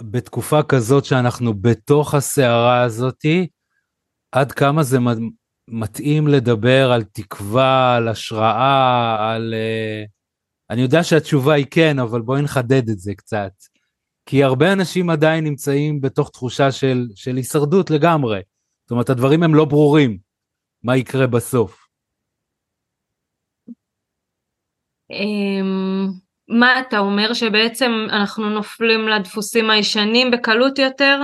בתקופה 0.00 0.62
כזאת 0.62 1.04
שאנחנו 1.04 1.54
בתוך 1.54 2.14
הסערה 2.14 2.82
הזאתי, 2.82 3.46
עד 4.32 4.52
כמה 4.52 4.82
זה 4.82 4.98
מתאים 5.68 6.28
לדבר 6.28 6.92
על 6.92 7.02
תקווה, 7.04 7.96
על 7.96 8.08
השראה, 8.08 9.34
על... 9.34 9.54
Uh, 9.54 10.08
אני 10.70 10.80
יודע 10.82 11.04
שהתשובה 11.04 11.54
היא 11.54 11.66
כן, 11.70 11.98
אבל 11.98 12.20
בואי 12.20 12.42
נחדד 12.42 12.88
את 12.88 12.98
זה 12.98 13.14
קצת. 13.14 13.52
כי 14.26 14.44
הרבה 14.44 14.72
אנשים 14.72 15.10
עדיין 15.10 15.44
נמצאים 15.44 16.00
בתוך 16.00 16.30
תחושה 16.30 16.72
של, 16.72 17.06
של 17.14 17.36
הישרדות 17.36 17.90
לגמרי. 17.90 18.40
זאת 18.82 18.90
אומרת, 18.90 19.10
הדברים 19.10 19.42
הם 19.42 19.54
לא 19.54 19.64
ברורים, 19.64 20.18
מה 20.82 20.96
יקרה 20.96 21.26
בסוף. 21.26 21.86
אמ, 25.10 26.06
מה 26.48 26.80
אתה 26.80 26.98
אומר 26.98 27.32
שבעצם 27.32 27.90
אנחנו 28.10 28.50
נופלים 28.50 29.08
לדפוסים 29.08 29.70
הישנים 29.70 30.30
בקלות 30.30 30.78
יותר? 30.78 31.20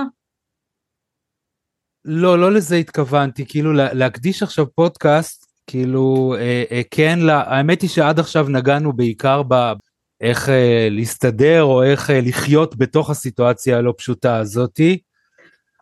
לא, 2.08 2.38
לא 2.38 2.52
לזה 2.52 2.76
התכוונתי, 2.76 3.46
כאילו 3.46 3.72
להקדיש 3.72 4.42
עכשיו 4.42 4.66
פודקאסט, 4.74 5.46
כאילו, 5.66 6.34
אה, 6.38 6.64
אה, 6.70 6.82
כן, 6.90 7.18
לה, 7.18 7.42
האמת 7.46 7.82
היא 7.82 7.90
שעד 7.90 8.18
עכשיו 8.18 8.48
נגענו 8.48 8.92
בעיקר 8.92 9.42
באיך 9.42 10.48
אה, 10.48 10.88
להסתדר 10.90 11.62
או 11.62 11.82
איך 11.82 12.10
אה, 12.10 12.20
לחיות 12.20 12.76
בתוך 12.76 13.10
הסיטואציה 13.10 13.78
הלא 13.78 13.94
פשוטה 13.96 14.36
הזאתי. 14.36 14.98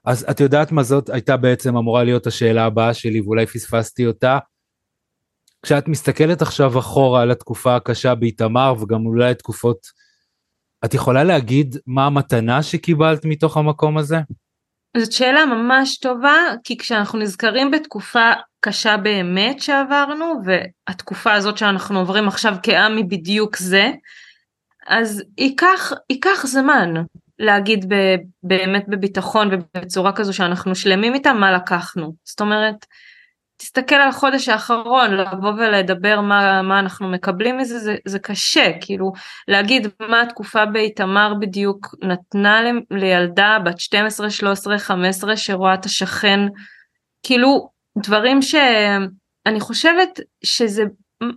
אז 0.05 0.27
את 0.31 0.41
יודעת 0.41 0.73
מה 0.73 0.83
זאת 0.83 1.11
הייתה 1.11 1.37
בעצם 1.37 1.77
אמורה 1.77 2.05
להיות 2.05 2.27
השאלה 2.27 2.65
הבאה 2.65 2.95
שלי 2.95 3.21
ואולי 3.21 3.47
פספסתי 3.47 4.07
אותה. 4.07 4.39
כשאת 5.63 5.89
מסתכלת 5.89 6.43
עכשיו 6.43 6.79
אחורה 6.79 7.23
על 7.23 7.31
התקופה 7.31 7.77
הקשה 7.77 8.15
באיתמר 8.15 8.75
וגם 8.81 9.07
אולי 9.07 9.35
תקופות 9.35 9.79
את 10.85 10.95
יכולה 10.95 11.25
להגיד 11.25 11.77
מה 11.87 12.07
המתנה 12.07 12.63
שקיבלת 12.63 13.25
מתוך 13.25 13.57
המקום 13.57 13.99
הזה? 13.99 14.17
זאת 14.97 15.13
שאלה 15.13 15.47
ממש 15.47 15.99
טובה, 15.99 16.37
כי 16.65 16.79
כשאנחנו 16.79 17.19
נזכרים 17.19 17.71
בתקופה 17.71 18.33
קשה 18.61 18.97
באמת 18.97 19.61
שעברנו, 19.61 20.35
והתקופה 20.45 21.33
הזאת 21.33 21.59
שאנחנו 21.59 21.99
עוברים 21.99 22.29
עכשיו 22.29 22.55
כעם 22.63 22.97
היא 22.97 23.05
בדיוק 23.05 23.57
זה, 23.57 23.91
אז 24.87 25.23
ייקח, 25.39 25.93
ייקח 26.11 26.47
זמן 26.47 26.95
להגיד 27.39 27.85
ב, 27.89 27.95
באמת 28.43 28.85
בביטחון 28.89 29.51
ובצורה 29.53 30.13
כזו 30.13 30.33
שאנחנו 30.33 30.75
שלמים 30.75 31.15
איתה 31.15 31.33
מה 31.33 31.53
לקחנו. 31.53 32.15
זאת 32.25 32.41
אומרת, 32.41 32.87
תסתכל 33.57 33.95
על 33.95 34.09
החודש 34.09 34.49
האחרון, 34.49 35.11
לבוא 35.11 35.53
ולדבר 35.53 36.21
מה, 36.21 36.63
מה 36.63 36.79
אנחנו 36.79 37.09
מקבלים 37.09 37.59
מזה, 37.59 37.79
זה, 37.79 37.97
זה 38.05 38.19
קשה, 38.19 38.71
כאילו 38.81 39.13
להגיד 39.49 39.89
מה 40.09 40.23
התקופה 40.23 40.67
באיתמר 40.67 41.35
בדיוק 41.41 41.95
נתנה 42.03 42.61
לילדה 42.91 43.59
בת 43.65 43.81
12, 43.81 44.31
13, 44.31 44.79
15 44.79 45.37
שרואה 45.37 45.75
את 45.75 45.85
השכן, 45.85 46.41
כאילו 47.23 47.69
דברים 47.99 48.43
שאני 48.43 49.61
חושבת 49.61 50.21
שזה, 50.45 50.83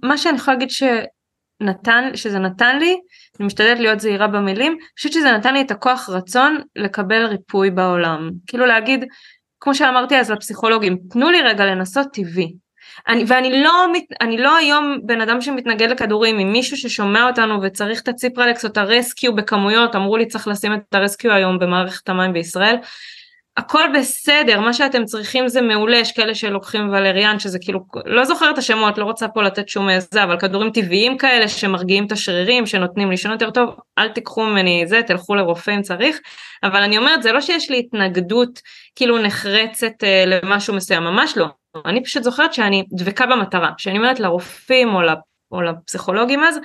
מה 0.03 0.17
שאני 0.17 0.37
יכולה 0.37 0.57
להגיד 0.57 0.69
שנתן, 0.69 2.11
שזה 2.15 2.39
נתן 2.39 2.79
לי, 2.79 2.99
אני 3.39 3.47
משתדלת 3.47 3.79
להיות 3.79 3.99
זהירה 3.99 4.27
במילים, 4.27 4.71
אני 4.71 4.81
חושבת 4.97 5.13
שזה 5.13 5.31
נתן 5.31 5.53
לי 5.53 5.61
את 5.61 5.71
הכוח 5.71 6.09
רצון 6.09 6.57
לקבל 6.75 7.25
ריפוי 7.25 7.71
בעולם, 7.71 8.29
כאילו 8.47 8.65
להגיד 8.65 9.05
כמו 9.59 9.75
שאמרתי 9.75 10.17
אז 10.17 10.31
לפסיכולוגים, 10.31 10.97
תנו 11.09 11.29
לי 11.29 11.41
רגע 11.41 11.65
לנסות 11.65 12.07
טבעי. 12.13 12.53
אני, 13.07 13.23
ואני 13.27 13.63
לא, 13.63 13.85
אני 14.21 14.37
לא 14.37 14.57
היום 14.57 14.97
בן 15.03 15.21
אדם 15.21 15.41
שמתנגד 15.41 15.89
לכדורים, 15.89 16.39
אם 16.39 16.51
מישהו 16.51 16.77
ששומע 16.77 17.27
אותנו 17.27 17.61
וצריך 17.61 18.01
את 18.01 18.07
הציפרלקס 18.07 18.65
או 18.65 18.69
את 18.69 18.77
הרסקיו 18.77 19.35
בכמויות, 19.35 19.95
אמרו 19.95 20.17
לי 20.17 20.25
צריך 20.25 20.47
לשים 20.47 20.73
את 20.73 20.95
הרסקיו 20.95 21.31
היום 21.31 21.59
במערכת 21.59 22.09
המים 22.09 22.33
בישראל, 22.33 22.75
הכל 23.57 23.83
בסדר, 23.99 24.59
מה 24.59 24.73
שאתם 24.73 25.05
צריכים 25.05 25.47
זה 25.47 25.61
מעולה, 25.61 25.97
יש 25.97 26.11
כאלה 26.11 26.35
שלוקחים 26.35 26.89
ולריאן 26.89 27.39
שזה 27.39 27.59
כאילו, 27.59 27.79
לא 28.05 28.25
זוכרת 28.25 28.53
את 28.53 28.57
השמות, 28.57 28.97
לא 28.97 29.03
רוצה 29.03 29.27
פה 29.27 29.43
לתת 29.43 29.69
שום 29.69 29.89
איזה, 29.89 30.23
אבל 30.23 30.39
כדורים 30.39 30.71
טבעיים 30.71 31.17
כאלה 31.17 31.47
שמרגיעים 31.47 32.05
את 32.05 32.11
השרירים, 32.11 32.65
שנותנים 32.65 33.11
לישון 33.11 33.31
יותר 33.31 33.49
טוב, 33.49 33.75
אל 33.97 34.09
תיקחו 34.09 34.45
ממני 34.45 34.83
זה, 34.87 35.01
תלכו 35.07 35.35
לרופא 35.35 35.71
אם 35.71 35.81
צריך, 35.81 36.19
אבל 36.63 36.81
אני 36.81 36.97
אומרת, 36.97 37.23
זה 37.23 37.31
לא 37.31 37.41
שיש 37.41 37.69
לי 37.69 37.79
התנגדות 37.79 38.59
כאילו 38.95 39.17
נחרצת 39.17 40.03
אה, 40.03 40.23
למשהו 40.25 40.73
מסוים, 40.75 41.03
ממש 41.03 41.37
לא, 41.37 41.47
אני 41.85 42.03
פשוט 42.03 42.23
זוכרת 42.23 42.53
שאני 42.53 42.83
דבקה 42.91 43.25
במטרה, 43.25 43.71
שאני 43.77 43.97
אומרת 43.97 44.19
לרופאים 44.19 44.95
או, 44.95 45.01
או 45.51 45.61
לפסיכולוגים 45.61 46.43
אז, 46.43 46.59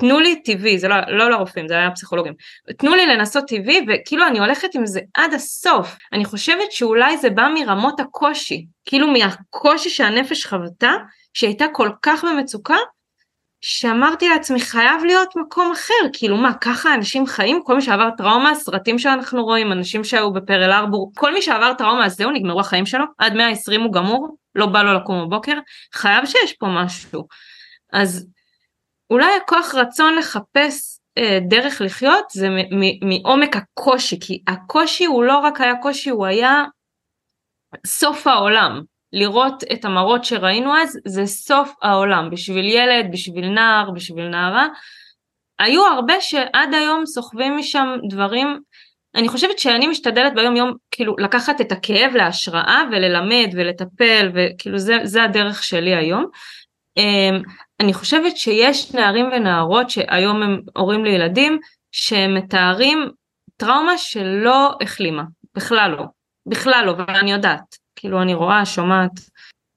תנו 0.00 0.20
לי 0.20 0.42
טבעי, 0.42 0.78
זה 0.78 0.88
לא, 0.88 0.96
לא 1.08 1.30
לרופאים, 1.30 1.68
זה 1.68 1.74
היה 1.74 1.90
פסיכולוגים, 1.90 2.32
תנו 2.78 2.94
לי 2.94 3.06
לנסות 3.06 3.44
טבעי 3.48 3.86
וכאילו 3.88 4.26
אני 4.26 4.38
הולכת 4.38 4.74
עם 4.74 4.86
זה 4.86 5.00
עד 5.14 5.34
הסוף, 5.34 5.96
אני 6.12 6.24
חושבת 6.24 6.72
שאולי 6.72 7.18
זה 7.18 7.30
בא 7.30 7.48
מרמות 7.54 8.00
הקושי, 8.00 8.66
כאילו 8.84 9.06
מהקושי 9.06 9.90
שהנפש 9.90 10.46
חוותה, 10.46 10.92
שהייתה 11.34 11.64
כל 11.72 11.90
כך 12.02 12.24
במצוקה, 12.24 12.76
שאמרתי 13.60 14.28
לעצמי 14.28 14.60
חייב 14.60 15.04
להיות 15.04 15.36
מקום 15.36 15.72
אחר, 15.72 16.08
כאילו 16.12 16.36
מה 16.36 16.54
ככה 16.54 16.94
אנשים 16.94 17.26
חיים, 17.26 17.60
כל 17.64 17.74
מי 17.74 17.82
שעבר 17.82 18.08
טראומה, 18.16 18.54
סרטים 18.54 18.98
שאנחנו 18.98 19.44
רואים, 19.44 19.72
אנשים 19.72 20.04
שהיו 20.04 20.32
בפרל 20.32 20.72
ארבור, 20.72 21.12
כל 21.16 21.34
מי 21.34 21.42
שעבר 21.42 21.72
טראומה 21.78 22.06
אז 22.06 22.16
זהו 22.16 22.30
נגמרו 22.30 22.60
החיים 22.60 22.86
שלו, 22.86 23.04
עד 23.18 23.34
120 23.34 23.80
הוא 23.80 23.92
גמור, 23.92 24.36
לא 24.54 24.66
בא 24.66 24.82
לו 24.82 24.94
לקום 24.94 25.26
בבוקר, 25.26 25.58
חייב 25.94 26.26
שיש 26.26 26.52
פה 26.52 26.66
משהו. 26.66 27.26
אז 27.92 28.26
אולי 29.10 29.36
הכוח 29.42 29.74
רצון 29.74 30.14
לחפש 30.14 30.98
אה, 31.18 31.38
דרך 31.48 31.80
לחיות 31.80 32.24
זה 32.30 32.48
מעומק 33.02 33.56
הקושי, 33.56 34.20
כי 34.20 34.42
הקושי 34.46 35.04
הוא 35.04 35.24
לא 35.24 35.38
רק 35.38 35.60
היה 35.60 35.76
קושי, 35.82 36.10
הוא 36.10 36.26
היה 36.26 36.64
סוף 37.86 38.26
העולם. 38.26 38.82
לראות 39.12 39.62
את 39.72 39.84
המראות 39.84 40.24
שראינו 40.24 40.76
אז 40.76 40.98
זה 41.06 41.26
סוף 41.26 41.74
העולם, 41.82 42.30
בשביל 42.30 42.64
ילד, 42.64 43.06
בשביל 43.12 43.48
נער, 43.48 43.90
בשביל 43.90 44.28
נערה. 44.28 44.66
היו 45.58 45.86
הרבה 45.86 46.20
שעד 46.20 46.74
היום 46.74 47.06
סוחבים 47.06 47.56
משם 47.56 47.88
דברים, 48.10 48.60
אני 49.14 49.28
חושבת 49.28 49.58
שאני 49.58 49.86
משתדלת 49.86 50.34
ביום 50.34 50.56
יום 50.56 50.72
כאילו 50.90 51.16
לקחת 51.18 51.60
את 51.60 51.72
הכאב 51.72 52.14
להשראה 52.14 52.82
וללמד 52.90 53.50
ולטפל 53.52 54.30
וכאילו 54.34 54.78
זה, 54.78 54.96
זה 55.04 55.22
הדרך 55.22 55.62
שלי 55.62 55.94
היום. 55.94 56.26
אמ, 56.98 57.42
אני 57.80 57.94
חושבת 57.94 58.36
שיש 58.36 58.94
נערים 58.94 59.26
ונערות 59.32 59.90
שהיום 59.90 60.42
הם 60.42 60.60
הורים 60.76 61.04
לילדים 61.04 61.58
שמתארים 61.92 63.08
טראומה 63.56 63.98
שלא 63.98 64.78
החלימה, 64.82 65.22
בכלל 65.54 65.94
לא, 65.98 66.04
בכלל 66.46 66.82
לא, 66.86 66.94
ואני 66.98 67.32
יודעת, 67.32 67.76
כאילו 67.96 68.22
אני 68.22 68.34
רואה, 68.34 68.66
שומעת, 68.66 69.10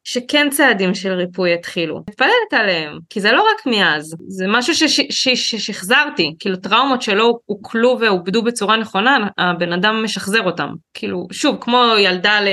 שכן 0.04 0.50
צעדים 0.50 0.96
של 0.96 1.14
ריפוי 1.14 1.54
התחילו. 1.54 2.04
מתפללת 2.10 2.54
עליהם, 2.54 3.00
כי 3.10 3.20
זה 3.22 3.32
לא 3.32 3.42
רק 3.42 3.66
מאז, 3.66 4.16
זה 4.28 4.46
משהו 4.48 4.90
ששחזרתי, 5.10 6.36
כאילו 6.40 6.56
טראומות 6.56 7.02
שלא 7.02 7.34
עוקלו 7.46 7.98
ועובדו 8.00 8.44
בצורה 8.44 8.78
נכונה, 8.78 9.28
הבן 9.38 9.74
אדם 9.74 10.04
משחזר 10.04 10.44
אותם. 10.44 10.70
כאילו, 10.94 11.28
שוב, 11.32 11.58
כמו 11.62 11.86
ילדה 12.00 12.42
ל... 12.42 12.48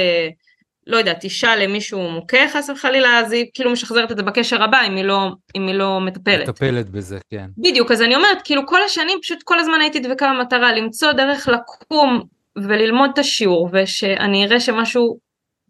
לא 0.89 0.97
יודעת, 0.97 1.25
אישה 1.25 1.57
למישהו 1.57 2.11
מוכה 2.11 2.49
חס 2.53 2.71
וחלילה, 2.71 3.19
אז 3.19 3.33
היא 3.33 3.47
כאילו 3.55 3.73
משחזרת 3.73 4.13
את 4.13 4.17
זה 4.17 4.23
בקשר 4.23 4.63
הבא 4.63 4.81
אם 4.87 4.97
היא 4.97 5.05
לא, 5.05 5.31
אם 5.57 5.67
היא 5.67 5.75
לא 5.75 6.01
מטפלת. 6.01 6.49
מטפלת 6.49 6.91
בזה, 6.91 7.19
כן. 7.31 7.47
בדיוק, 7.59 7.91
אז 7.91 8.03
אני 8.03 8.17
אומרת, 8.17 8.39
כאילו 8.45 8.67
כל 8.67 8.83
השנים 8.83 9.19
פשוט 9.23 9.43
כל 9.43 9.59
הזמן 9.59 9.81
הייתי 9.81 10.01
דבקה 10.01 10.33
במטרה, 10.35 10.73
למצוא 10.73 11.13
דרך 11.13 11.49
לקום 11.49 12.23
וללמוד 12.57 13.11
את 13.13 13.19
השיעור, 13.19 13.71
ושאני 13.73 14.45
אראה 14.45 14.61
שמשהו 14.61 15.19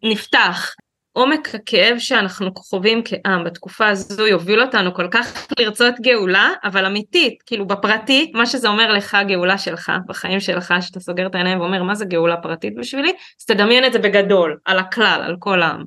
נפתח. 0.05 0.75
עומק 1.19 1.55
הכאב 1.55 1.99
שאנחנו 1.99 2.51
חווים 2.57 3.03
כעם 3.05 3.45
בתקופה 3.45 3.89
הזו 3.89 4.27
יוביל 4.27 4.61
אותנו 4.61 4.95
כל 4.95 5.09
כך 5.11 5.47
לרצות 5.59 5.95
גאולה, 6.01 6.51
אבל 6.65 6.87
אמיתית, 6.87 7.43
כאילו 7.47 7.67
בפרטי, 7.67 8.33
מה 8.35 8.47
שזה 8.47 8.69
אומר 8.69 8.93
לך 8.93 9.17
גאולה 9.29 9.59
שלך, 9.59 9.93
בחיים 10.07 10.41
שלך, 10.41 10.75
שאתה 10.81 11.01
סוגר 11.01 11.27
את 11.27 11.35
העיניים 11.35 11.61
ואומר 11.61 11.83
מה 11.83 11.95
זה 11.95 12.05
גאולה 12.05 12.37
פרטית 12.37 12.75
בשבילי, 12.77 13.13
אז 13.41 13.45
תדמיין 13.45 13.85
את 13.85 13.93
זה 13.93 13.99
בגדול, 13.99 14.57
על 14.65 14.79
הכלל, 14.79 15.23
על 15.25 15.37
כל 15.39 15.63
העם. 15.63 15.85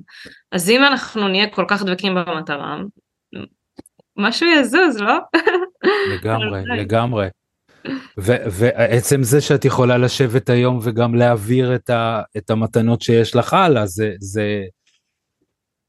אז 0.52 0.70
אם 0.70 0.84
אנחנו 0.84 1.28
נהיה 1.28 1.46
כל 1.46 1.64
כך 1.68 1.82
דבקים 1.82 2.14
במטרה, 2.14 2.76
משהו 4.16 4.46
יזוז, 4.48 5.00
לא? 5.00 5.18
לגמרי, 6.14 6.62
לגמרי. 6.76 7.26
ועצם 8.16 9.22
זה 9.22 9.40
שאת 9.40 9.64
יכולה 9.64 9.98
לשבת 9.98 10.50
היום 10.50 10.78
וגם 10.82 11.14
להעביר 11.14 11.74
את, 11.74 11.90
ה, 11.90 12.22
את 12.36 12.50
המתנות 12.50 13.02
שיש 13.02 13.36
לך 13.36 13.54
הלאה, 13.54 13.86
זה, 13.86 14.12
זה, 14.20 14.62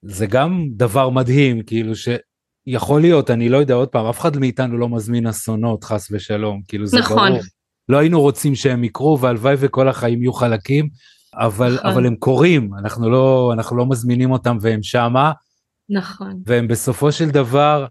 זה 0.03 0.25
גם 0.25 0.67
דבר 0.75 1.09
מדהים, 1.09 1.61
כאילו 1.61 1.93
שיכול 1.95 3.01
להיות, 3.01 3.31
אני 3.31 3.49
לא 3.49 3.57
יודע, 3.57 3.73
עוד 3.73 3.87
פעם, 3.87 4.05
אף 4.05 4.19
אחד 4.19 4.37
מאיתנו 4.37 4.77
לא 4.77 4.89
מזמין 4.89 5.27
אסונות, 5.27 5.83
חס 5.83 6.07
ושלום, 6.11 6.61
כאילו 6.67 6.85
זה 6.87 6.99
נכון. 6.99 7.29
ברור. 7.31 7.41
לא 7.89 7.97
היינו 7.97 8.21
רוצים 8.21 8.55
שהם 8.55 8.83
יקרו, 8.83 9.19
והלוואי 9.19 9.55
וכל 9.59 9.87
החיים 9.87 10.21
יהיו 10.21 10.33
חלקים, 10.33 10.89
אבל, 11.33 11.75
נכון. 11.75 11.91
אבל 11.91 12.05
הם 12.05 12.15
קורים, 12.15 12.69
אנחנו 12.73 13.09
לא, 13.09 13.51
אנחנו 13.53 13.77
לא 13.77 13.85
מזמינים 13.85 14.31
אותם 14.31 14.57
והם 14.61 14.83
שמה. 14.83 15.31
נכון. 15.89 16.41
והם 16.45 16.67
בסופו 16.67 17.11
של 17.11 17.29
דבר, 17.29 17.85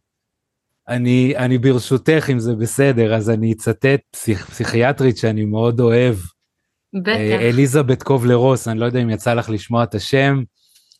אני, 0.88 1.34
אני 1.36 1.58
ברשותך, 1.58 2.28
אם 2.32 2.38
זה 2.38 2.54
בסדר, 2.54 3.14
אז 3.14 3.30
אני 3.30 3.52
אצטט 3.52 4.00
פסיכ, 4.10 4.50
פסיכיאטרית 4.50 5.16
שאני 5.16 5.44
מאוד 5.44 5.80
אוהב. 5.80 6.16
בטח. 6.94 7.08
אה, 7.08 7.48
אליזבת 7.48 8.02
קובלר 8.02 8.34
רוס, 8.34 8.68
אני 8.68 8.80
לא 8.80 8.86
יודע 8.86 9.02
אם 9.02 9.10
יצא 9.10 9.34
לך 9.34 9.50
לשמוע 9.50 9.84
את 9.84 9.94
השם. 9.94 10.42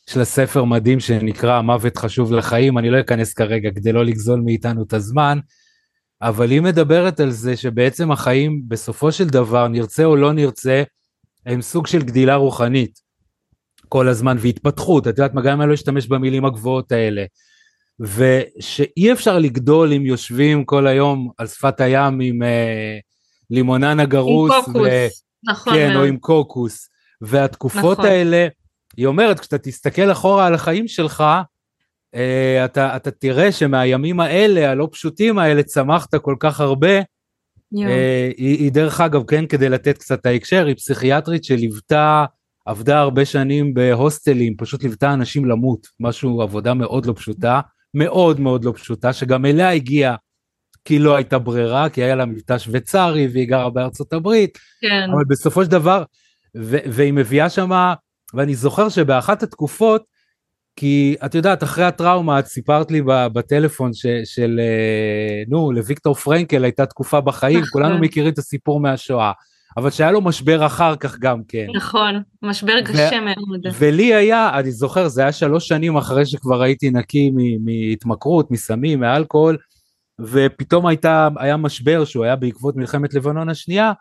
יש 0.09 0.17
לה 0.17 0.25
ספר 0.25 0.63
מדהים 0.63 0.99
שנקרא 0.99 1.61
מוות 1.61 1.97
חשוב 1.97 2.33
לחיים, 2.33 2.77
אני 2.77 2.89
לא 2.89 2.99
אכנס 2.99 3.33
כרגע 3.33 3.69
כדי 3.75 3.91
לא 3.91 4.05
לגזול 4.05 4.41
מאיתנו 4.45 4.83
את 4.83 4.93
הזמן, 4.93 5.39
אבל 6.21 6.51
היא 6.51 6.61
מדברת 6.61 7.19
על 7.19 7.31
זה 7.31 7.57
שבעצם 7.57 8.11
החיים 8.11 8.61
בסופו 8.67 9.11
של 9.11 9.27
דבר, 9.27 9.67
נרצה 9.67 10.05
או 10.05 10.15
לא 10.15 10.33
נרצה, 10.33 10.83
הם 11.45 11.61
סוג 11.61 11.87
של 11.87 12.01
גדילה 12.03 12.35
רוחנית. 12.35 12.99
כל 13.89 14.07
הזמן 14.07 14.37
והתפתחות, 14.39 15.07
את 15.07 15.17
יודעת 15.17 15.33
מה, 15.33 15.41
גם 15.41 15.53
אם 15.53 15.61
אני 15.61 15.69
לא 15.69 15.73
אשתמש 15.73 16.07
במילים 16.07 16.45
הגבוהות 16.45 16.91
האלה, 16.91 17.25
ושאי 17.99 19.11
אפשר 19.11 19.39
לגדול 19.39 19.93
אם 19.93 20.05
יושבים 20.05 20.65
כל 20.65 20.87
היום 20.87 21.29
על 21.37 21.47
שפת 21.47 21.81
הים 21.81 22.19
עם 22.19 22.43
אה, 22.43 22.97
לימונן 23.49 23.99
הגרוס, 23.99 24.51
עם 24.51 24.63
קוקוס, 24.63 24.87
ו... 24.87 25.07
נכון, 25.51 25.73
כן, 25.73 25.95
או 25.95 26.03
עם 26.03 26.17
קוקוס, 26.17 26.89
והתקופות 27.21 27.99
נכון. 27.99 28.05
האלה, 28.05 28.47
היא 28.97 29.05
אומרת, 29.05 29.39
כשאתה 29.39 29.57
תסתכל 29.57 30.11
אחורה 30.11 30.47
על 30.47 30.53
החיים 30.53 30.87
שלך, 30.87 31.23
uh, 32.15 32.17
אתה, 32.65 32.95
אתה 32.95 33.11
תראה 33.11 33.51
שמהימים 33.51 34.19
האלה, 34.19 34.71
הלא 34.71 34.89
פשוטים 34.91 35.39
האלה, 35.39 35.63
צמחת 35.63 36.15
כל 36.15 36.35
כך 36.39 36.61
הרבה. 36.61 36.99
Uh, 36.99 37.05
היא, 38.37 38.57
היא 38.57 38.71
דרך 38.71 39.01
אגב, 39.01 39.23
כן, 39.27 39.45
כדי 39.45 39.69
לתת 39.69 39.97
קצת 39.97 40.25
ההקשר, 40.25 40.65
היא 40.65 40.75
פסיכיאטרית 40.75 41.43
שליוותה, 41.43 42.25
עבדה 42.65 42.99
הרבה 42.99 43.25
שנים 43.25 43.73
בהוסטלים, 43.73 44.55
פשוט 44.57 44.83
ליוותה 44.83 45.13
אנשים 45.13 45.45
למות, 45.45 45.87
משהו, 45.99 46.41
עבודה 46.41 46.73
מאוד 46.73 47.05
לא 47.05 47.13
פשוטה, 47.13 47.61
מאוד 47.93 48.39
מאוד 48.39 48.65
לא 48.65 48.73
פשוטה, 48.75 49.13
שגם 49.13 49.45
אליה 49.45 49.69
הגיע 49.69 50.15
כי 50.85 50.99
לא 50.99 51.15
הייתה 51.15 51.39
ברירה, 51.39 51.89
כי 51.89 52.03
היה 52.03 52.15
לה 52.15 52.25
מבטא 52.25 52.57
שוויצרי 52.57 53.27
והיא 53.27 53.47
גרה 53.47 53.69
בארצות 53.69 54.13
הברית, 54.13 54.57
כן, 54.81 55.09
אבל 55.13 55.23
בסופו 55.27 55.63
של 55.63 55.71
דבר, 55.71 56.03
והיא 56.55 57.13
מביאה 57.13 57.49
שמה, 57.49 57.93
ואני 58.33 58.55
זוכר 58.55 58.89
שבאחת 58.89 59.43
התקופות, 59.43 60.03
כי 60.75 61.15
את 61.25 61.35
יודעת, 61.35 61.63
אחרי 61.63 61.83
הטראומה, 61.85 62.39
את 62.39 62.45
סיפרת 62.45 62.91
לי 62.91 63.01
בטלפון 63.05 63.93
ש- 63.93 64.05
של, 64.25 64.59
אה, 64.59 65.43
נו, 65.47 65.71
לוויקטור 65.71 66.15
פרנקל 66.15 66.63
הייתה 66.63 66.85
תקופה 66.85 67.21
בחיים, 67.21 67.57
נכון. 67.59 67.69
כולנו 67.71 67.99
מכירים 67.99 68.33
את 68.33 68.37
הסיפור 68.37 68.79
מהשואה, 68.79 69.31
אבל 69.77 69.89
שהיה 69.89 70.11
לו 70.11 70.21
משבר 70.21 70.65
אחר 70.65 70.95
כך 70.95 71.19
גם 71.19 71.41
כן. 71.47 71.67
נכון, 71.75 72.21
משבר 72.41 72.81
קשה 72.85 73.19
מאוד. 73.19 73.59
ולי 73.79 74.13
היה, 74.13 74.59
אני 74.59 74.71
זוכר, 74.71 75.07
זה 75.07 75.21
היה 75.21 75.31
שלוש 75.31 75.67
שנים 75.67 75.97
אחרי 75.97 76.25
שכבר 76.25 76.61
הייתי 76.61 76.89
נקי 76.89 77.31
מ- 77.35 77.65
מהתמכרות, 77.65 78.51
מסמים, 78.51 78.99
מאלכוהול, 78.99 79.57
ופתאום 80.21 80.85
הייתה, 80.87 81.27
היה 81.37 81.57
משבר 81.57 82.05
שהוא 82.05 82.25
היה 82.25 82.35
בעקבות 82.35 82.75
מלחמת 82.75 83.13
לבנון 83.13 83.49
השנייה, 83.49 83.91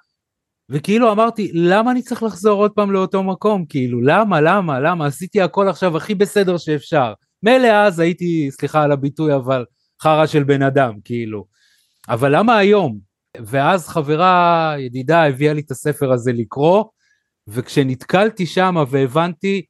וכאילו 0.73 1.13
אמרתי, 1.13 1.51
למה 1.55 1.91
אני 1.91 2.03
צריך 2.03 2.23
לחזור 2.23 2.61
עוד 2.61 2.71
פעם 2.71 2.91
לאותו 2.91 3.23
מקום? 3.23 3.65
כאילו, 3.69 4.01
למה, 4.01 4.41
למה, 4.41 4.81
למה? 4.81 5.07
עשיתי 5.07 5.41
הכל 5.41 5.69
עכשיו 5.69 5.97
הכי 5.97 6.15
בסדר 6.15 6.57
שאפשר. 6.57 7.13
מילא 7.43 7.69
אז 7.69 7.99
הייתי, 7.99 8.51
סליחה 8.51 8.83
על 8.83 8.93
הביטוי, 8.93 9.35
אבל 9.35 9.65
חרא 10.03 10.27
של 10.27 10.43
בן 10.43 10.63
אדם, 10.63 10.93
כאילו. 11.05 11.47
אבל 12.09 12.37
למה 12.37 12.57
היום? 12.57 12.99
ואז 13.37 13.89
חברה, 13.89 14.75
ידידה, 14.79 15.27
הביאה 15.27 15.53
לי 15.53 15.61
את 15.61 15.71
הספר 15.71 16.13
הזה 16.13 16.33
לקרוא, 16.33 16.85
וכשנתקלתי 17.49 18.47
שם 18.47 18.85
והבנתי 18.89 19.63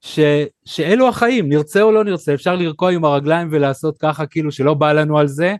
ש, 0.00 0.20
שאלו 0.64 1.08
החיים, 1.08 1.48
נרצה 1.48 1.82
או 1.82 1.92
לא 1.92 2.04
נרצה, 2.04 2.34
אפשר 2.34 2.56
לרקוע 2.56 2.92
עם 2.92 3.04
הרגליים 3.04 3.48
ולעשות 3.50 3.98
ככה, 3.98 4.26
כאילו 4.26 4.52
שלא 4.52 4.74
בא 4.74 4.92
לנו 4.92 5.18
על 5.18 5.28
זה, 5.28 5.54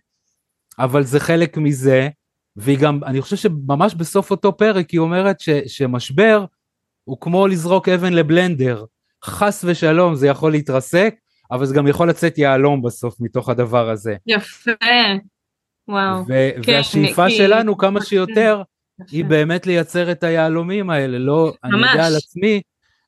אבל 0.78 1.05
זה 1.05 1.20
חלק 1.20 1.57
מזה, 1.57 2.09
והיא 2.57 2.78
גם, 2.78 3.00
אני 3.04 3.20
חושב 3.22 3.36
שממש 3.36 3.94
בסוף 3.94 4.30
אותו 4.30 4.57
פרק 4.57 4.90
היא 4.90 5.00
אומרת 5.00 5.40
ש, 5.40 5.48
שמשבר 5.66 6.44
הוא 7.04 7.16
כמו 7.20 7.46
לזרוק 7.46 7.88
אבן 7.88 8.12
לבלנדר, 8.12 8.84
חס 9.24 9.64
ושלום 9.68 10.14
זה 10.14 10.26
יכול 10.26 10.52
להתרסק, 10.52 11.14
אבל 11.50 11.66
זה 11.66 11.74
גם 11.74 11.86
יכול 11.86 12.09
לצאת 12.09 12.38
יהלום 12.38 12.82
בסוף 12.82 13.14
מתוך 13.20 13.48
הדבר 13.48 13.90
הזה. 13.90 14.16
יפה, 14.26 14.70
וואו. 15.88 16.24
ו- 16.28 16.50
כן, 16.62 16.72
והשאיפה 16.72 17.26
כי- 17.28 17.36
שלנו 17.36 17.76
כמה 17.76 18.00
שיותר 18.09 18.62
היא 19.11 19.24
באמת 19.24 19.66
לייצר 19.66 20.12
את 20.12 20.22
היהלומים 20.24 20.90
האלה, 20.90 21.18
לא, 21.18 21.52
אני 21.64 21.76
יודע 21.76 21.86
ממש. 21.94 22.07
על 22.07 22.16
עצמי, 22.16 22.61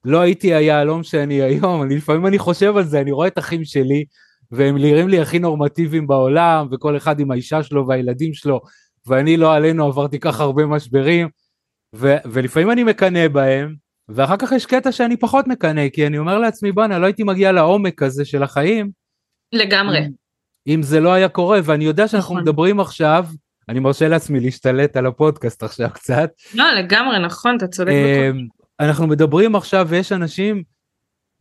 לא 0.05 0.20
הייתי 0.20 0.55
היהלום 0.55 1.03
שאני 1.03 1.42
היום, 1.42 1.82
אני 1.82 1.96
לפעמים 1.96 2.26
אני 2.26 2.38
חושב 2.38 2.76
על 2.76 2.84
זה, 2.84 3.01
אני 3.01 3.12
רואה 3.12 3.28
את 3.28 3.38
אחים 3.38 3.64
שלי, 3.64 4.05
והם 4.51 4.76
נראים 4.78 5.09
לי 5.09 5.20
הכי 5.20 5.38
נורמטיביים 5.38 6.07
בעולם, 6.07 6.68
וכל 6.72 6.96
אחד 6.96 7.20
עם 7.20 7.30
האישה 7.30 7.62
שלו 7.62 7.86
והילדים 7.86 8.34
שלו, 8.34 8.61
ואני 9.09 9.37
לא 9.37 9.55
עלינו 9.55 9.87
עברתי 9.87 10.19
ככה 10.19 10.43
הרבה 10.43 10.67
משברים, 10.67 11.29
ו- 11.95 12.17
ולפעמים 12.25 12.71
אני 12.71 12.85
מקנא 12.85 13.29
בהם, 13.29 13.75
ואחר 14.09 14.37
כך 14.37 14.53
יש 14.53 14.67
קטע 14.67 14.93
שאני 14.93 15.17
פחות 15.17 15.47
מקנא, 15.47 15.89
כי 15.89 16.07
אני 16.07 16.19
אומר 16.19 16.39
לעצמי, 16.39 16.73
בואנה, 16.73 16.99
לא 16.99 17.07
הייתי 17.07 17.23
מגיע 17.23 17.53
לעומק 17.53 18.03
הזה 18.03 18.25
של 18.25 18.43
החיים, 18.43 18.91
לגמרי. 19.53 19.99
אם, 19.99 20.11
אם 20.67 20.83
זה 20.83 21.01
לא 21.01 21.13
היה 21.13 21.29
קורה, 21.29 21.61
ואני 21.65 21.85
יודע 21.85 22.09
שאנחנו 22.09 22.35
נכון. 22.35 22.43
מדברים 22.43 22.81
עכשיו, 22.81 23.27
אני 23.69 23.81
מרשה 23.81 24.09
לעצמי 24.09 24.41
להשתלט 24.41 24.97
על 24.97 25.07
הפודקאסט 25.07 25.63
עכשיו 25.63 25.89
קצת, 25.95 26.31
לא, 26.55 26.65
לגמרי, 26.73 27.19
נכון, 27.19 27.57
אתה 27.57 27.69
צודק. 27.69 27.93
אמ, 27.93 28.47
אנחנו 28.81 29.07
מדברים 29.07 29.57
עכשיו 29.57 29.87
ויש 29.89 30.13
אנשים 30.13 30.63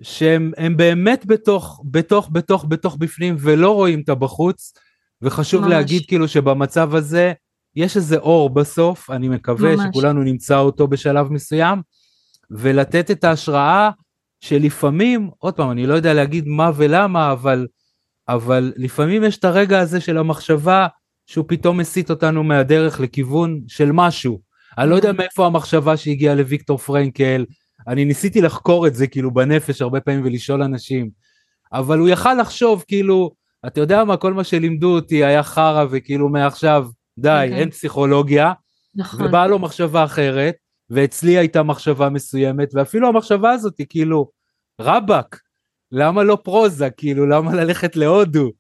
שהם 0.02 0.52
הם 0.58 0.78
באמת 0.78 1.26
בתוך, 1.26 1.82
בתוך, 1.92 2.30
בתוך, 2.32 2.66
בתוך 2.70 2.96
בפנים 2.96 3.36
ולא 3.40 3.72
רואים 3.76 4.02
את 4.02 4.10
הבחוץ, 4.10 4.74
וחשוב 5.22 5.62
ממש. 5.62 5.72
להגיד 5.72 6.06
כאילו 6.08 6.28
שבמצב 6.28 6.96
הזה 6.96 7.34
יש 7.78 7.98
איזה 7.98 8.18
אור 8.18 8.50
בסוף, 8.50 9.10
אני 9.10 9.30
מקווה 9.30 9.76
ממש. 9.76 9.86
שכולנו 9.90 10.24
נמצא 10.24 10.58
אותו 10.58 10.88
בשלב 10.88 11.32
מסוים, 11.32 11.82
ולתת 12.52 13.12
את 13.12 13.24
ההשראה 13.24 13.90
שלפעמים, 14.42 15.30
עוד 15.38 15.54
פעם, 15.54 15.72
אני 15.72 15.86
לא 15.86 15.94
יודע 15.94 16.14
להגיד 16.14 16.48
מה 16.48 16.72
ולמה, 16.76 17.32
אבל, 17.32 17.68
אבל 18.28 18.74
לפעמים 18.76 19.24
יש 19.24 19.38
את 19.38 19.46
הרגע 19.46 19.80
הזה 19.80 20.02
של 20.02 20.18
המחשבה 20.18 20.88
שהוא 21.26 21.46
פתאום 21.48 21.78
מסיט 21.78 22.10
אותנו 22.10 22.44
מהדרך 22.44 23.00
לכיוון 23.00 23.62
של 23.68 23.92
משהו. 23.92 24.42
אני 24.78 24.90
לא 24.90 24.96
יודע 24.96 25.12
מאיפה 25.12 25.46
המחשבה 25.46 25.98
שהגיעה 25.98 26.36
לוויקטור 26.36 26.78
פרנקל, 26.78 27.46
אני 27.88 28.06
ניסיתי 28.06 28.42
לחקור 28.42 28.88
את 28.88 28.96
זה 28.96 29.08
כאילו 29.08 29.34
בנפש 29.34 29.82
הרבה 29.82 30.02
פעמים 30.02 30.22
ולשאול 30.26 30.64
אנשים, 30.64 31.10
אבל 31.74 32.00
הוא 32.00 32.10
יכל 32.10 32.34
לחשוב 32.34 32.84
כאילו, 32.88 33.32
אתה 33.68 33.80
יודע 33.80 34.04
מה, 34.04 34.18
כל 34.18 34.34
מה 34.34 34.44
שלימדו 34.44 34.96
אותי 34.96 35.26
היה 35.26 35.44
חרא 35.44 35.86
וכאילו 35.90 36.30
מעכשיו, 36.30 36.88
די, 37.18 37.30
אוקיי. 37.30 37.60
אין 37.60 37.70
פסיכולוגיה, 37.70 38.54
נכון. 38.96 39.26
ובאה 39.26 39.48
לו 39.48 39.60
מחשבה 39.60 40.04
אחרת, 40.04 40.56
ואצלי 40.90 41.38
הייתה 41.38 41.64
מחשבה 41.64 42.10
מסוימת, 42.10 42.70
ואפילו 42.74 43.08
המחשבה 43.08 43.52
הזאת 43.52 43.78
היא 43.78 43.88
כאילו, 43.90 44.30
רבאק, 44.82 45.40
למה 45.92 46.24
לא 46.24 46.38
פרוזה, 46.44 46.90
כאילו, 46.90 47.26
למה 47.26 47.56
ללכת 47.56 47.96
להודו? 47.96 48.52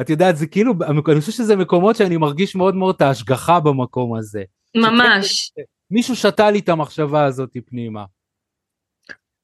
את 0.00 0.10
יודעת, 0.10 0.36
זה 0.36 0.46
כאילו, 0.46 0.74
אני 1.08 1.20
חושב 1.20 1.32
שזה 1.32 1.56
מקומות 1.56 1.96
שאני 1.96 2.16
מרגיש 2.16 2.54
מאוד 2.54 2.74
מאוד 2.74 2.94
את 2.94 3.02
ההשגחה 3.02 3.60
במקום 3.60 4.14
הזה. 4.14 4.42
ממש, 4.76 5.52
מישהו 5.90 6.16
שתה 6.16 6.50
לי 6.50 6.58
את 6.58 6.68
המחשבה 6.68 7.24
הזאת 7.24 7.50
פנימה. 7.66 8.04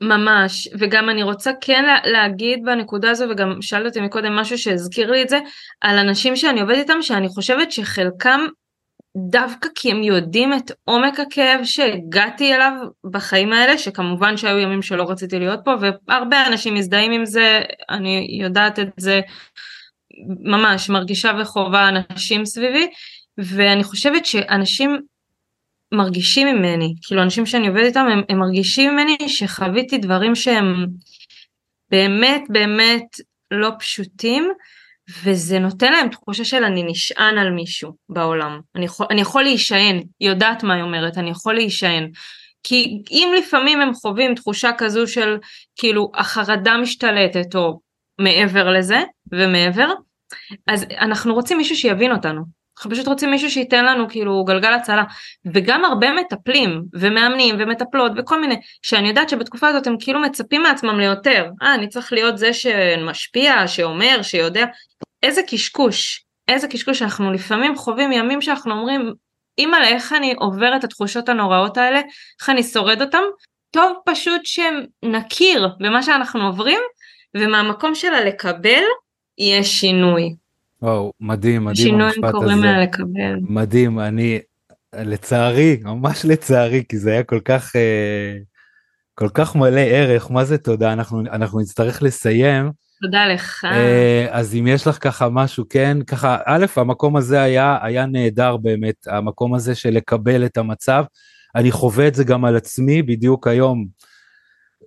ממש, 0.01 0.69
וגם 0.79 1.11
אני 1.11 1.23
רוצה 1.23 1.51
כן 1.61 1.85
לה- 1.85 2.13
להגיד 2.13 2.59
בנקודה 2.65 3.11
הזו, 3.11 3.25
וגם 3.31 3.63
שאלת 3.63 3.87
אותי 3.87 4.01
מקודם 4.01 4.37
משהו 4.37 4.59
שהזכיר 4.59 5.11
לי 5.11 5.23
את 5.23 5.29
זה, 5.29 5.39
על 5.81 5.99
אנשים 5.99 6.37
שאני 6.37 6.61
עובדת 6.61 6.79
איתם, 6.79 7.03
שאני 7.03 7.29
חושבת 7.29 7.73
שחלקם, 7.73 8.41
דווקא 9.17 9.69
כי 9.75 9.91
הם 9.91 10.03
יודעים 10.03 10.53
את 10.55 10.71
עומק 10.85 11.21
הכאב 11.21 11.61
שהגעתי 11.65 12.55
אליו 12.55 12.73
בחיים 13.11 13.53
האלה, 13.53 13.79
שכמובן 13.79 14.37
שהיו 14.37 14.59
ימים 14.59 14.83
שלא 14.83 15.11
רציתי 15.11 15.39
להיות 15.39 15.61
פה, 15.65 15.75
והרבה 15.81 16.47
אנשים 16.47 16.75
מזדהים 16.75 17.13
עם 17.13 17.25
זה, 17.25 17.63
אני 17.91 18.39
יודעת 18.41 18.79
את 18.79 18.89
זה, 18.97 19.21
ממש 20.41 20.91
מרגישה 20.91 21.33
וחווה 21.41 21.89
אנשים 21.89 22.45
סביבי, 22.45 22.87
ואני 23.39 23.85
חושבת 23.85 24.27
שאנשים 24.27 25.01
מרגישים 25.93 26.49
ממני, 26.49 26.95
כאילו 27.03 27.23
אנשים 27.23 27.47
שאני 27.47 27.69
עובדת 27.69 27.85
איתם 27.85 28.07
הם, 28.13 28.23
הם 28.29 28.39
מרגישים 28.39 28.93
ממני 28.93 29.17
שחוויתי 29.29 29.99
דברים 29.99 30.35
שהם 30.35 30.87
באמת 31.91 32.43
באמת 32.49 33.07
לא 33.51 33.71
פשוטים 33.79 34.53
וזה 35.25 35.59
נותן 35.59 35.93
להם 35.93 36.09
תחושה 36.09 36.45
של 36.45 36.65
אני 36.65 36.83
נשען 36.83 37.39
על 37.39 37.51
מישהו 37.51 37.93
בעולם, 38.09 38.61
אני 38.77 38.85
יכול, 38.85 39.07
אני 39.11 39.21
יכול 39.21 39.43
להישען, 39.43 40.01
היא 40.21 40.29
יודעת 40.29 40.63
מה 40.63 40.75
היא 40.75 40.83
אומרת, 40.83 41.19
אני 41.19 41.31
יכול 41.31 41.55
להישען. 41.55 42.11
כי 42.63 43.03
אם 43.11 43.35
לפעמים 43.39 43.81
הם 43.81 43.95
חווים 43.95 44.35
תחושה 44.35 44.71
כזו 44.79 45.07
של 45.07 45.37
כאילו 45.77 46.11
החרדה 46.15 46.77
משתלטת 46.77 47.55
או 47.55 47.81
מעבר 48.21 48.69
לזה 48.69 49.03
ומעבר, 49.33 49.93
אז 50.67 50.87
אנחנו 50.91 51.35
רוצים 51.35 51.57
מישהו 51.57 51.77
שיבין 51.77 52.13
אותנו. 52.13 52.60
אנחנו 52.81 52.91
פשוט 52.91 53.09
רוצים 53.09 53.31
מישהו 53.31 53.51
שייתן 53.51 53.85
לנו 53.85 54.09
כאילו 54.09 54.45
גלגל 54.45 54.73
הצלה. 54.73 55.05
וגם 55.55 55.85
הרבה 55.85 56.13
מטפלים 56.13 56.83
ומאמנים 56.95 57.57
ומטפלות 57.59 58.13
וכל 58.17 58.41
מיני 58.41 58.61
שאני 58.83 59.09
יודעת 59.09 59.29
שבתקופה 59.29 59.69
הזאת 59.69 59.87
הם 59.87 59.97
כאילו 60.01 60.21
מצפים 60.21 60.63
מעצמם 60.63 61.01
ליותר. 61.01 61.47
אה 61.63 61.75
אני 61.75 61.89
צריך 61.89 62.13
להיות 62.13 62.39
זה 62.39 62.53
שמשפיע 62.53 63.69
שאומר 63.69 64.23
שיודע. 64.23 64.65
איזה 65.23 65.41
קשקוש 65.49 66.25
איזה 66.51 66.69
קשקוש. 66.69 67.03
אנחנו 67.03 67.33
לפעמים 67.33 67.77
חווים 67.77 68.13
ימים 68.13 68.41
שאנחנו 68.41 68.73
אומרים 68.73 69.13
אימא'לה 69.59 69.89
איך 69.89 70.13
אני 70.13 70.35
עובר 70.39 70.77
את 70.77 70.85
התחושות 70.85 71.29
הנוראות 71.29 71.77
האלה? 71.77 72.01
איך 72.41 72.51
אני 72.51 72.63
שורד 72.63 73.03
אותם? 73.03 73.23
טוב 73.71 73.93
פשוט 74.07 74.41
שנכיר 74.45 75.69
במה 75.81 76.03
שאנחנו 76.03 76.47
עוברים 76.47 76.81
ומהמקום 77.37 77.95
שלה 77.95 78.25
לקבל 78.25 78.83
יהיה 79.39 79.65
שינוי. 79.65 80.35
וואו, 80.83 81.13
מדהים, 81.21 81.65
מדהים 81.65 81.77
שינוי 81.87 82.03
המשפט 82.03 82.31
קוראים 82.31 82.59
הזה. 82.59 82.67
לה 82.67 82.83
לקבל. 82.83 83.39
מדהים, 83.41 84.01
אני, 84.01 84.39
לצערי, 84.97 85.81
ממש 85.85 86.25
לצערי, 86.25 86.85
כי 86.89 86.99
זה 86.99 87.11
היה 87.11 87.23
כל 87.23 87.41
כך, 87.45 87.77
אה, 87.77 88.37
כל 89.15 89.29
כך 89.35 89.57
מלא 89.57 89.81
ערך, 89.81 90.31
מה 90.31 90.45
זה 90.45 90.59
תודה, 90.59 90.93
אנחנו, 90.93 91.21
אנחנו 91.21 91.61
נצטרך 91.61 92.03
לסיים. 92.03 92.71
תודה 93.03 93.27
לך. 93.27 93.65
אה, 93.65 94.27
אז 94.31 94.55
אם 94.55 94.67
יש 94.67 94.87
לך 94.87 94.99
ככה 95.01 95.29
משהו, 95.29 95.65
כן, 95.71 95.99
ככה, 96.07 96.37
א', 96.47 96.67
המקום 96.77 97.17
הזה 97.17 97.43
היה, 97.43 97.79
היה 97.83 98.07
נהדר 98.07 98.57
באמת, 98.57 98.95
המקום 99.07 99.55
הזה 99.55 99.75
של 99.75 99.91
לקבל 99.91 100.45
את 100.45 100.57
המצב. 100.57 101.05
אני 101.55 101.71
חווה 101.71 102.09
את 102.09 102.15
זה 102.15 102.25
גם 102.25 102.45
על 102.45 102.57
עצמי, 102.57 103.03
בדיוק 103.03 103.47
היום. 103.47 103.87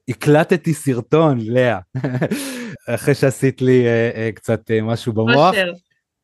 הקלטתי 0.10 0.74
סרטון, 0.74 1.38
לאה, 1.41 1.80
אחרי 2.95 3.16
שעשית 3.16 3.62
לי 3.62 3.86
אה, 3.86 4.12
אה, 4.16 4.30
קצת 4.36 4.72
אה, 4.72 4.82
משהו 4.82 5.14
במוח. 5.14 5.56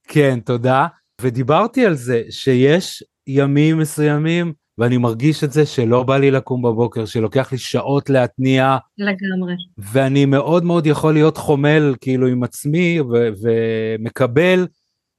כן, 0.08 0.40
תודה. 0.46 0.88
ודיברתי 1.22 1.86
על 1.86 1.94
זה 1.96 2.24
שיש 2.30 3.04
ימים 3.28 3.78
מסוימים, 3.78 4.54
ואני 4.78 4.98
מרגיש 4.98 5.44
את 5.44 5.52
זה 5.52 5.66
שלא 5.66 6.04
בא 6.04 6.18
לי 6.18 6.32
לקום 6.32 6.62
בבוקר, 6.62 7.06
שלוקח 7.06 7.52
לי 7.52 7.58
שעות 7.58 8.10
להתניע, 8.10 8.78
לגמרי. 8.98 9.54
ואני 9.78 10.26
מאוד 10.26 10.64
מאוד 10.64 10.88
יכול 10.88 11.14
להיות 11.14 11.38
חומל 11.38 11.96
כאילו 12.02 12.28
עם 12.28 12.44
עצמי 12.44 13.00
ו- 13.02 13.30
ומקבל 13.42 14.68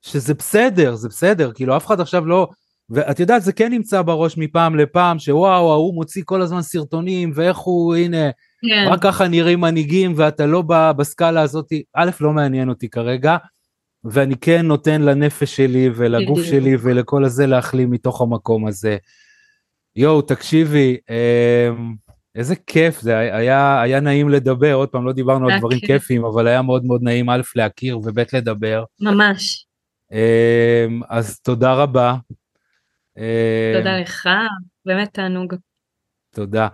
שזה 0.03 0.35
בסדר, 0.35 0.95
זה 0.95 1.09
בסדר, 1.09 1.53
כאילו 1.53 1.77
אף 1.77 1.87
אחד 1.87 2.01
עכשיו 2.01 2.27
לא, 2.27 2.49
ואת 2.91 3.21
יודעת, 3.21 3.43
זה 3.43 3.53
כן 3.53 3.73
נמצא 3.73 4.03
בראש 4.03 4.39
מפעם 4.39 4.77
לפעם, 4.77 5.19
שוואו, 5.19 5.73
ההוא 5.73 5.95
מוציא 5.95 6.23
כל 6.27 6.43
הזמן 6.43 6.63
סרטונים, 6.63 7.33
ואיך 7.35 7.59
הוא, 7.59 7.95
הנה, 7.95 8.31
כן. 8.69 8.89
רק 8.93 9.03
ככה 9.03 9.29
נראים 9.29 9.61
מנהיגים, 9.61 10.13
ואתה 10.17 10.47
לא 10.47 10.63
בסקאלה 10.97 11.41
הזאת, 11.41 11.73
א', 11.95 12.11
לא 12.21 12.33
מעניין 12.33 12.69
אותי 12.69 12.89
כרגע, 12.89 13.37
ואני 14.05 14.37
כן 14.37 14.67
נותן 14.67 15.03
לנפש 15.03 15.57
שלי 15.57 15.91
ולגוף 15.95 16.43
שלי 16.43 16.77
ולכל 16.81 17.25
הזה 17.25 17.47
להחלים 17.47 17.91
מתוך 17.91 18.21
המקום 18.21 18.67
הזה. 18.67 18.97
יואו, 19.97 20.23
תקשיבי, 20.23 20.97
אמ, 21.11 21.95
איזה 22.35 22.55
כיף 22.57 23.01
זה, 23.01 23.19
היה, 23.19 23.83
היה 23.83 24.01
נעים 24.01 24.29
לדבר, 24.29 24.75
עוד 24.75 24.89
פעם, 24.89 25.07
לא 25.07 25.13
דיברנו 25.13 25.49
על 25.49 25.59
דברים 25.59 25.81
כיפים, 25.81 26.25
אבל 26.25 26.47
היה 26.47 26.63
מאוד 26.63 26.85
מאוד 26.85 27.03
נעים 27.03 27.31
א' 27.31 27.41
להכיר 27.57 27.99
וב' 27.99 28.19
לדבר. 28.33 28.85
ממש. 29.01 29.67
אמ, 30.13 31.01
אז 31.09 31.41
תודה 31.41 31.75
רבה. 31.75 32.15
תודה 33.77 33.97
אמ, 33.97 34.03
לך, 34.03 34.29
באמת 34.87 35.09
תענוג. 35.13 35.55
תודה. 36.35 36.69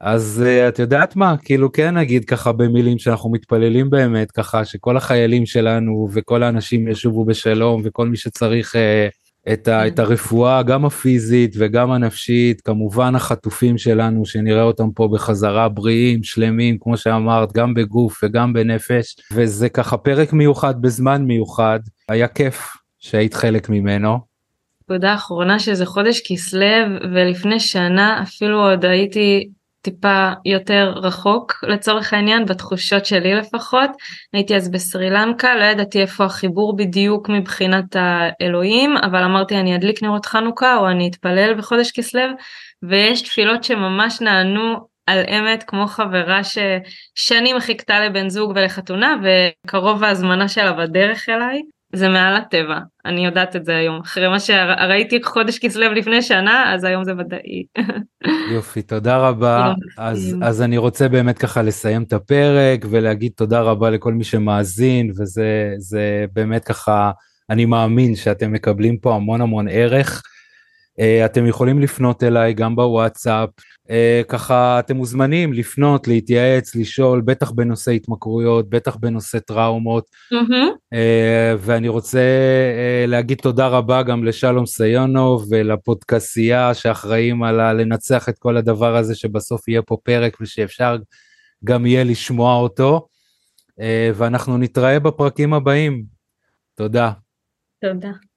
אז 0.00 0.44
uh, 0.46 0.68
את 0.68 0.78
יודעת 0.78 1.16
מה, 1.16 1.34
כאילו 1.44 1.72
כן 1.72 1.96
נגיד 1.96 2.24
ככה 2.24 2.52
במילים 2.52 2.98
שאנחנו 2.98 3.30
מתפללים 3.30 3.90
באמת 3.90 4.30
ככה 4.30 4.64
שכל 4.64 4.96
החיילים 4.96 5.46
שלנו 5.46 6.08
וכל 6.12 6.42
האנשים 6.42 6.88
ישובו 6.88 7.24
בשלום 7.24 7.82
וכל 7.84 8.08
מי 8.08 8.16
שצריך 8.16 8.74
uh, 8.74 8.78
את, 9.52 9.68
ה, 9.68 9.86
את 9.86 9.98
הרפואה 9.98 10.62
גם 10.62 10.84
הפיזית 10.84 11.54
וגם 11.58 11.90
הנפשית, 11.90 12.60
כמובן 12.60 13.14
החטופים 13.14 13.78
שלנו 13.78 14.26
שנראה 14.26 14.62
אותם 14.62 14.90
פה 14.94 15.08
בחזרה 15.12 15.68
בריאים, 15.68 16.22
שלמים, 16.22 16.78
כמו 16.80 16.96
שאמרת, 16.96 17.52
גם 17.52 17.74
בגוף 17.74 18.20
וגם 18.22 18.52
בנפש, 18.52 19.16
וזה 19.32 19.68
ככה 19.68 19.96
פרק 19.96 20.32
מיוחד 20.32 20.82
בזמן 20.82 21.22
מיוחד, 21.24 21.80
היה 22.08 22.28
כיף 22.28 22.68
שהיית 22.98 23.34
חלק 23.34 23.68
ממנו. 23.68 24.18
נקודה 24.82 25.14
אחרונה 25.14 25.58
שזה 25.58 25.86
חודש 25.86 26.22
כסלו 26.24 26.66
ולפני 27.14 27.60
שנה 27.60 28.22
אפילו 28.22 28.60
עוד 28.70 28.84
הייתי 28.84 29.48
טיפה 29.82 30.30
יותר 30.44 30.92
רחוק 30.96 31.52
לצורך 31.62 32.12
העניין 32.12 32.44
בתחושות 32.44 33.06
שלי 33.06 33.34
לפחות. 33.34 33.90
הייתי 34.32 34.56
אז 34.56 34.70
בסרי 34.70 35.10
לנקה 35.10 35.54
לא 35.54 35.64
ידעתי 35.64 36.00
איפה 36.00 36.24
החיבור 36.24 36.76
בדיוק 36.76 37.28
מבחינת 37.28 37.96
האלוהים 37.96 38.96
אבל 38.96 39.22
אמרתי 39.22 39.56
אני 39.56 39.76
אדליק 39.76 40.02
נרות 40.02 40.26
חנוכה 40.26 40.76
או 40.76 40.88
אני 40.88 41.08
אתפלל 41.08 41.54
בחודש 41.58 41.90
כסלו. 41.90 42.22
ויש 42.82 43.22
תפילות 43.22 43.64
שממש 43.64 44.20
נענו 44.20 44.76
על 45.06 45.24
אמת 45.28 45.64
כמו 45.66 45.86
חברה 45.86 46.40
ששנים 46.44 47.60
חיכתה 47.60 48.00
לבן 48.00 48.28
זוג 48.28 48.52
ולחתונה 48.54 49.16
וקרוב 49.22 50.04
ההזמנה 50.04 50.48
שלה 50.48 50.72
בדרך 50.72 51.28
אליי 51.28 51.60
זה 51.92 52.08
מעל 52.08 52.36
הטבע, 52.36 52.78
אני 53.04 53.26
יודעת 53.26 53.56
את 53.56 53.64
זה 53.64 53.76
היום. 53.76 54.00
אחרי 54.00 54.28
מה 54.28 54.40
שראיתי 54.40 55.22
חודש 55.22 55.58
כסלו 55.58 55.92
לפני 55.92 56.22
שנה, 56.22 56.74
אז 56.74 56.84
היום 56.84 57.04
זה 57.04 57.12
ודאי. 57.18 57.64
יופי, 58.52 58.82
תודה 58.82 59.16
רבה. 59.16 59.72
לא 59.76 60.02
אז, 60.04 60.36
אז 60.42 60.62
אני 60.62 60.78
רוצה 60.78 61.08
באמת 61.08 61.38
ככה 61.38 61.62
לסיים 61.62 62.02
את 62.02 62.12
הפרק 62.12 62.84
ולהגיד 62.90 63.32
תודה 63.36 63.60
רבה 63.60 63.90
לכל 63.90 64.12
מי 64.12 64.24
שמאזין, 64.24 65.10
וזה 65.10 66.24
באמת 66.32 66.64
ככה, 66.64 67.10
אני 67.50 67.64
מאמין 67.64 68.16
שאתם 68.16 68.52
מקבלים 68.52 68.98
פה 68.98 69.14
המון 69.14 69.40
המון 69.40 69.68
ערך. 69.70 70.22
אה, 71.00 71.26
אתם 71.26 71.46
יכולים 71.46 71.80
לפנות 71.80 72.22
אליי 72.22 72.54
גם 72.54 72.76
בוואטסאפ, 72.76 73.48
אה, 73.90 74.22
ככה 74.28 74.78
אתם 74.78 74.96
מוזמנים 74.96 75.52
לפנות, 75.52 76.08
להתייעץ, 76.08 76.76
לשאול, 76.76 77.20
בטח 77.20 77.50
בנושא 77.50 77.90
התמכרויות, 77.90 78.70
בטח 78.70 78.96
בנושא 78.96 79.38
טראומות. 79.38 80.04
Mm-hmm. 80.34 80.96
ואני 81.58 81.88
רוצה 81.88 82.20
להגיד 83.06 83.38
תודה 83.38 83.68
רבה 83.68 84.02
גם 84.02 84.24
לשלום 84.24 84.66
סיונוב 84.66 85.46
ולפודקסייה 85.50 86.74
שאחראים 86.74 87.42
על 87.42 87.72
לנצח 87.72 88.28
את 88.28 88.38
כל 88.38 88.56
הדבר 88.56 88.96
הזה, 88.96 89.14
שבסוף 89.14 89.68
יהיה 89.68 89.82
פה 89.82 89.96
פרק 90.02 90.36
ושאפשר 90.40 90.96
גם 91.64 91.86
יהיה 91.86 92.04
לשמוע 92.04 92.56
אותו. 92.56 93.06
ואנחנו 94.14 94.58
נתראה 94.58 95.00
בפרקים 95.00 95.54
הבאים. 95.54 96.04
תודה. 96.74 97.12
תודה. 97.80 98.29